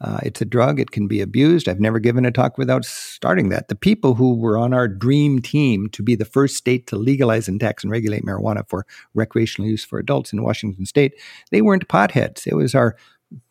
Uh, 0.00 0.18
it's 0.22 0.40
a 0.40 0.44
drug, 0.44 0.80
it 0.80 0.90
can 0.90 1.06
be 1.06 1.20
abused. 1.20 1.68
I've 1.68 1.80
never 1.80 1.98
given 1.98 2.26
a 2.26 2.30
talk 2.30 2.58
without 2.58 2.84
starting 2.84 3.48
that. 3.50 3.68
The 3.68 3.76
people 3.76 4.14
who 4.14 4.34
were 4.34 4.58
on 4.58 4.74
our 4.74 4.88
dream 4.88 5.40
team 5.40 5.88
to 5.90 6.02
be 6.02 6.14
the 6.14 6.24
first 6.24 6.56
state 6.56 6.86
to 6.88 6.96
legalize 6.96 7.48
and 7.48 7.60
tax 7.60 7.84
and 7.84 7.90
regulate 7.90 8.24
marijuana 8.24 8.68
for 8.68 8.86
recreational 9.14 9.70
use 9.70 9.84
for 9.84 9.98
adults 9.98 10.32
in 10.32 10.42
Washington 10.42 10.84
state, 10.84 11.14
they 11.50 11.62
weren't 11.62 11.88
potheads. 11.88 12.46
It 12.46 12.54
was 12.54 12.74
our 12.74 12.96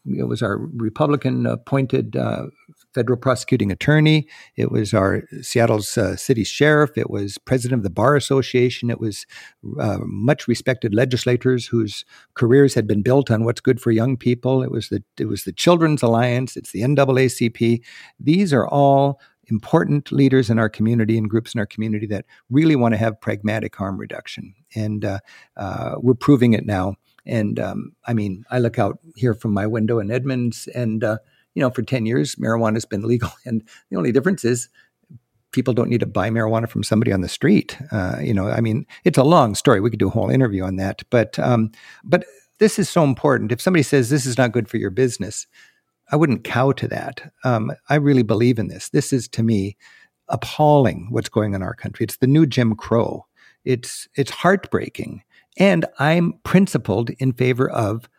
it 0.05 0.27
was 0.27 0.41
our 0.41 0.57
Republican 0.75 1.45
appointed 1.45 2.15
uh, 2.15 2.45
federal 2.93 3.17
prosecuting 3.17 3.71
attorney. 3.71 4.27
It 4.55 4.71
was 4.71 4.93
our 4.93 5.23
Seattle's 5.41 5.97
uh, 5.97 6.15
city 6.15 6.43
sheriff. 6.43 6.97
It 6.97 7.09
was 7.09 7.37
president 7.37 7.79
of 7.79 7.83
the 7.83 7.89
Bar 7.89 8.15
Association. 8.15 8.89
It 8.89 8.99
was 8.99 9.25
uh, 9.79 9.99
much 10.01 10.47
respected 10.47 10.93
legislators 10.93 11.67
whose 11.67 12.05
careers 12.35 12.73
had 12.73 12.87
been 12.87 13.01
built 13.01 13.31
on 13.31 13.43
what's 13.43 13.61
good 13.61 13.81
for 13.81 13.91
young 13.91 14.17
people. 14.17 14.63
It 14.63 14.71
was 14.71 14.89
the 14.89 15.03
it 15.19 15.25
was 15.25 15.43
the 15.43 15.53
Children's 15.53 16.03
Alliance. 16.03 16.55
It's 16.55 16.71
the 16.71 16.81
NAACP. 16.81 17.81
These 18.19 18.53
are 18.53 18.67
all 18.67 19.19
important 19.47 20.11
leaders 20.11 20.49
in 20.49 20.57
our 20.57 20.69
community 20.69 21.17
and 21.17 21.29
groups 21.29 21.53
in 21.53 21.59
our 21.59 21.65
community 21.65 22.07
that 22.07 22.25
really 22.49 22.75
want 22.75 22.93
to 22.93 22.97
have 22.97 23.19
pragmatic 23.19 23.75
harm 23.75 23.97
reduction, 23.97 24.53
and 24.75 25.03
uh, 25.05 25.19
uh 25.57 25.95
we're 25.97 26.13
proving 26.13 26.53
it 26.53 26.65
now. 26.65 26.95
And 27.25 27.59
um, 27.59 27.93
I 28.05 28.13
mean, 28.13 28.43
I 28.51 28.59
look 28.59 28.77
out 28.77 28.99
here 29.15 29.33
from 29.33 29.53
my 29.53 29.65
window 29.65 29.99
in 29.99 30.11
Edmonds, 30.11 30.67
and 30.75 31.03
uh, 31.03 31.17
you 31.55 31.61
know, 31.61 31.69
for 31.69 31.81
10 31.81 32.05
years, 32.05 32.35
marijuana 32.35 32.75
has 32.75 32.85
been 32.85 33.03
legal. 33.07 33.31
And 33.45 33.63
the 33.89 33.97
only 33.97 34.11
difference 34.11 34.45
is 34.45 34.69
people 35.51 35.73
don't 35.73 35.89
need 35.89 35.99
to 35.99 36.05
buy 36.05 36.29
marijuana 36.29 36.67
from 36.67 36.83
somebody 36.83 37.13
on 37.13 37.21
the 37.21 37.29
street. 37.29 37.77
Uh, 37.91 38.17
you 38.21 38.33
know, 38.33 38.47
I 38.49 38.59
mean, 38.59 38.85
it's 39.03 39.17
a 39.17 39.23
long 39.23 39.55
story. 39.55 39.79
We 39.79 39.89
could 39.89 39.99
do 39.99 40.07
a 40.07 40.11
whole 40.11 40.29
interview 40.29 40.63
on 40.63 40.77
that. 40.77 41.03
But, 41.09 41.37
um, 41.39 41.71
but 42.03 42.25
this 42.59 42.79
is 42.79 42.89
so 42.89 43.03
important. 43.03 43.51
If 43.51 43.61
somebody 43.61 43.83
says 43.83 44.09
this 44.09 44.25
is 44.25 44.37
not 44.37 44.51
good 44.51 44.67
for 44.67 44.77
your 44.77 44.89
business, 44.89 45.47
I 46.11 46.15
wouldn't 46.15 46.43
cow 46.43 46.71
to 46.73 46.87
that. 46.89 47.31
Um, 47.43 47.71
I 47.89 47.95
really 47.95 48.23
believe 48.23 48.59
in 48.59 48.67
this. 48.67 48.89
This 48.89 49.13
is 49.13 49.27
to 49.29 49.43
me 49.43 49.77
appalling 50.27 51.07
what's 51.09 51.29
going 51.29 51.53
on 51.53 51.61
in 51.61 51.67
our 51.67 51.73
country. 51.73 52.03
It's 52.03 52.17
the 52.17 52.27
new 52.27 52.45
Jim 52.45 52.75
Crow. 52.75 53.25
It's 53.65 54.07
it's 54.15 54.31
heartbreaking. 54.31 55.23
And 55.57 55.85
I'm 55.99 56.33
principled 56.43 57.11
in 57.19 57.33
favor 57.33 57.69
of 57.69 58.09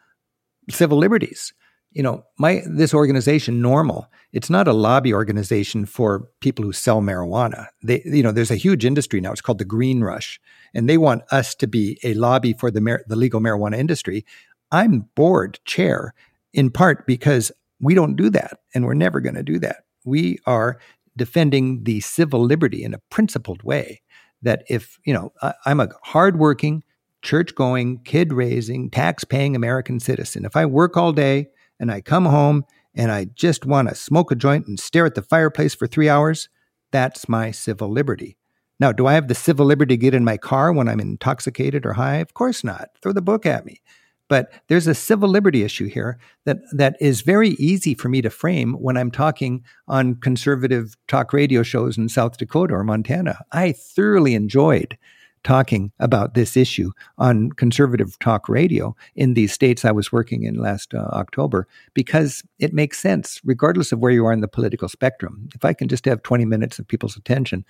civil 0.70 0.98
liberties 0.98 1.52
you 1.94 2.02
know, 2.02 2.24
my 2.38 2.62
this 2.66 2.92
organization, 2.92 3.62
NORML. 3.62 4.06
it's 4.32 4.50
not 4.50 4.66
a 4.66 4.72
lobby 4.72 5.14
organization 5.14 5.86
for 5.86 6.28
people 6.40 6.64
who 6.64 6.72
sell 6.72 7.00
marijuana. 7.00 7.68
They, 7.82 8.02
you 8.04 8.22
know, 8.22 8.32
there's 8.32 8.50
a 8.50 8.56
huge 8.56 8.84
industry 8.84 9.20
now. 9.20 9.30
It's 9.30 9.40
called 9.40 9.58
the 9.58 9.64
Green 9.64 10.02
Rush, 10.02 10.40
and 10.74 10.88
they 10.88 10.98
want 10.98 11.22
us 11.30 11.54
to 11.54 11.68
be 11.68 11.98
a 12.02 12.14
lobby 12.14 12.52
for 12.52 12.70
the 12.70 12.80
mar- 12.80 13.04
the 13.06 13.16
legal 13.16 13.40
marijuana 13.40 13.78
industry. 13.78 14.26
I'm 14.72 15.08
board 15.14 15.60
chair 15.64 16.14
in 16.52 16.70
part 16.70 17.06
because 17.06 17.52
we 17.80 17.94
don't 17.94 18.16
do 18.16 18.28
that, 18.30 18.58
and 18.74 18.84
we're 18.84 18.94
never 18.94 19.20
going 19.20 19.36
to 19.36 19.44
do 19.44 19.60
that. 19.60 19.84
We 20.04 20.38
are 20.46 20.78
defending 21.16 21.84
the 21.84 22.00
civil 22.00 22.42
liberty 22.42 22.82
in 22.82 22.92
a 22.92 23.00
principled 23.08 23.62
way 23.62 24.02
that 24.42 24.64
if, 24.68 24.98
you 25.04 25.14
know, 25.14 25.32
I, 25.42 25.54
I'm 25.64 25.78
a 25.78 25.90
hardworking, 26.02 26.82
church 27.22 27.54
going, 27.54 27.98
kid 27.98 28.32
raising, 28.32 28.90
tax 28.90 29.22
paying 29.22 29.54
American 29.54 30.00
citizen. 30.00 30.44
If 30.44 30.56
I 30.56 30.66
work 30.66 30.96
all 30.96 31.12
day 31.12 31.48
and 31.78 31.90
I 31.90 32.00
come 32.00 32.26
home 32.26 32.64
and 32.94 33.10
I 33.10 33.24
just 33.24 33.66
want 33.66 33.88
to 33.88 33.94
smoke 33.94 34.30
a 34.30 34.36
joint 34.36 34.66
and 34.66 34.78
stare 34.78 35.06
at 35.06 35.14
the 35.14 35.22
fireplace 35.22 35.74
for 35.74 35.86
three 35.86 36.08
hours, 36.08 36.48
that's 36.92 37.28
my 37.28 37.50
civil 37.50 37.88
liberty. 37.88 38.36
Now, 38.80 38.92
do 38.92 39.06
I 39.06 39.14
have 39.14 39.28
the 39.28 39.34
civil 39.34 39.66
liberty 39.66 39.94
to 39.94 40.00
get 40.00 40.14
in 40.14 40.24
my 40.24 40.36
car 40.36 40.72
when 40.72 40.88
I'm 40.88 41.00
intoxicated 41.00 41.86
or 41.86 41.94
high? 41.94 42.16
Of 42.16 42.34
course 42.34 42.64
not. 42.64 42.90
Throw 43.02 43.12
the 43.12 43.22
book 43.22 43.46
at 43.46 43.64
me. 43.64 43.80
But 44.28 44.52
there's 44.68 44.86
a 44.86 44.94
civil 44.94 45.28
liberty 45.28 45.62
issue 45.62 45.86
here 45.86 46.18
that, 46.44 46.58
that 46.72 46.96
is 47.00 47.20
very 47.20 47.50
easy 47.50 47.94
for 47.94 48.08
me 48.08 48.22
to 48.22 48.30
frame 48.30 48.72
when 48.74 48.96
I'm 48.96 49.10
talking 49.10 49.64
on 49.86 50.14
conservative 50.14 50.96
talk 51.08 51.32
radio 51.32 51.62
shows 51.62 51.98
in 51.98 52.08
South 52.08 52.38
Dakota 52.38 52.74
or 52.74 52.84
Montana. 52.84 53.38
I 53.52 53.72
thoroughly 53.72 54.34
enjoyed 54.34 54.96
talking 55.44 55.92
about 56.00 56.34
this 56.34 56.56
issue 56.56 56.90
on 57.18 57.52
conservative 57.52 58.18
talk 58.18 58.48
radio 58.48 58.96
in 59.14 59.34
these 59.34 59.52
states 59.52 59.84
I 59.84 59.92
was 59.92 60.10
working 60.10 60.42
in 60.42 60.56
last 60.56 60.94
uh, 60.94 61.08
October 61.12 61.68
because 61.92 62.42
it 62.58 62.72
makes 62.72 62.98
sense, 62.98 63.40
regardless 63.44 63.92
of 63.92 64.00
where 64.00 64.10
you 64.10 64.26
are 64.26 64.32
in 64.32 64.40
the 64.40 64.48
political 64.48 64.88
spectrum. 64.88 65.48
If 65.54 65.64
I 65.64 65.74
can 65.74 65.88
just 65.88 66.04
have 66.06 66.22
20 66.22 66.44
minutes 66.44 66.78
of 66.78 66.88
people's 66.88 67.16
attention, 67.16 67.64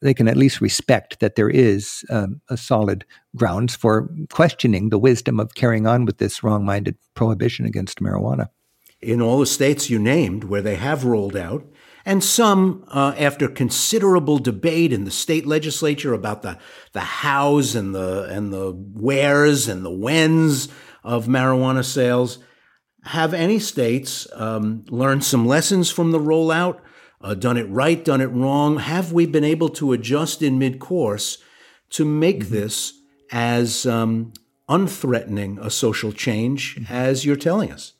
they 0.00 0.14
can 0.14 0.28
at 0.28 0.36
least 0.36 0.60
respect 0.60 1.20
that 1.20 1.34
there 1.34 1.50
is 1.50 2.04
um, 2.10 2.40
a 2.48 2.56
solid 2.56 3.04
grounds 3.34 3.74
for 3.74 4.08
questioning 4.30 4.90
the 4.90 4.98
wisdom 4.98 5.40
of 5.40 5.54
carrying 5.54 5.86
on 5.86 6.04
with 6.04 6.18
this 6.18 6.42
wrong 6.42 6.64
minded 6.64 6.96
prohibition 7.14 7.64
against 7.66 8.00
marijuana. 8.00 8.48
In 9.00 9.20
all 9.20 9.40
the 9.40 9.46
states 9.46 9.90
you 9.90 9.98
named 9.98 10.44
where 10.44 10.62
they 10.62 10.76
have 10.76 11.04
rolled 11.04 11.36
out, 11.36 11.64
and 12.06 12.22
some, 12.22 12.84
uh, 12.88 13.14
after 13.18 13.48
considerable 13.48 14.38
debate 14.38 14.92
in 14.92 15.04
the 15.04 15.10
state 15.10 15.46
legislature 15.46 16.12
about 16.12 16.42
the, 16.42 16.58
the 16.92 17.00
hows 17.00 17.74
and 17.74 17.94
the, 17.94 18.24
and 18.24 18.52
the 18.52 18.72
wheres 18.72 19.68
and 19.68 19.84
the 19.84 19.90
whens 19.90 20.68
of 21.02 21.26
marijuana 21.26 21.84
sales, 21.84 22.38
have 23.04 23.34
any 23.34 23.58
states 23.58 24.26
um, 24.32 24.84
learned 24.88 25.24
some 25.24 25.46
lessons 25.46 25.90
from 25.90 26.10
the 26.10 26.18
rollout, 26.18 26.80
uh, 27.20 27.34
done 27.34 27.56
it 27.56 27.68
right, 27.70 28.04
done 28.04 28.20
it 28.20 28.26
wrong? 28.26 28.78
Have 28.78 29.12
we 29.12 29.26
been 29.26 29.44
able 29.44 29.68
to 29.70 29.92
adjust 29.92 30.42
in 30.42 30.58
mid 30.58 30.78
course 30.78 31.38
to 31.90 32.04
make 32.04 32.40
mm-hmm. 32.40 32.54
this 32.54 32.92
as 33.30 33.86
um, 33.86 34.32
unthreatening 34.68 35.58
a 35.58 35.70
social 35.70 36.12
change 36.12 36.76
mm-hmm. 36.76 36.92
as 36.92 37.24
you're 37.24 37.36
telling 37.36 37.70
us? 37.72 37.94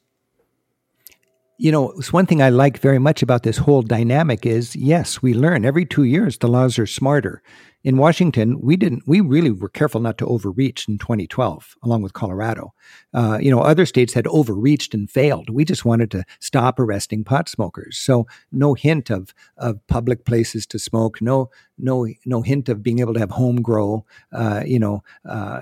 You 1.56 1.70
know, 1.70 1.92
it's 1.92 2.12
one 2.12 2.26
thing 2.26 2.42
I 2.42 2.48
like 2.48 2.78
very 2.78 2.98
much 2.98 3.22
about 3.22 3.44
this 3.44 3.58
whole 3.58 3.82
dynamic 3.82 4.44
is 4.44 4.74
yes, 4.74 5.22
we 5.22 5.34
learn 5.34 5.64
every 5.64 5.84
two 5.86 6.04
years 6.04 6.38
the 6.38 6.48
laws 6.48 6.78
are 6.78 6.86
smarter. 6.86 7.42
In 7.84 7.98
Washington, 7.98 8.60
we 8.60 8.76
didn't, 8.76 9.02
we 9.06 9.20
really 9.20 9.50
were 9.50 9.68
careful 9.68 10.00
not 10.00 10.16
to 10.18 10.26
overreach 10.26 10.88
in 10.88 10.96
2012, 10.96 11.76
along 11.82 12.00
with 12.00 12.14
Colorado. 12.14 12.72
Uh, 13.12 13.38
you 13.40 13.50
know, 13.50 13.60
other 13.60 13.84
states 13.84 14.14
had 14.14 14.26
overreached 14.28 14.94
and 14.94 15.10
failed. 15.10 15.50
We 15.50 15.66
just 15.66 15.84
wanted 15.84 16.10
to 16.12 16.24
stop 16.40 16.80
arresting 16.80 17.24
pot 17.24 17.48
smokers. 17.48 17.98
So 17.98 18.26
no 18.50 18.72
hint 18.72 19.10
of, 19.10 19.34
of 19.58 19.86
public 19.86 20.24
places 20.24 20.66
to 20.68 20.78
smoke, 20.78 21.20
no, 21.20 21.50
no, 21.78 22.08
no 22.24 22.40
hint 22.40 22.70
of 22.70 22.82
being 22.82 23.00
able 23.00 23.14
to 23.14 23.20
have 23.20 23.32
home 23.32 23.60
grow, 23.60 24.06
uh, 24.32 24.62
you 24.64 24.78
know, 24.78 25.04
uh, 25.28 25.60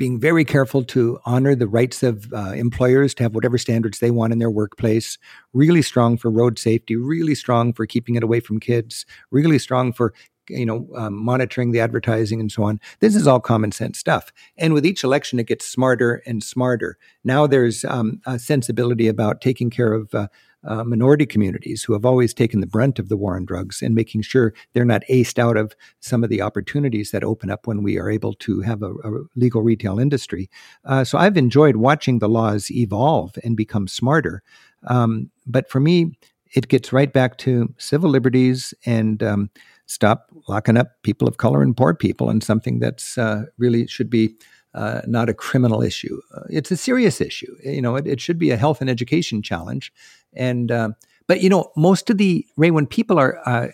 being 0.00 0.18
very 0.18 0.46
careful 0.46 0.82
to 0.82 1.20
honor 1.26 1.54
the 1.54 1.68
rights 1.68 2.02
of 2.02 2.32
uh, 2.32 2.52
employers 2.52 3.12
to 3.12 3.22
have 3.22 3.34
whatever 3.34 3.58
standards 3.58 3.98
they 3.98 4.10
want 4.10 4.32
in 4.32 4.38
their 4.38 4.50
workplace, 4.50 5.18
really 5.52 5.82
strong 5.82 6.16
for 6.16 6.30
road 6.30 6.58
safety, 6.58 6.96
really 6.96 7.34
strong 7.34 7.74
for 7.74 7.84
keeping 7.84 8.14
it 8.14 8.22
away 8.22 8.40
from 8.40 8.58
kids, 8.58 9.04
really 9.30 9.58
strong 9.58 9.92
for 9.92 10.14
you 10.50 10.66
know 10.66 10.86
um, 10.96 11.14
monitoring 11.14 11.72
the 11.72 11.80
advertising 11.80 12.40
and 12.40 12.52
so 12.52 12.62
on 12.62 12.80
this 13.00 13.14
is 13.14 13.26
all 13.26 13.40
common 13.40 13.72
sense 13.72 13.98
stuff 13.98 14.32
and 14.56 14.74
with 14.74 14.84
each 14.84 15.04
election 15.04 15.38
it 15.38 15.46
gets 15.46 15.66
smarter 15.66 16.22
and 16.26 16.42
smarter 16.42 16.98
now 17.24 17.46
there's 17.46 17.84
um, 17.84 18.20
a 18.26 18.38
sensibility 18.38 19.08
about 19.08 19.40
taking 19.40 19.70
care 19.70 19.92
of 19.92 20.14
uh, 20.14 20.28
uh, 20.64 20.84
minority 20.84 21.24
communities 21.24 21.82
who 21.82 21.92
have 21.92 22.04
always 22.04 22.34
taken 22.34 22.60
the 22.60 22.66
brunt 22.66 22.98
of 22.98 23.08
the 23.08 23.16
war 23.16 23.36
on 23.36 23.44
drugs 23.44 23.80
and 23.80 23.94
making 23.94 24.22
sure 24.22 24.52
they're 24.72 24.84
not 24.84 25.02
aced 25.08 25.38
out 25.38 25.56
of 25.56 25.74
some 26.00 26.22
of 26.22 26.30
the 26.30 26.42
opportunities 26.42 27.10
that 27.10 27.24
open 27.24 27.50
up 27.50 27.66
when 27.66 27.82
we 27.82 27.98
are 27.98 28.10
able 28.10 28.34
to 28.34 28.60
have 28.60 28.82
a, 28.82 28.90
a 28.90 29.24
legal 29.36 29.62
retail 29.62 29.98
industry. 29.98 30.50
Uh, 30.84 31.02
so 31.02 31.16
I've 31.16 31.36
enjoyed 31.36 31.76
watching 31.76 32.18
the 32.18 32.28
laws 32.28 32.70
evolve 32.70 33.38
and 33.42 33.56
become 33.56 33.88
smarter. 33.88 34.42
Um, 34.86 35.30
but 35.46 35.70
for 35.70 35.80
me, 35.80 36.12
it 36.54 36.68
gets 36.68 36.92
right 36.92 37.12
back 37.12 37.38
to 37.38 37.72
civil 37.78 38.10
liberties 38.10 38.74
and 38.84 39.22
um, 39.22 39.50
stop 39.90 40.30
locking 40.46 40.76
up 40.76 41.02
people 41.02 41.26
of 41.26 41.36
color 41.36 41.62
and 41.62 41.76
poor 41.76 41.92
people 41.92 42.30
and 42.30 42.44
something 42.44 42.78
that's 42.78 43.18
uh, 43.18 43.42
really 43.58 43.88
should 43.88 44.08
be 44.08 44.36
uh, 44.72 45.00
not 45.04 45.28
a 45.28 45.34
criminal 45.34 45.82
issue. 45.82 46.20
Uh, 46.32 46.42
it's 46.48 46.70
a 46.70 46.76
serious 46.76 47.20
issue. 47.20 47.52
You 47.64 47.82
know, 47.82 47.96
it, 47.96 48.06
it, 48.06 48.20
should 48.20 48.38
be 48.38 48.52
a 48.52 48.56
health 48.56 48.80
and 48.80 48.88
education 48.88 49.42
challenge. 49.42 49.92
And 50.32 50.70
uh, 50.70 50.90
but 51.26 51.40
you 51.40 51.48
know, 51.48 51.72
most 51.76 52.08
of 52.08 52.18
the 52.18 52.46
Ray, 52.56 52.70
when 52.70 52.86
people 52.86 53.18
are 53.18 53.40
uh, 53.44 53.68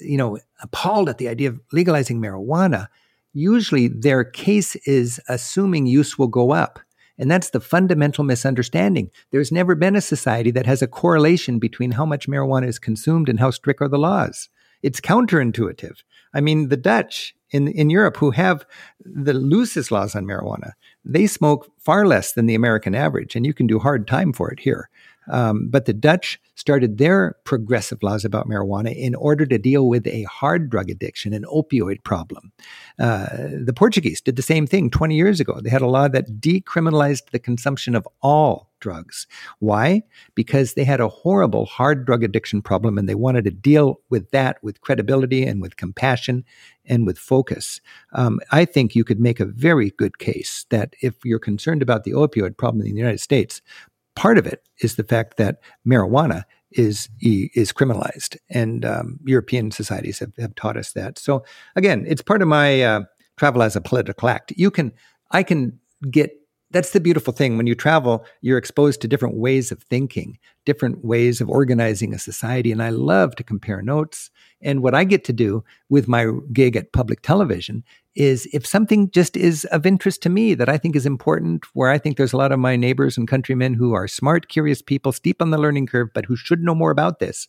you 0.00 0.16
know 0.16 0.38
appalled 0.60 1.08
at 1.08 1.18
the 1.18 1.28
idea 1.28 1.50
of 1.50 1.60
legalizing 1.72 2.20
marijuana, 2.20 2.88
usually 3.32 3.86
their 3.86 4.24
case 4.24 4.74
is 4.86 5.20
assuming 5.28 5.86
use 5.86 6.18
will 6.18 6.26
go 6.26 6.50
up. 6.50 6.80
And 7.16 7.30
that's 7.30 7.50
the 7.50 7.60
fundamental 7.60 8.24
misunderstanding. 8.24 9.10
There's 9.30 9.52
never 9.52 9.76
been 9.76 9.94
a 9.94 10.00
society 10.00 10.50
that 10.52 10.66
has 10.66 10.82
a 10.82 10.88
correlation 10.88 11.60
between 11.60 11.92
how 11.92 12.06
much 12.06 12.26
marijuana 12.26 12.66
is 12.66 12.80
consumed 12.80 13.28
and 13.28 13.38
how 13.38 13.50
strict 13.50 13.82
are 13.82 13.88
the 13.88 13.98
laws. 13.98 14.48
It's 14.82 15.00
counterintuitive. 15.00 16.02
I 16.32 16.40
mean, 16.40 16.68
the 16.68 16.76
Dutch 16.76 17.34
in, 17.50 17.68
in 17.68 17.90
Europe, 17.90 18.16
who 18.16 18.30
have 18.30 18.64
the 19.04 19.34
loosest 19.34 19.90
laws 19.90 20.14
on 20.14 20.24
marijuana, 20.24 20.72
they 21.04 21.26
smoke 21.26 21.70
far 21.78 22.06
less 22.06 22.32
than 22.32 22.46
the 22.46 22.54
American 22.54 22.94
average, 22.94 23.34
and 23.34 23.44
you 23.44 23.52
can 23.52 23.66
do 23.66 23.78
hard 23.78 24.06
time 24.06 24.32
for 24.32 24.50
it 24.50 24.60
here. 24.60 24.88
Um, 25.28 25.68
but 25.68 25.84
the 25.84 25.92
Dutch 25.92 26.40
started 26.54 26.98
their 26.98 27.36
progressive 27.44 28.02
laws 28.02 28.24
about 28.24 28.48
marijuana 28.48 28.94
in 28.94 29.14
order 29.14 29.46
to 29.46 29.58
deal 29.58 29.88
with 29.88 30.06
a 30.06 30.24
hard 30.24 30.70
drug 30.70 30.90
addiction, 30.90 31.32
an 31.32 31.44
opioid 31.44 32.02
problem. 32.04 32.52
Uh, 32.98 33.26
the 33.64 33.72
Portuguese 33.74 34.20
did 34.20 34.36
the 34.36 34.42
same 34.42 34.66
thing 34.66 34.90
20 34.90 35.14
years 35.14 35.40
ago. 35.40 35.60
They 35.60 35.70
had 35.70 35.82
a 35.82 35.86
law 35.86 36.08
that 36.08 36.40
decriminalized 36.40 37.30
the 37.30 37.38
consumption 37.38 37.94
of 37.94 38.06
all 38.22 38.70
drugs. 38.80 39.26
Why? 39.58 40.02
Because 40.34 40.74
they 40.74 40.84
had 40.84 41.00
a 41.00 41.08
horrible 41.08 41.66
hard 41.66 42.06
drug 42.06 42.24
addiction 42.24 42.62
problem 42.62 42.98
and 42.98 43.08
they 43.08 43.14
wanted 43.14 43.44
to 43.44 43.50
deal 43.50 44.00
with 44.08 44.30
that 44.30 44.62
with 44.62 44.80
credibility 44.80 45.44
and 45.46 45.62
with 45.62 45.76
compassion 45.76 46.44
and 46.86 47.06
with 47.06 47.18
focus. 47.18 47.80
Um, 48.12 48.40
I 48.50 48.64
think 48.64 48.94
you 48.94 49.04
could 49.04 49.20
make 49.20 49.38
a 49.38 49.44
very 49.44 49.90
good 49.90 50.18
case 50.18 50.66
that 50.70 50.94
if 51.02 51.14
you're 51.24 51.38
concerned 51.38 51.82
about 51.82 52.04
the 52.04 52.12
opioid 52.12 52.56
problem 52.56 52.80
in 52.80 52.92
the 52.92 52.98
United 52.98 53.20
States, 53.20 53.62
part 54.16 54.38
of 54.38 54.46
it 54.46 54.62
is 54.80 54.96
the 54.96 55.04
fact 55.04 55.36
that 55.36 55.60
marijuana 55.86 56.44
is 56.72 57.08
is 57.20 57.72
criminalized, 57.72 58.36
and 58.48 58.84
um, 58.84 59.18
European 59.24 59.70
societies 59.70 60.20
have, 60.20 60.32
have 60.38 60.54
taught 60.54 60.76
us 60.76 60.92
that. 60.92 61.18
So 61.18 61.44
again, 61.74 62.04
it's 62.06 62.22
part 62.22 62.42
of 62.42 62.48
my 62.48 62.82
uh, 62.82 63.00
travel 63.36 63.62
as 63.62 63.74
a 63.74 63.80
political 63.80 64.28
act. 64.28 64.52
You 64.56 64.70
can 64.70 64.92
I 65.32 65.42
can 65.42 65.78
get 66.10 66.30
that's 66.70 66.92
the 66.92 67.00
beautiful 67.00 67.32
thing. 67.32 67.56
When 67.56 67.66
you 67.66 67.74
travel, 67.74 68.24
you're 68.42 68.58
exposed 68.58 69.00
to 69.00 69.08
different 69.08 69.36
ways 69.36 69.72
of 69.72 69.82
thinking, 69.82 70.38
different 70.64 71.04
ways 71.04 71.40
of 71.40 71.48
organizing 71.48 72.14
a 72.14 72.18
society. 72.18 72.70
And 72.70 72.82
I 72.82 72.90
love 72.90 73.34
to 73.36 73.42
compare 73.42 73.82
notes. 73.82 74.30
And 74.62 74.82
what 74.82 74.94
I 74.94 75.02
get 75.04 75.24
to 75.24 75.32
do 75.32 75.64
with 75.88 76.06
my 76.06 76.30
gig 76.52 76.76
at 76.76 76.92
public 76.92 77.22
television 77.22 77.82
is 78.14 78.48
if 78.52 78.66
something 78.66 79.10
just 79.10 79.36
is 79.36 79.64
of 79.66 79.86
interest 79.86 80.22
to 80.22 80.28
me 80.28 80.54
that 80.54 80.68
I 80.68 80.78
think 80.78 80.96
is 80.96 81.06
important, 81.06 81.64
where 81.74 81.90
I 81.90 81.98
think 81.98 82.16
there's 82.16 82.32
a 82.32 82.36
lot 82.36 82.52
of 82.52 82.58
my 82.58 82.76
neighbors 82.76 83.16
and 83.16 83.28
countrymen 83.28 83.74
who 83.74 83.92
are 83.92 84.08
smart, 84.08 84.48
curious 84.48 84.82
people, 84.82 85.12
steep 85.12 85.40
on 85.40 85.50
the 85.50 85.58
learning 85.58 85.86
curve, 85.86 86.08
but 86.14 86.24
who 86.24 86.36
should 86.36 86.62
know 86.62 86.74
more 86.74 86.90
about 86.90 87.18
this, 87.18 87.48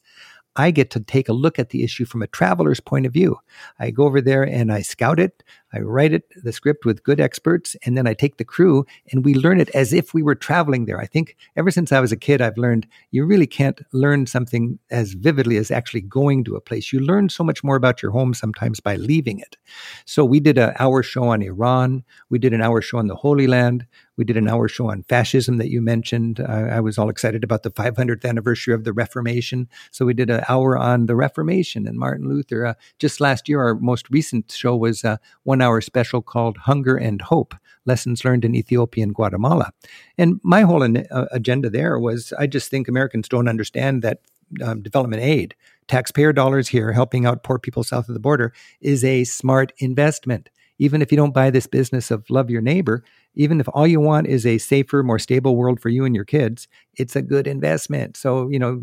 I 0.56 0.72
get 0.72 0.90
to 0.92 1.00
take 1.00 1.30
a 1.30 1.34
look 1.34 1.60
at 1.60 1.70
the 1.70 1.84
issue 1.84 2.06
from 2.06 2.22
a 2.22 2.28
traveler's 2.28 2.80
point 2.80 3.06
of 3.06 3.14
view. 3.14 3.38
I 3.80 3.92
go 3.92 4.04
over 4.04 4.22
there 4.22 4.44
and 4.44 4.72
I 4.72 4.82
scout 4.82 5.20
it. 5.20 5.44
I 5.74 5.80
write 5.80 6.14
it, 6.14 6.32
the 6.44 6.52
script 6.52 6.86
with 6.86 7.04
good 7.04 7.20
experts, 7.20 7.76
and 7.86 7.98
then 7.98 8.08
I 8.08 8.14
take 8.14 8.38
the 8.38 8.46
crew 8.46 8.86
and 9.12 9.24
we 9.24 9.34
learn 9.34 9.60
it 9.60 9.70
as 9.70 9.94
if 9.94 10.14
we 10.14 10.24
were 10.24 10.36
traveling 10.36 10.86
there. 10.86 11.00
I 11.00 11.06
think 11.06 11.38
ever 11.56 11.72
since 11.72 11.92
I 11.92 12.00
was 12.00 12.12
a 12.12 12.18
kid, 12.18 12.42
I've 12.42 12.58
learned 12.58 12.88
you 13.12 13.26
really 13.26 13.48
can't 13.48 13.82
learn 13.94 14.26
something 14.28 14.80
as 14.90 15.14
vividly 15.14 15.58
as 15.58 15.72
actually 15.72 16.02
going 16.02 16.44
to 16.46 16.56
a 16.56 16.62
place. 16.62 16.92
You 16.92 17.00
learn 17.00 17.30
so 17.30 17.44
much 17.44 17.64
more 17.64 17.76
about 17.76 18.02
your 18.02 18.12
home 18.12 18.34
sometimes 18.34 18.80
by 18.80 18.96
leaving 18.96 19.40
it. 19.40 19.58
So 20.06 20.26
we 20.26 20.40
did 20.40 20.58
an 20.58 20.74
hour 20.80 21.04
show 21.04 21.24
on 21.26 21.42
Iran. 21.42 22.04
We 22.30 22.40
did 22.40 22.54
an 22.54 22.62
hour 22.62 22.82
show 22.82 22.98
on 22.98 23.08
the 23.08 23.16
Holy 23.16 23.48
Land. 23.48 23.86
We 24.18 24.26
did 24.26 24.38
an 24.38 24.48
hour 24.48 24.68
show 24.68 24.90
on 24.90 25.04
fascism 25.04 25.58
that 25.58 25.70
you 25.70 25.82
mentioned. 25.82 26.40
I 26.40 26.80
was 26.80 26.98
all 26.98 27.10
excited 27.10 27.44
about 27.44 27.64
the 27.64 27.72
500th 27.72 28.26
anniversary 28.26 28.74
of 28.74 28.84
the 28.84 28.94
Reformation. 28.94 29.70
So 29.90 30.06
we 30.06 30.14
did 30.14 30.30
an 30.30 30.44
hour 30.48 30.78
on 30.78 31.06
the 31.06 31.16
Reformation 31.16 31.88
and 31.88 31.98
Martin 31.98 32.28
Luther. 32.28 32.66
Uh, 32.66 32.74
just 33.00 33.22
last 33.22 33.48
year, 33.48 33.62
our 33.62 33.76
most 33.76 34.10
recent 34.10 34.52
show 34.52 34.76
was 34.76 35.04
uh, 35.04 35.18
one 35.44 35.61
hour 35.62 35.82
special 35.82 36.22
called 36.22 36.58
Hunger 36.58 36.96
and 36.98 37.22
Hope 37.22 37.56
Lessons 37.86 38.24
Learned 38.24 38.46
in 38.46 38.56
Ethiopia 38.56 39.04
and 39.04 39.16
Guatemala. 39.16 39.72
And 40.18 40.40
my 40.44 40.62
whole 40.62 40.84
uh, 40.84 41.26
agenda 41.32 41.70
there 41.70 42.00
was 42.00 42.34
I 42.38 42.48
just 42.48 42.70
think 42.70 42.88
Americans 42.88 43.28
don't 43.28 43.48
understand 43.48 44.02
that 44.02 44.20
um, 44.64 44.82
development 44.82 45.22
aid, 45.22 45.56
taxpayer 45.88 46.34
dollars 46.34 46.68
here 46.68 46.92
helping 46.92 47.26
out 47.26 47.44
poor 47.44 47.60
people 47.60 47.84
south 47.84 48.10
of 48.10 48.14
the 48.14 48.20
border 48.20 48.54
is 48.82 49.04
a 49.04 49.24
smart 49.24 49.72
investment. 49.78 50.50
Even 50.78 51.02
if 51.02 51.12
you 51.12 51.16
don't 51.16 51.34
buy 51.34 51.50
this 51.50 51.68
business 51.68 52.12
of 52.12 52.30
love 52.30 52.50
your 52.50 52.62
neighbor, 52.62 53.04
even 53.36 53.60
if 53.60 53.68
all 53.74 53.88
you 53.88 54.00
want 54.00 54.28
is 54.28 54.46
a 54.46 54.58
safer, 54.58 55.04
more 55.04 55.20
stable 55.20 55.56
world 55.56 55.80
for 55.80 55.90
you 55.90 56.04
and 56.04 56.14
your 56.14 56.26
kids, 56.26 56.68
it's 56.96 57.16
a 57.16 57.22
good 57.22 57.48
investment. 57.48 58.18
So, 58.18 58.50
you 58.50 58.60
know, 58.60 58.82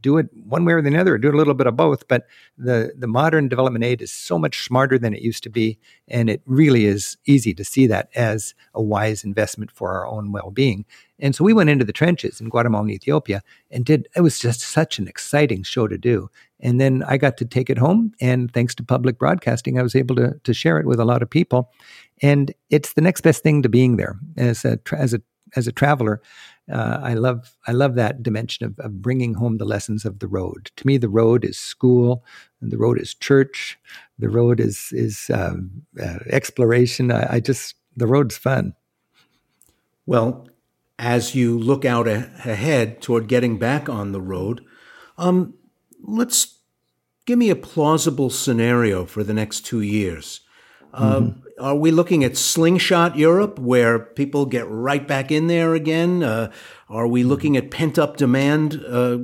do 0.00 0.16
it 0.16 0.28
one 0.44 0.64
way 0.64 0.72
or 0.72 0.82
the 0.82 0.96
other, 0.96 1.18
do 1.18 1.30
a 1.30 1.36
little 1.36 1.54
bit 1.54 1.66
of 1.66 1.76
both. 1.76 2.08
But 2.08 2.26
the, 2.56 2.92
the 2.96 3.06
modern 3.06 3.48
development 3.48 3.84
aid 3.84 4.00
is 4.00 4.10
so 4.10 4.38
much 4.38 4.64
smarter 4.64 4.98
than 4.98 5.12
it 5.14 5.22
used 5.22 5.42
to 5.44 5.50
be. 5.50 5.78
And 6.08 6.30
it 6.30 6.40
really 6.46 6.86
is 6.86 7.18
easy 7.26 7.52
to 7.54 7.64
see 7.64 7.86
that 7.88 8.08
as 8.14 8.54
a 8.74 8.82
wise 8.82 9.22
investment 9.22 9.70
for 9.70 9.92
our 9.92 10.06
own 10.06 10.32
well 10.32 10.50
being. 10.50 10.86
And 11.18 11.34
so 11.34 11.44
we 11.44 11.52
went 11.52 11.68
into 11.68 11.84
the 11.84 11.92
trenches 11.92 12.40
in 12.40 12.48
Guatemala 12.48 12.84
and 12.84 12.92
Ethiopia 12.92 13.42
and 13.70 13.84
did, 13.84 14.08
it 14.16 14.22
was 14.22 14.38
just 14.38 14.60
such 14.60 14.98
an 14.98 15.06
exciting 15.06 15.62
show 15.62 15.86
to 15.86 15.98
do. 15.98 16.30
And 16.60 16.80
then 16.80 17.04
I 17.06 17.16
got 17.16 17.36
to 17.38 17.44
take 17.44 17.70
it 17.70 17.78
home. 17.78 18.12
And 18.20 18.52
thanks 18.52 18.74
to 18.76 18.82
public 18.82 19.18
broadcasting, 19.18 19.78
I 19.78 19.82
was 19.82 19.94
able 19.94 20.16
to, 20.16 20.40
to 20.42 20.54
share 20.54 20.78
it 20.78 20.86
with 20.86 21.00
a 21.00 21.04
lot 21.04 21.22
of 21.22 21.28
people. 21.28 21.70
And 22.22 22.52
it's 22.68 22.92
the 22.92 23.00
next 23.00 23.22
best 23.22 23.42
thing 23.42 23.62
to 23.62 23.68
being 23.68 23.96
there 23.96 24.18
as 24.36 24.64
a, 24.64 24.78
as 24.92 25.14
a, 25.14 25.22
as 25.56 25.66
a 25.66 25.72
traveler. 25.72 26.20
Uh, 26.70 27.00
I 27.02 27.14
love 27.14 27.56
I 27.66 27.72
love 27.72 27.96
that 27.96 28.22
dimension 28.22 28.64
of, 28.66 28.78
of 28.78 29.02
bringing 29.02 29.34
home 29.34 29.58
the 29.58 29.64
lessons 29.64 30.04
of 30.04 30.20
the 30.20 30.28
road. 30.28 30.70
To 30.76 30.86
me, 30.86 30.98
the 30.98 31.08
road 31.08 31.44
is 31.44 31.58
school, 31.58 32.24
the 32.60 32.78
road 32.78 33.00
is 33.00 33.14
church, 33.14 33.78
the 34.18 34.28
road 34.28 34.60
is 34.60 34.92
is 34.92 35.30
um, 35.34 35.82
uh, 36.00 36.18
exploration. 36.26 37.10
I, 37.10 37.34
I, 37.34 37.40
just 37.40 37.74
the 37.96 38.06
road's 38.06 38.36
fun. 38.36 38.74
Well, 40.06 40.48
as 40.98 41.34
you 41.34 41.58
look 41.58 41.84
out 41.84 42.06
a- 42.06 42.30
ahead 42.44 43.02
toward 43.02 43.26
getting 43.26 43.58
back 43.58 43.88
on 43.88 44.12
the 44.12 44.20
road, 44.20 44.64
um, 45.18 45.54
let's 46.02 46.58
give 47.26 47.38
me 47.38 47.50
a 47.50 47.56
plausible 47.56 48.30
scenario 48.30 49.06
for 49.06 49.24
the 49.24 49.34
next 49.34 49.62
two 49.62 49.80
years. 49.80 50.40
Uh, 50.92 51.20
mm-hmm. 51.20 51.40
Are 51.60 51.76
we 51.76 51.90
looking 51.90 52.24
at 52.24 52.38
slingshot 52.38 53.18
Europe, 53.18 53.58
where 53.58 53.98
people 53.98 54.46
get 54.46 54.66
right 54.66 55.06
back 55.06 55.30
in 55.30 55.46
there 55.46 55.74
again? 55.74 56.22
Uh, 56.22 56.50
are 56.88 57.06
we 57.06 57.22
looking 57.22 57.54
at 57.54 57.70
pent 57.70 57.98
up 57.98 58.16
demand, 58.16 58.82
uh, 58.88 59.18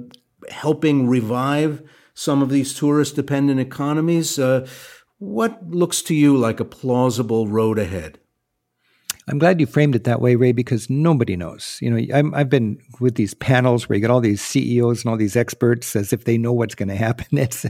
helping 0.51 1.09
revive 1.09 1.83
some 2.13 2.43
of 2.43 2.51
these 2.51 2.75
tourist 2.75 3.17
dependent 3.17 3.59
economies? 3.59 4.39
Uh, 4.39 4.69
what 5.19 5.67
looks 5.71 6.03
to 6.03 6.15
you 6.15 6.37
like 6.37 6.61
a 6.61 6.65
plausible 6.67 7.49
road 7.49 7.79
ahead? 7.79 8.19
I'm 9.29 9.41
glad 9.41 9.61
you 9.61 9.67
framed 9.67 9.97
it 9.97 10.05
that 10.05 10.21
way, 10.21 10.37
Ray, 10.37 10.53
because 10.53 10.89
nobody 10.89 11.35
knows. 11.37 11.79
You 11.83 11.91
know, 11.91 12.33
i 12.33 12.39
have 12.39 12.49
been 12.49 12.79
with 13.01 13.17
these 13.17 13.35
panels 13.35 13.89
where 13.89 13.97
you 13.97 14.01
get 14.01 14.11
all 14.11 14.21
these 14.21 14.41
CEOs 14.41 15.03
and 15.03 15.11
all 15.11 15.17
these 15.17 15.35
experts 15.35 15.97
as 15.97 16.13
if 16.13 16.25
they 16.25 16.39
know 16.39 16.53
what's 16.53 16.77
going 16.77 16.89
to 16.89 16.97
happen. 16.97 17.27
It's 17.33 17.67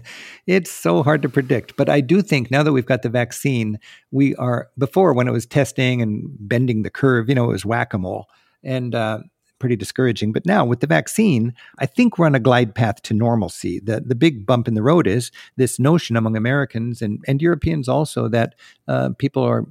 it's 0.47 0.71
so 0.71 1.03
hard 1.03 1.23
to 1.23 1.31
predict. 1.31 1.77
But 1.77 1.89
I 1.89 2.03
do 2.03 2.21
think 2.21 2.51
now 2.51 2.63
that 2.63 2.73
we've 2.73 2.85
got 2.85 3.03
the 3.03 3.09
vaccine, 3.09 3.79
we 4.11 4.35
are 4.37 4.69
before 4.77 5.15
when 5.15 5.29
it 5.29 5.33
was 5.33 5.47
testing 5.47 6.03
and 6.03 6.29
bending 6.39 6.83
the 6.83 6.91
curve. 6.91 7.29
You 7.29 7.35
know, 7.35 7.45
it 7.45 7.53
was 7.53 7.65
whack 7.65 7.95
a 7.95 7.99
mole, 7.99 8.27
and 8.63 8.95
uh, 8.95 9.21
pretty 9.59 9.77
discouraging. 9.77 10.33
But 10.33 10.47
now 10.47 10.65
with 10.65 10.81
the 10.81 10.87
vaccine, 10.87 11.55
I 11.79 11.87
think 11.87 12.19
we're 12.19 12.27
on 12.27 12.35
a 12.35 12.41
glide 12.41 12.75
path 12.75 13.03
to 13.03 13.15
normalcy. 13.15 13.81
The 13.81 14.01
the 14.01 14.15
big 14.15 14.47
bump 14.47 14.69
in 14.69 14.75
the 14.75 14.83
road 14.83 15.07
is 15.07 15.31
this 15.57 15.79
notion 15.79 16.17
among 16.17 16.37
Americans 16.37 17.03
and, 17.03 17.25
and 17.27 17.41
Europeans 17.41 17.89
also 17.89 18.29
that 18.29 18.55
uh, 18.89 19.11
people 19.19 19.43
are 19.43 19.65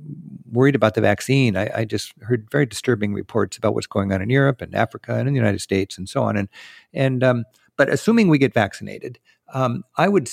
worried 0.51 0.75
about 0.75 0.95
the 0.95 1.01
vaccine. 1.01 1.57
I, 1.57 1.69
I, 1.75 1.85
just 1.85 2.13
heard 2.21 2.49
very 2.51 2.65
disturbing 2.65 3.13
reports 3.13 3.57
about 3.57 3.73
what's 3.73 3.87
going 3.87 4.11
on 4.11 4.21
in 4.21 4.29
Europe 4.29 4.61
and 4.61 4.73
Africa 4.75 5.13
and 5.15 5.27
in 5.27 5.33
the 5.33 5.39
United 5.39 5.61
States 5.61 5.97
and 5.97 6.07
so 6.07 6.23
on. 6.23 6.37
And 6.37 6.49
and 6.93 7.23
um, 7.23 7.45
but 7.77 7.89
assuming 7.89 8.29
we 8.29 8.37
get 8.37 8.53
vaccinated, 8.53 9.19
um, 9.53 9.83
I 9.97 10.07
would 10.07 10.29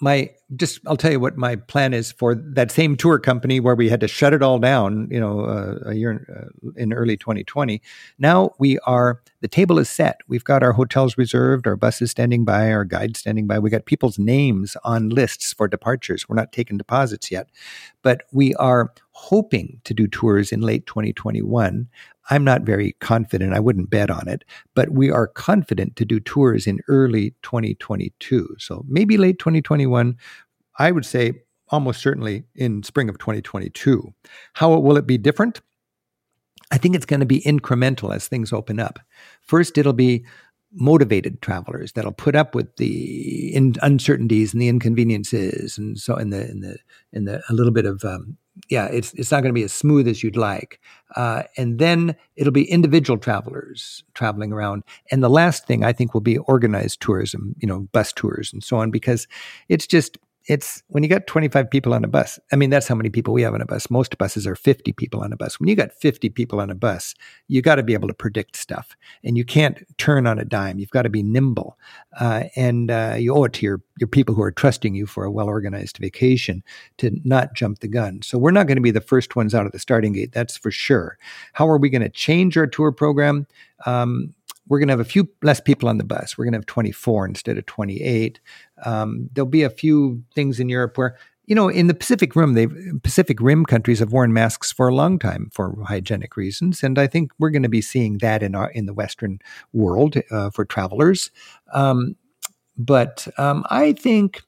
my 0.00 0.30
just 0.56 0.80
I'll 0.86 0.96
tell 0.96 1.12
you 1.12 1.20
what 1.20 1.36
my 1.36 1.56
plan 1.56 1.94
is 1.94 2.12
for 2.12 2.34
that 2.34 2.70
same 2.70 2.96
tour 2.96 3.18
company 3.18 3.60
where 3.60 3.74
we 3.74 3.88
had 3.88 4.00
to 4.00 4.08
shut 4.08 4.32
it 4.32 4.42
all 4.42 4.58
down, 4.58 5.08
you 5.10 5.20
know, 5.20 5.42
uh, 5.42 5.90
a 5.90 5.94
year 5.94 6.26
uh, 6.34 6.70
in 6.76 6.92
early 6.92 7.16
2020. 7.16 7.80
Now 8.18 8.50
we 8.58 8.78
are 8.80 9.20
the 9.40 9.48
table 9.48 9.78
is 9.78 9.88
set. 9.88 10.20
We've 10.26 10.44
got 10.44 10.62
our 10.62 10.72
hotels 10.72 11.16
reserved, 11.16 11.66
our 11.66 11.76
buses 11.76 12.10
standing 12.10 12.44
by, 12.44 12.72
our 12.72 12.84
guides 12.84 13.20
standing 13.20 13.46
by. 13.46 13.58
We 13.58 13.70
got 13.70 13.86
people's 13.86 14.18
names 14.18 14.76
on 14.84 15.10
lists 15.10 15.52
for 15.52 15.68
departures. 15.68 16.28
We're 16.28 16.36
not 16.36 16.52
taking 16.52 16.76
deposits 16.76 17.30
yet, 17.30 17.48
but 18.02 18.22
we 18.32 18.54
are 18.56 18.92
hoping 19.12 19.80
to 19.84 19.94
do 19.94 20.08
tours 20.08 20.50
in 20.50 20.60
late 20.60 20.86
2021. 20.86 21.88
I'm 22.30 22.44
not 22.44 22.62
very 22.62 22.92
confident. 23.00 23.54
I 23.54 23.60
wouldn't 23.60 23.90
bet 23.90 24.10
on 24.10 24.28
it, 24.28 24.44
but 24.74 24.90
we 24.90 25.10
are 25.10 25.26
confident 25.26 25.96
to 25.96 26.04
do 26.04 26.20
tours 26.20 26.66
in 26.66 26.80
early 26.88 27.34
2022. 27.42 28.56
So 28.58 28.84
maybe 28.88 29.16
late 29.16 29.38
2021. 29.38 30.16
I 30.78 30.90
would 30.90 31.04
say 31.04 31.42
almost 31.68 32.00
certainly 32.00 32.44
in 32.54 32.82
spring 32.82 33.08
of 33.08 33.18
2022. 33.18 34.14
How 34.54 34.78
will 34.78 34.96
it 34.96 35.06
be 35.06 35.18
different? 35.18 35.60
I 36.70 36.78
think 36.78 36.94
it's 36.94 37.06
going 37.06 37.20
to 37.20 37.26
be 37.26 37.42
incremental 37.42 38.14
as 38.14 38.26
things 38.26 38.52
open 38.52 38.80
up. 38.80 38.98
First, 39.42 39.76
it'll 39.78 39.92
be 39.92 40.24
motivated 40.72 41.40
travelers 41.40 41.92
that'll 41.92 42.12
put 42.12 42.34
up 42.34 42.54
with 42.54 42.76
the 42.76 43.54
in 43.54 43.74
uncertainties 43.82 44.52
and 44.52 44.60
the 44.60 44.68
inconveniences 44.68 45.78
and 45.78 45.98
so 46.00 46.16
in 46.16 46.30
the 46.30 46.50
in 46.50 46.60
the 46.60 46.76
in 47.12 47.24
the 47.26 47.40
a 47.48 47.52
little 47.52 47.72
bit 47.72 47.86
of 47.86 48.04
um, 48.04 48.36
yeah 48.68 48.86
it's 48.86 49.12
it's 49.14 49.30
not 49.30 49.42
going 49.42 49.50
to 49.50 49.58
be 49.58 49.62
as 49.62 49.72
smooth 49.72 50.06
as 50.06 50.22
you'd 50.22 50.36
like 50.36 50.80
uh, 51.16 51.44
and 51.56 51.78
then 51.78 52.16
it'll 52.36 52.52
be 52.52 52.70
individual 52.70 53.18
travelers 53.18 54.02
traveling 54.14 54.52
around. 54.52 54.82
And 55.12 55.22
the 55.22 55.30
last 55.30 55.66
thing 55.66 55.84
i 55.84 55.92
think 55.92 56.14
will 56.14 56.20
be 56.20 56.38
organized 56.38 57.00
tourism 57.00 57.54
you 57.58 57.68
know 57.68 57.80
bus 57.92 58.12
tours 58.12 58.52
and 58.52 58.62
so 58.62 58.76
on 58.76 58.90
because 58.90 59.26
it's 59.68 59.86
just 59.86 60.18
it's 60.46 60.82
when 60.88 61.02
you 61.02 61.08
got 61.08 61.26
25 61.26 61.70
people 61.70 61.94
on 61.94 62.04
a 62.04 62.08
bus. 62.08 62.38
I 62.52 62.56
mean, 62.56 62.68
that's 62.68 62.86
how 62.86 62.94
many 62.94 63.08
people 63.08 63.32
we 63.32 63.42
have 63.42 63.54
on 63.54 63.62
a 63.62 63.66
bus. 63.66 63.90
Most 63.90 64.18
buses 64.18 64.46
are 64.46 64.54
50 64.54 64.92
people 64.92 65.20
on 65.22 65.32
a 65.32 65.36
bus. 65.36 65.58
When 65.58 65.68
you 65.68 65.74
got 65.74 65.92
50 65.92 66.28
people 66.30 66.60
on 66.60 66.70
a 66.70 66.74
bus, 66.74 67.14
you 67.48 67.62
got 67.62 67.76
to 67.76 67.82
be 67.82 67.94
able 67.94 68.08
to 68.08 68.14
predict 68.14 68.56
stuff 68.56 68.96
and 69.22 69.38
you 69.38 69.44
can't 69.44 69.82
turn 69.96 70.26
on 70.26 70.38
a 70.38 70.44
dime. 70.44 70.78
You've 70.78 70.90
got 70.90 71.02
to 71.02 71.08
be 71.08 71.22
nimble. 71.22 71.78
Uh, 72.20 72.44
and 72.56 72.90
uh, 72.90 73.16
you 73.18 73.34
owe 73.34 73.44
it 73.44 73.54
to 73.54 73.66
your, 73.66 73.80
your 73.98 74.08
people 74.08 74.34
who 74.34 74.42
are 74.42 74.52
trusting 74.52 74.94
you 74.94 75.06
for 75.06 75.24
a 75.24 75.30
well 75.30 75.48
organized 75.48 75.96
vacation 75.96 76.62
to 76.98 77.10
not 77.24 77.54
jump 77.54 77.78
the 77.78 77.88
gun. 77.88 78.20
So 78.22 78.36
we're 78.36 78.50
not 78.50 78.66
going 78.66 78.76
to 78.76 78.82
be 78.82 78.90
the 78.90 79.00
first 79.00 79.36
ones 79.36 79.54
out 79.54 79.66
of 79.66 79.72
the 79.72 79.78
starting 79.78 80.12
gate. 80.12 80.32
That's 80.32 80.58
for 80.58 80.70
sure. 80.70 81.16
How 81.54 81.68
are 81.68 81.78
we 81.78 81.88
going 81.88 82.02
to 82.02 82.10
change 82.10 82.58
our 82.58 82.66
tour 82.66 82.92
program? 82.92 83.46
Um, 83.86 84.34
we're 84.68 84.78
going 84.78 84.88
to 84.88 84.92
have 84.92 85.00
a 85.00 85.04
few 85.04 85.28
less 85.42 85.60
people 85.60 85.88
on 85.88 85.98
the 85.98 86.04
bus. 86.04 86.36
We're 86.36 86.44
going 86.44 86.52
to 86.52 86.58
have 86.58 86.66
24 86.66 87.26
instead 87.26 87.58
of 87.58 87.66
28. 87.66 88.40
Um, 88.84 89.28
there'll 89.32 89.48
be 89.48 89.62
a 89.62 89.70
few 89.70 90.22
things 90.34 90.58
in 90.58 90.68
Europe 90.68 90.96
where, 90.96 91.16
you 91.46 91.54
know, 91.54 91.68
in 91.68 91.86
the 91.88 91.94
Pacific 91.94 92.34
Rim, 92.34 92.54
they 92.54 92.66
Pacific 93.02 93.40
Rim 93.40 93.66
countries 93.66 93.98
have 93.98 94.12
worn 94.12 94.32
masks 94.32 94.72
for 94.72 94.88
a 94.88 94.94
long 94.94 95.18
time 95.18 95.50
for 95.52 95.76
hygienic 95.84 96.36
reasons, 96.36 96.82
and 96.82 96.98
I 96.98 97.06
think 97.06 97.32
we're 97.38 97.50
going 97.50 97.64
to 97.64 97.68
be 97.68 97.82
seeing 97.82 98.18
that 98.18 98.42
in 98.42 98.54
our 98.54 98.70
in 98.70 98.86
the 98.86 98.94
Western 98.94 99.40
world 99.74 100.16
uh, 100.30 100.48
for 100.50 100.64
travelers. 100.64 101.30
Um, 101.74 102.16
but 102.78 103.28
um, 103.36 103.64
I 103.68 103.92
think 103.92 104.42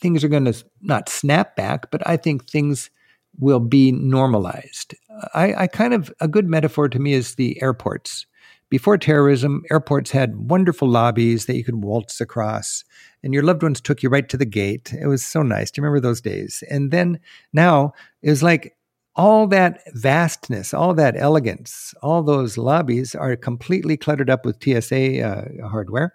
things 0.00 0.22
are 0.22 0.28
going 0.28 0.44
to 0.44 0.64
not 0.82 1.08
snap 1.08 1.56
back, 1.56 1.90
but 1.90 2.06
I 2.06 2.16
think 2.16 2.46
things 2.46 2.90
will 3.38 3.60
be 3.60 3.92
normalized. 3.92 4.94
I, 5.34 5.54
I 5.54 5.66
kind 5.66 5.94
of 5.94 6.12
a 6.20 6.28
good 6.28 6.46
metaphor 6.46 6.88
to 6.88 6.98
me 6.98 7.14
is 7.14 7.34
the 7.34 7.60
airports 7.62 8.26
before 8.70 8.98
terrorism, 8.98 9.62
airports 9.70 10.10
had 10.10 10.50
wonderful 10.50 10.88
lobbies 10.88 11.46
that 11.46 11.56
you 11.56 11.64
could 11.64 11.82
waltz 11.82 12.20
across, 12.20 12.84
and 13.22 13.32
your 13.32 13.42
loved 13.42 13.62
ones 13.62 13.80
took 13.80 14.02
you 14.02 14.08
right 14.08 14.28
to 14.28 14.36
the 14.36 14.44
gate. 14.44 14.92
It 14.92 15.06
was 15.06 15.24
so 15.24 15.42
nice. 15.42 15.70
Do 15.70 15.80
you 15.80 15.84
remember 15.84 16.00
those 16.00 16.20
days? 16.20 16.62
And 16.70 16.90
then 16.90 17.18
now 17.52 17.92
it 18.22 18.30
was 18.30 18.42
like 18.42 18.76
all 19.16 19.46
that 19.48 19.82
vastness, 19.94 20.72
all 20.72 20.94
that 20.94 21.16
elegance, 21.16 21.94
all 22.02 22.22
those 22.22 22.56
lobbies 22.56 23.14
are 23.14 23.34
completely 23.36 23.96
cluttered 23.96 24.30
up 24.30 24.44
with 24.44 24.62
TSA 24.62 25.22
uh, 25.22 25.68
hardware, 25.68 26.14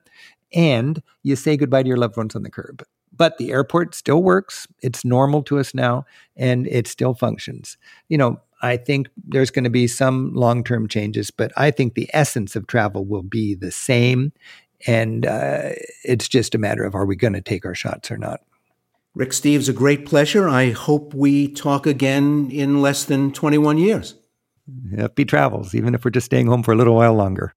and 0.54 1.02
you 1.24 1.36
say 1.36 1.58
goodbye 1.58 1.84
to 1.84 1.90
your 1.90 1.98
loved 1.98 2.18
ones 2.18 2.36
on 2.36 2.44
the 2.44 2.52
curb. 2.52 2.84
But 3.16 3.38
the 3.38 3.52
airport 3.52 3.94
still 3.94 4.24
works. 4.24 4.68
It's 4.82 5.06
normal 5.06 5.44
to 5.44 5.60
us 5.60 5.74
now, 5.74 6.06
and 6.36 6.66
it 6.68 6.88
still 6.88 7.14
functions. 7.14 7.78
You 8.10 8.18
know, 8.18 8.42
I 8.64 8.78
think 8.78 9.10
there's 9.28 9.52
going 9.52 9.66
to 9.66 9.70
be 9.70 9.88
some 9.88 10.34
long 10.34 10.64
term 10.64 10.88
changes, 10.88 11.30
but 11.30 11.52
I 11.58 11.70
think 11.70 11.94
the 11.94 12.10
essence 12.14 12.56
of 12.56 12.66
travel 12.66 13.06
will 13.06 13.22
be 13.22 13.56
the 13.56 13.72
same. 13.72 14.32
And 14.88 15.26
uh, 15.26 15.72
it's 16.04 16.30
just 16.30 16.56
a 16.56 16.58
matter 16.58 16.84
of 16.84 16.96
are 16.96 17.06
we 17.06 17.16
going 17.16 17.34
to 17.34 17.42
take 17.42 17.66
our 17.66 17.76
shots 17.76 18.10
or 18.10 18.18
not? 18.18 18.40
Rick 19.16 19.30
Steves, 19.30 19.70
a 19.70 19.74
great 19.74 20.06
pleasure. 20.06 20.50
I 20.50 20.72
hope 20.72 21.14
we 21.14 21.50
talk 21.50 21.86
again 21.86 22.50
in 22.52 22.82
less 22.82 23.04
than 23.04 23.32
21 23.32 23.78
years. 23.78 24.16
Happy 24.98 25.26
travels, 25.26 25.76
even 25.76 25.94
if 25.94 26.04
we're 26.04 26.12
just 26.12 26.26
staying 26.26 26.48
home 26.48 26.64
for 26.64 26.72
a 26.72 26.76
little 26.76 26.96
while 26.96 27.14
longer. 27.14 27.54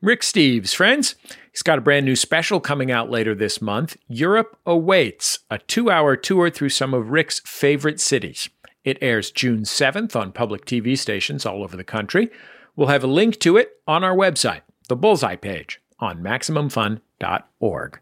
Rick 0.00 0.22
Steves, 0.22 0.74
friends. 0.74 1.14
He's 1.52 1.62
got 1.62 1.78
a 1.78 1.82
brand 1.82 2.06
new 2.06 2.16
special 2.16 2.58
coming 2.58 2.90
out 2.90 3.10
later 3.10 3.34
this 3.34 3.60
month 3.60 3.96
Europe 4.08 4.56
Awaits, 4.64 5.40
a 5.50 5.58
two 5.58 5.90
hour 5.90 6.16
tour 6.16 6.50
through 6.50 6.70
some 6.70 6.94
of 6.94 7.10
Rick's 7.10 7.40
favorite 7.44 8.00
cities. 8.00 8.48
It 8.88 8.96
airs 9.02 9.30
June 9.30 9.64
7th 9.64 10.16
on 10.16 10.32
public 10.32 10.64
TV 10.64 10.96
stations 10.96 11.44
all 11.44 11.62
over 11.62 11.76
the 11.76 11.84
country. 11.84 12.30
We'll 12.74 12.88
have 12.88 13.04
a 13.04 13.06
link 13.06 13.38
to 13.40 13.58
it 13.58 13.82
on 13.86 14.02
our 14.02 14.16
website, 14.16 14.62
the 14.88 14.96
Bullseye 14.96 15.36
page 15.36 15.78
on 15.98 16.22
MaximumFun.org. 16.22 18.00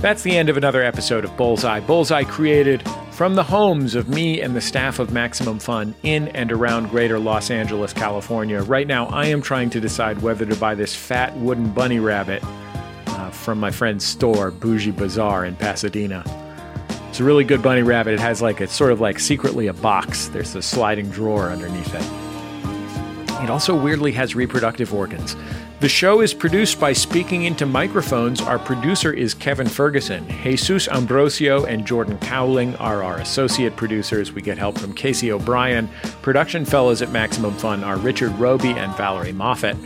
That's 0.00 0.22
the 0.22 0.34
end 0.34 0.48
of 0.48 0.56
another 0.56 0.82
episode 0.82 1.22
of 1.22 1.36
Bullseye. 1.36 1.80
Bullseye 1.80 2.24
created 2.24 2.82
from 3.10 3.34
the 3.34 3.42
homes 3.42 3.94
of 3.94 4.08
me 4.08 4.40
and 4.40 4.56
the 4.56 4.60
staff 4.62 4.98
of 4.98 5.12
Maximum 5.12 5.58
Fun 5.58 5.94
in 6.02 6.28
and 6.28 6.50
around 6.50 6.88
greater 6.88 7.18
Los 7.18 7.50
Angeles, 7.50 7.92
California. 7.92 8.62
Right 8.62 8.86
now, 8.86 9.08
I 9.08 9.26
am 9.26 9.42
trying 9.42 9.68
to 9.68 9.80
decide 9.80 10.22
whether 10.22 10.46
to 10.46 10.56
buy 10.56 10.74
this 10.74 10.96
fat 10.96 11.36
wooden 11.36 11.70
bunny 11.74 11.98
rabbit 11.98 12.42
uh, 12.42 13.28
from 13.28 13.60
my 13.60 13.70
friend's 13.70 14.06
store, 14.06 14.50
Bougie 14.50 14.92
Bazaar 14.92 15.44
in 15.44 15.56
Pasadena. 15.56 16.24
It's 17.14 17.20
a 17.20 17.24
really 17.24 17.44
good 17.44 17.62
bunny 17.62 17.84
rabbit. 17.84 18.14
It 18.14 18.18
has 18.18 18.42
like 18.42 18.60
it's 18.60 18.72
sort 18.72 18.90
of 18.90 19.00
like 19.00 19.20
secretly 19.20 19.68
a 19.68 19.72
box. 19.72 20.26
There's 20.26 20.56
a 20.56 20.60
sliding 20.60 21.10
drawer 21.10 21.48
underneath 21.48 21.94
it. 21.94 23.44
It 23.44 23.50
also 23.50 23.72
weirdly 23.80 24.10
has 24.10 24.34
reproductive 24.34 24.92
organs. 24.92 25.36
The 25.78 25.88
show 25.88 26.22
is 26.22 26.34
produced 26.34 26.80
by 26.80 26.92
Speaking 26.92 27.44
Into 27.44 27.66
Microphones. 27.66 28.40
Our 28.40 28.58
producer 28.58 29.12
is 29.12 29.32
Kevin 29.32 29.68
Ferguson. 29.68 30.28
Jesus 30.42 30.88
Ambrosio 30.88 31.64
and 31.66 31.86
Jordan 31.86 32.18
Cowling 32.18 32.74
are 32.78 33.04
our 33.04 33.18
associate 33.18 33.76
producers. 33.76 34.32
We 34.32 34.42
get 34.42 34.58
help 34.58 34.76
from 34.76 34.92
Casey 34.92 35.30
O'Brien. 35.30 35.88
Production 36.20 36.64
fellows 36.64 37.00
at 37.00 37.12
Maximum 37.12 37.54
Fun 37.54 37.84
are 37.84 37.96
Richard 37.96 38.32
Roby 38.40 38.70
and 38.70 38.92
Valerie 38.96 39.32
Moffat. 39.32 39.76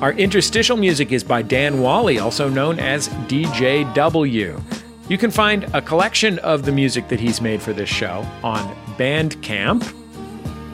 Our 0.00 0.12
interstitial 0.12 0.78
music 0.78 1.12
is 1.12 1.22
by 1.22 1.42
Dan 1.42 1.82
Wally, 1.82 2.18
also 2.18 2.48
known 2.48 2.78
as 2.78 3.10
DJW. 3.28 4.77
You 5.08 5.16
can 5.16 5.30
find 5.30 5.64
a 5.74 5.80
collection 5.80 6.38
of 6.40 6.64
the 6.64 6.72
music 6.72 7.08
that 7.08 7.18
he's 7.18 7.40
made 7.40 7.62
for 7.62 7.72
this 7.72 7.88
show 7.88 8.26
on 8.42 8.62
Bandcamp. 8.98 9.94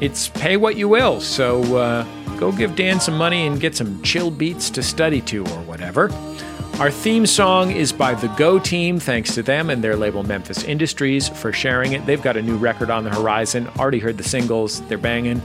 It's 0.00 0.28
pay 0.28 0.56
what 0.56 0.76
you 0.76 0.88
will, 0.88 1.20
so 1.20 1.76
uh, 1.76 2.04
go 2.36 2.50
give 2.50 2.74
Dan 2.74 2.98
some 2.98 3.16
money 3.16 3.46
and 3.46 3.60
get 3.60 3.76
some 3.76 4.02
chill 4.02 4.32
beats 4.32 4.70
to 4.70 4.82
study 4.82 5.20
to 5.22 5.42
or 5.42 5.62
whatever. 5.62 6.10
Our 6.80 6.90
theme 6.90 7.26
song 7.26 7.70
is 7.70 7.92
by 7.92 8.14
the 8.14 8.26
Go 8.30 8.58
Team. 8.58 8.98
Thanks 8.98 9.36
to 9.36 9.42
them 9.44 9.70
and 9.70 9.84
their 9.84 9.94
label 9.94 10.24
Memphis 10.24 10.64
Industries 10.64 11.28
for 11.28 11.52
sharing 11.52 11.92
it. 11.92 12.04
They've 12.04 12.20
got 12.20 12.36
a 12.36 12.42
new 12.42 12.56
record 12.56 12.90
on 12.90 13.04
the 13.04 13.10
horizon. 13.10 13.68
Already 13.78 14.00
heard 14.00 14.18
the 14.18 14.24
singles, 14.24 14.80
they're 14.88 14.98
banging. 14.98 15.40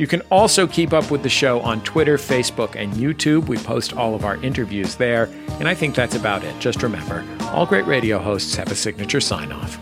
You 0.00 0.06
can 0.06 0.22
also 0.30 0.66
keep 0.66 0.94
up 0.94 1.10
with 1.10 1.22
the 1.22 1.28
show 1.28 1.60
on 1.60 1.82
Twitter, 1.82 2.16
Facebook, 2.16 2.74
and 2.74 2.94
YouTube. 2.94 3.48
We 3.48 3.58
post 3.58 3.92
all 3.92 4.14
of 4.14 4.24
our 4.24 4.42
interviews 4.42 4.94
there. 4.94 5.24
And 5.58 5.68
I 5.68 5.74
think 5.74 5.94
that's 5.94 6.14
about 6.14 6.42
it. 6.42 6.58
Just 6.58 6.82
remember 6.82 7.22
all 7.48 7.66
great 7.66 7.84
radio 7.84 8.18
hosts 8.18 8.54
have 8.54 8.72
a 8.72 8.74
signature 8.74 9.20
sign 9.20 9.52
off. 9.52 9.78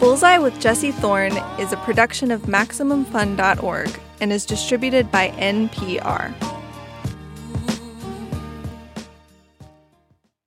Bullseye 0.00 0.38
with 0.38 0.58
Jesse 0.58 0.92
Thorn 0.92 1.36
is 1.58 1.74
a 1.74 1.76
production 1.76 2.30
of 2.30 2.40
MaximumFun.org 2.44 4.00
and 4.22 4.32
is 4.32 4.46
distributed 4.46 5.12
by 5.12 5.28
NPR. 5.32 6.32